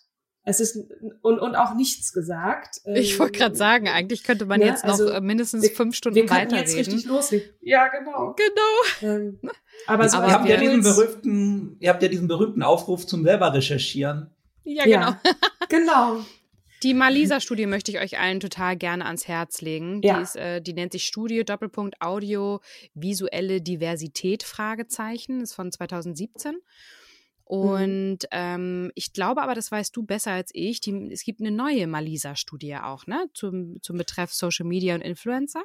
Es 0.49 0.61
ist 0.61 0.77
und, 1.23 1.41
und 1.41 1.57
auch 1.57 1.75
nichts 1.75 2.13
gesagt. 2.13 2.81
Ich 2.95 3.19
wollte 3.19 3.37
gerade 3.37 3.55
ähm, 3.55 3.59
sagen, 3.59 3.89
eigentlich 3.89 4.23
könnte 4.23 4.47
man 4.47 4.61
ja, 4.61 4.69
jetzt 4.69 4.85
noch 4.85 4.93
also, 4.93 5.09
äh, 5.09 5.21
mindestens 5.21 5.65
wir, 5.65 5.71
fünf 5.71 5.97
Stunden 5.97 6.15
wir 6.15 6.31
weiterreden. 6.31 6.59
jetzt 6.59 6.77
richtig 6.77 7.05
loslegen. 7.07 7.49
Ja, 7.61 7.89
genau. 7.89 8.37
Genau. 8.37 9.13
Ähm, 9.13 9.41
aber 9.89 10.09
so 10.09 10.19
aber 10.19 10.29
ihr 10.29 10.33
habt 10.35 10.49
ja 10.49 10.57
diesen 10.57 10.83
berühmten, 10.83 11.77
ihr 11.81 11.91
habt 11.91 12.01
ja 12.01 12.09
diesen 12.09 12.29
berühmten 12.29 12.63
Aufruf 12.63 13.09
zum 13.09 13.25
selber 13.25 13.53
recherchieren. 13.55 14.36
Ja, 14.67 14.85
genau. 14.85 15.11
Ja, 15.11 15.21
genau. 15.69 16.25
Die 16.83 16.93
Malisa-Studie 16.93 17.67
möchte 17.67 17.91
ich 17.91 17.99
euch 17.99 18.19
allen 18.19 18.41
total 18.41 18.77
gerne 18.77 19.07
ans 19.07 19.27
Herz 19.27 19.63
legen. 19.63 20.03
Ja. 20.03 20.17
Die, 20.17 20.23
ist, 20.23 20.37
äh, 20.37 20.61
die 20.61 20.75
nennt 20.75 20.93
sich 20.93 21.07
Studie 21.07 21.45
Doppelpunkt 21.45 22.03
Audio 22.03 22.61
visuelle 22.95 23.63
Diversität 23.63 24.43
Fragezeichen. 24.43 25.41
Ist 25.41 25.55
von 25.55 25.73
2017. 25.73 26.53
Mhm. 26.53 26.61
Und 27.45 28.19
mhm. 28.23 28.29
ähm, 28.31 28.93
ich 28.95 29.13
glaube 29.13 29.43
aber, 29.43 29.55
das 29.55 29.71
weißt 29.71 29.97
du 29.97 30.03
besser 30.03 30.33
als 30.33 30.51
ich. 30.53 30.81
Die, 30.81 31.11
es 31.13 31.25
gibt 31.25 31.41
eine 31.41 31.51
neue 31.51 31.87
Malisa-Studie 31.87 32.77
auch, 32.77 33.07
ne? 33.07 33.31
Zum, 33.33 33.81
zum 33.83 33.97
Betreff 33.97 34.33
Social 34.35 34.67
Media 34.67 34.95
und 34.95 35.01
Influencer. 35.01 35.63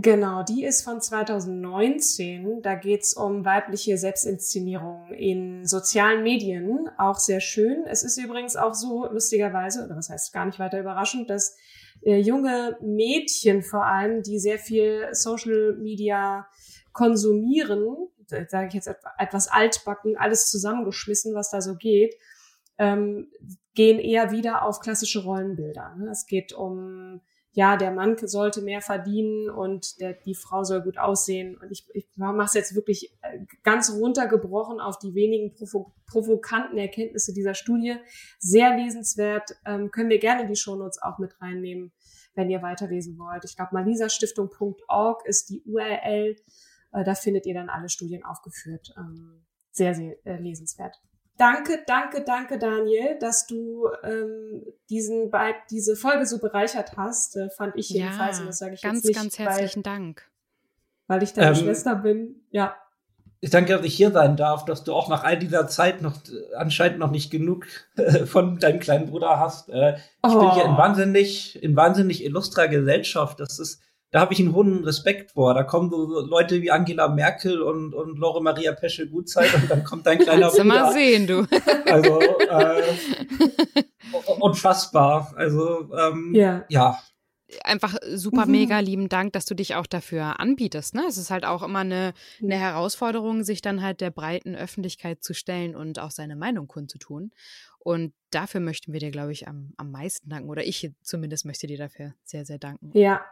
Genau, 0.00 0.44
die 0.44 0.64
ist 0.64 0.82
von 0.82 1.00
2019. 1.00 2.62
Da 2.62 2.76
geht's 2.76 3.14
um 3.14 3.44
weibliche 3.44 3.98
Selbstinszenierung 3.98 5.10
in 5.10 5.66
sozialen 5.66 6.22
Medien. 6.22 6.88
Auch 6.98 7.18
sehr 7.18 7.40
schön. 7.40 7.84
Es 7.84 8.04
ist 8.04 8.16
übrigens 8.16 8.54
auch 8.54 8.74
so, 8.74 9.10
lustigerweise, 9.10 9.84
oder 9.84 9.96
was 9.96 10.08
heißt 10.08 10.32
gar 10.32 10.46
nicht 10.46 10.60
weiter 10.60 10.78
überraschend, 10.78 11.28
dass 11.28 11.56
äh, 12.02 12.16
junge 12.16 12.78
Mädchen 12.80 13.64
vor 13.64 13.86
allem, 13.86 14.22
die 14.22 14.38
sehr 14.38 14.60
viel 14.60 15.08
Social 15.10 15.74
Media 15.80 16.46
konsumieren, 16.92 18.08
sage 18.46 18.68
ich 18.68 18.74
jetzt 18.74 18.90
etwas 19.18 19.48
altbacken, 19.48 20.16
alles 20.16 20.48
zusammengeschmissen, 20.48 21.34
was 21.34 21.50
da 21.50 21.60
so 21.60 21.74
geht, 21.74 22.14
ähm, 22.78 23.32
gehen 23.74 23.98
eher 23.98 24.30
wieder 24.30 24.62
auf 24.62 24.78
klassische 24.78 25.24
Rollenbilder. 25.24 25.96
Ne? 25.96 26.10
Es 26.10 26.26
geht 26.26 26.52
um 26.52 27.20
ja, 27.52 27.76
der 27.76 27.90
Mann 27.90 28.16
sollte 28.18 28.62
mehr 28.62 28.80
verdienen 28.80 29.50
und 29.50 30.00
der, 30.00 30.12
die 30.12 30.34
Frau 30.34 30.64
soll 30.64 30.82
gut 30.82 30.98
aussehen. 30.98 31.56
Und 31.56 31.70
ich, 31.70 31.86
ich 31.94 32.06
mache 32.16 32.44
es 32.44 32.54
jetzt 32.54 32.74
wirklich 32.74 33.16
äh, 33.22 33.40
ganz 33.62 33.92
runtergebrochen 33.92 34.80
auf 34.80 34.98
die 34.98 35.14
wenigen 35.14 35.54
provo 35.54 35.92
provokanten 36.06 36.78
Erkenntnisse 36.78 37.34
dieser 37.34 37.54
Studie. 37.54 37.96
Sehr 38.38 38.76
lesenswert. 38.76 39.56
Ähm, 39.66 39.90
können 39.90 40.08
wir 40.08 40.18
gerne 40.18 40.46
die 40.46 40.56
Shownotes 40.56 41.02
auch 41.02 41.18
mit 41.18 41.38
reinnehmen, 41.40 41.92
wenn 42.34 42.48
ihr 42.48 42.62
weiterlesen 42.62 43.18
wollt. 43.18 43.44
Ich 43.44 43.56
glaube, 43.56 43.74
malisastiftung.org 43.74 45.26
ist 45.26 45.50
die 45.50 45.62
URL. 45.66 46.36
Äh, 46.92 47.04
da 47.04 47.14
findet 47.14 47.44
ihr 47.44 47.54
dann 47.54 47.68
alle 47.68 47.88
Studien 47.88 48.24
aufgeführt. 48.24 48.94
Ähm, 48.96 49.44
sehr, 49.70 49.94
sehr 49.94 50.16
äh, 50.26 50.36
lesenswert. 50.40 51.00
Danke, 51.38 51.84
danke, 51.86 52.24
danke, 52.24 52.58
Daniel, 52.58 53.16
dass 53.20 53.46
du 53.46 53.88
ähm, 54.02 54.66
diesen 54.90 55.30
diese 55.70 55.94
Folge 55.94 56.26
so 56.26 56.38
bereichert 56.38 56.96
hast, 56.96 57.36
äh, 57.36 57.48
fand 57.48 57.76
ich 57.76 57.90
jedenfalls. 57.90 58.38
Ja, 58.38 58.42
und 58.42 58.48
das 58.48 58.58
sage 58.58 58.74
ich 58.74 58.82
ganz, 58.82 58.96
jetzt 58.96 59.06
nicht, 59.06 59.16
ganz 59.16 59.38
herzlichen 59.38 59.84
weil, 59.84 59.92
Dank. 59.92 60.28
Weil 61.06 61.22
ich 61.22 61.32
deine 61.32 61.50
ähm, 61.50 61.54
Schwester 61.54 61.94
bin. 61.94 62.42
Ja. 62.50 62.76
Ich 63.40 63.50
danke, 63.50 63.72
dass 63.72 63.86
ich 63.86 63.94
hier 63.94 64.10
sein 64.10 64.36
darf, 64.36 64.64
dass 64.64 64.82
du 64.82 64.92
auch 64.92 65.08
nach 65.08 65.22
all 65.22 65.38
dieser 65.38 65.68
Zeit 65.68 66.02
noch 66.02 66.16
anscheinend 66.56 66.98
noch 66.98 67.12
nicht 67.12 67.30
genug 67.30 67.66
äh, 67.96 68.26
von 68.26 68.58
deinem 68.58 68.80
kleinen 68.80 69.06
Bruder 69.06 69.38
hast. 69.38 69.68
Äh, 69.68 69.94
ich 69.94 70.34
oh. 70.34 70.40
bin 70.40 70.50
hier 70.54 70.64
in 70.64 70.72
oh. 70.72 70.76
wahnsinnig, 70.76 71.62
in 71.62 71.76
wahnsinnig 71.76 72.24
illustrer 72.24 72.66
Gesellschaft. 72.66 73.38
Das 73.38 73.60
ist 73.60 73.80
da 74.10 74.20
habe 74.20 74.32
ich 74.32 74.40
einen 74.40 74.54
hohen 74.54 74.84
Respekt 74.84 75.32
vor. 75.32 75.52
Da 75.54 75.64
kommen 75.64 75.90
so 75.90 76.20
Leute 76.20 76.62
wie 76.62 76.70
Angela 76.70 77.08
Merkel 77.08 77.60
und, 77.60 77.94
und 77.94 78.18
Lore 78.18 78.42
Maria 78.42 78.72
Pesche 78.72 79.08
Gutzeit 79.08 79.52
und 79.54 79.70
dann 79.70 79.84
kommt 79.84 80.06
dein 80.06 80.18
kleiner 80.18 80.48
Bruder. 80.50 80.64
mal 80.64 80.92
sehen, 80.92 81.26
du. 81.26 81.46
Also 81.86 82.20
äh, 82.20 82.82
unfassbar. 84.40 85.32
Also 85.36 85.90
ähm, 85.94 86.34
ja. 86.34 86.64
ja. 86.68 86.98
Einfach 87.64 87.96
super 88.14 88.44
mhm. 88.44 88.52
mega 88.52 88.78
lieben 88.80 89.08
Dank, 89.08 89.32
dass 89.32 89.46
du 89.46 89.54
dich 89.54 89.74
auch 89.74 89.86
dafür 89.86 90.38
anbietest. 90.38 90.94
Ne? 90.94 91.04
Es 91.08 91.16
ist 91.16 91.30
halt 91.30 91.46
auch 91.46 91.62
immer 91.62 91.78
eine, 91.78 92.12
eine 92.42 92.58
Herausforderung, 92.58 93.42
sich 93.42 93.62
dann 93.62 93.82
halt 93.82 94.02
der 94.02 94.10
breiten 94.10 94.54
Öffentlichkeit 94.54 95.22
zu 95.22 95.32
stellen 95.32 95.74
und 95.74 95.98
auch 95.98 96.10
seine 96.10 96.36
Meinung 96.36 96.66
kundzutun. 96.66 97.32
Und 97.78 98.12
dafür 98.30 98.60
möchten 98.60 98.92
wir 98.92 99.00
dir, 99.00 99.10
glaube 99.10 99.32
ich, 99.32 99.48
am, 99.48 99.72
am 99.78 99.90
meisten 99.90 100.28
danken. 100.28 100.50
Oder 100.50 100.66
ich 100.66 100.92
zumindest 101.00 101.46
möchte 101.46 101.66
dir 101.66 101.78
dafür 101.78 102.14
sehr, 102.22 102.44
sehr 102.44 102.58
danken. 102.58 102.90
Ja, 102.92 103.22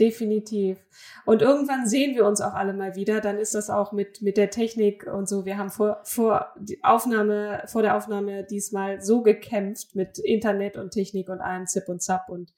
Definitiv. 0.00 0.78
Und 1.26 1.42
irgendwann 1.42 1.86
sehen 1.86 2.14
wir 2.14 2.24
uns 2.24 2.40
auch 2.40 2.54
alle 2.54 2.72
mal 2.72 2.96
wieder. 2.96 3.20
Dann 3.20 3.36
ist 3.36 3.54
das 3.54 3.68
auch 3.68 3.92
mit, 3.92 4.22
mit 4.22 4.38
der 4.38 4.48
Technik 4.48 5.06
und 5.06 5.28
so. 5.28 5.44
Wir 5.44 5.58
haben 5.58 5.68
vor, 5.68 6.00
vor, 6.04 6.54
die 6.58 6.82
Aufnahme, 6.82 7.62
vor 7.66 7.82
der 7.82 7.94
Aufnahme 7.98 8.44
diesmal 8.44 9.02
so 9.02 9.20
gekämpft 9.20 9.94
mit 9.94 10.18
Internet 10.18 10.78
und 10.78 10.92
Technik 10.92 11.28
und 11.28 11.42
allem 11.42 11.66
Zip 11.66 11.86
und 11.88 12.02
Zap. 12.02 12.30
Und 12.30 12.54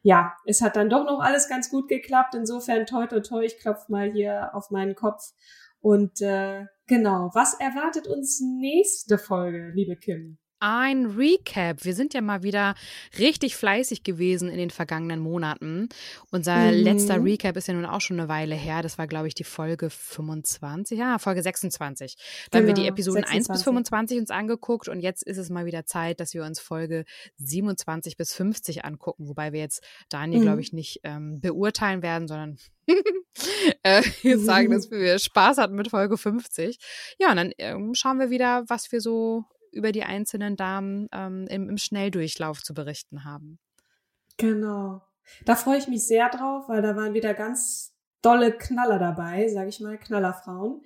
ja, 0.00 0.32
es 0.46 0.62
hat 0.62 0.76
dann 0.76 0.88
doch 0.88 1.04
noch 1.04 1.20
alles 1.20 1.46
ganz 1.46 1.68
gut 1.68 1.88
geklappt. 1.88 2.34
Insofern 2.34 2.86
toi, 2.86 3.06
toi, 3.06 3.20
toi. 3.20 3.44
Ich 3.44 3.58
klopfe 3.58 3.92
mal 3.92 4.10
hier 4.10 4.54
auf 4.54 4.70
meinen 4.70 4.94
Kopf. 4.94 5.34
Und 5.80 6.22
äh, 6.22 6.64
genau, 6.86 7.30
was 7.34 7.52
erwartet 7.60 8.08
uns 8.08 8.40
nächste 8.40 9.18
Folge, 9.18 9.72
liebe 9.74 9.96
Kim? 9.96 10.38
Ein 10.60 11.06
Recap. 11.06 11.84
Wir 11.84 11.94
sind 11.94 12.14
ja 12.14 12.20
mal 12.20 12.42
wieder 12.42 12.74
richtig 13.18 13.56
fleißig 13.56 14.02
gewesen 14.02 14.48
in 14.48 14.58
den 14.58 14.70
vergangenen 14.70 15.20
Monaten. 15.20 15.88
Unser 16.30 16.56
mhm. 16.56 16.82
letzter 16.82 17.22
Recap 17.22 17.56
ist 17.56 17.68
ja 17.68 17.74
nun 17.74 17.86
auch 17.86 18.00
schon 18.00 18.18
eine 18.18 18.28
Weile 18.28 18.54
her. 18.54 18.82
Das 18.82 18.98
war, 18.98 19.06
glaube 19.06 19.28
ich, 19.28 19.34
die 19.34 19.44
Folge 19.44 19.90
25, 19.90 20.98
ja, 20.98 21.18
Folge 21.18 21.42
26. 21.42 22.16
Da 22.50 22.58
genau, 22.58 22.60
haben 22.60 22.66
wir 22.66 22.74
die 22.74 22.82
genau, 22.82 22.92
Episoden 22.92 23.22
26. 23.22 23.50
1 23.50 23.58
bis 23.58 23.64
25 23.64 24.18
uns 24.18 24.30
angeguckt 24.30 24.88
und 24.88 25.00
jetzt 25.00 25.22
ist 25.22 25.38
es 25.38 25.50
mal 25.50 25.66
wieder 25.66 25.86
Zeit, 25.86 26.20
dass 26.20 26.34
wir 26.34 26.44
uns 26.44 26.60
Folge 26.60 27.04
27 27.36 28.16
bis 28.16 28.34
50 28.34 28.84
angucken, 28.84 29.28
wobei 29.28 29.52
wir 29.52 29.60
jetzt 29.60 29.82
Daniel, 30.08 30.40
mhm. 30.40 30.44
glaube 30.44 30.60
ich, 30.60 30.72
nicht 30.72 31.00
ähm, 31.04 31.40
beurteilen 31.40 32.02
werden, 32.02 32.28
sondern 32.28 32.58
äh, 33.82 34.02
jetzt 34.22 34.44
sagen, 34.44 34.70
dass 34.70 34.90
wir 34.90 35.18
Spaß 35.18 35.58
hatten 35.58 35.74
mit 35.74 35.90
Folge 35.90 36.16
50. 36.16 36.78
Ja, 37.18 37.30
und 37.30 37.36
dann 37.36 37.52
ähm, 37.58 37.94
schauen 37.94 38.18
wir 38.18 38.30
wieder, 38.30 38.64
was 38.68 38.90
wir 38.92 39.00
so 39.00 39.44
über 39.72 39.92
die 39.92 40.04
einzelnen 40.04 40.56
Damen 40.56 41.08
ähm, 41.12 41.46
im, 41.48 41.68
im 41.68 41.78
Schnelldurchlauf 41.78 42.62
zu 42.62 42.74
berichten 42.74 43.24
haben. 43.24 43.58
Genau. 44.36 45.02
Da 45.44 45.56
freue 45.56 45.78
ich 45.78 45.88
mich 45.88 46.06
sehr 46.06 46.28
drauf, 46.30 46.68
weil 46.68 46.82
da 46.82 46.96
waren 46.96 47.14
wieder 47.14 47.34
ganz 47.34 47.94
dolle 48.22 48.52
Knaller 48.52 48.98
dabei, 48.98 49.48
sage 49.48 49.68
ich 49.68 49.80
mal, 49.80 49.96
Knallerfrauen. 49.96 50.82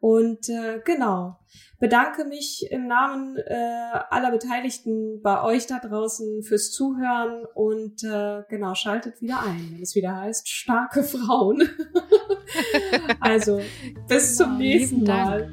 Und 0.00 0.48
äh, 0.48 0.80
genau, 0.84 1.38
bedanke 1.80 2.24
mich 2.24 2.68
im 2.70 2.86
Namen 2.86 3.36
äh, 3.36 3.98
aller 4.10 4.30
Beteiligten 4.30 5.20
bei 5.22 5.42
euch 5.42 5.66
da 5.66 5.78
draußen 5.78 6.42
fürs 6.42 6.70
Zuhören 6.70 7.44
und 7.54 8.04
äh, 8.04 8.42
genau, 8.48 8.74
schaltet 8.74 9.20
wieder 9.20 9.40
ein, 9.42 9.72
wenn 9.72 9.82
es 9.82 9.94
wieder 9.94 10.16
heißt, 10.16 10.48
starke 10.48 11.02
Frauen. 11.02 11.68
also, 13.20 13.60
bis 14.08 14.36
zum 14.36 14.50
genau, 14.50 14.58
nächsten 14.58 15.02
Mal. 15.02 15.52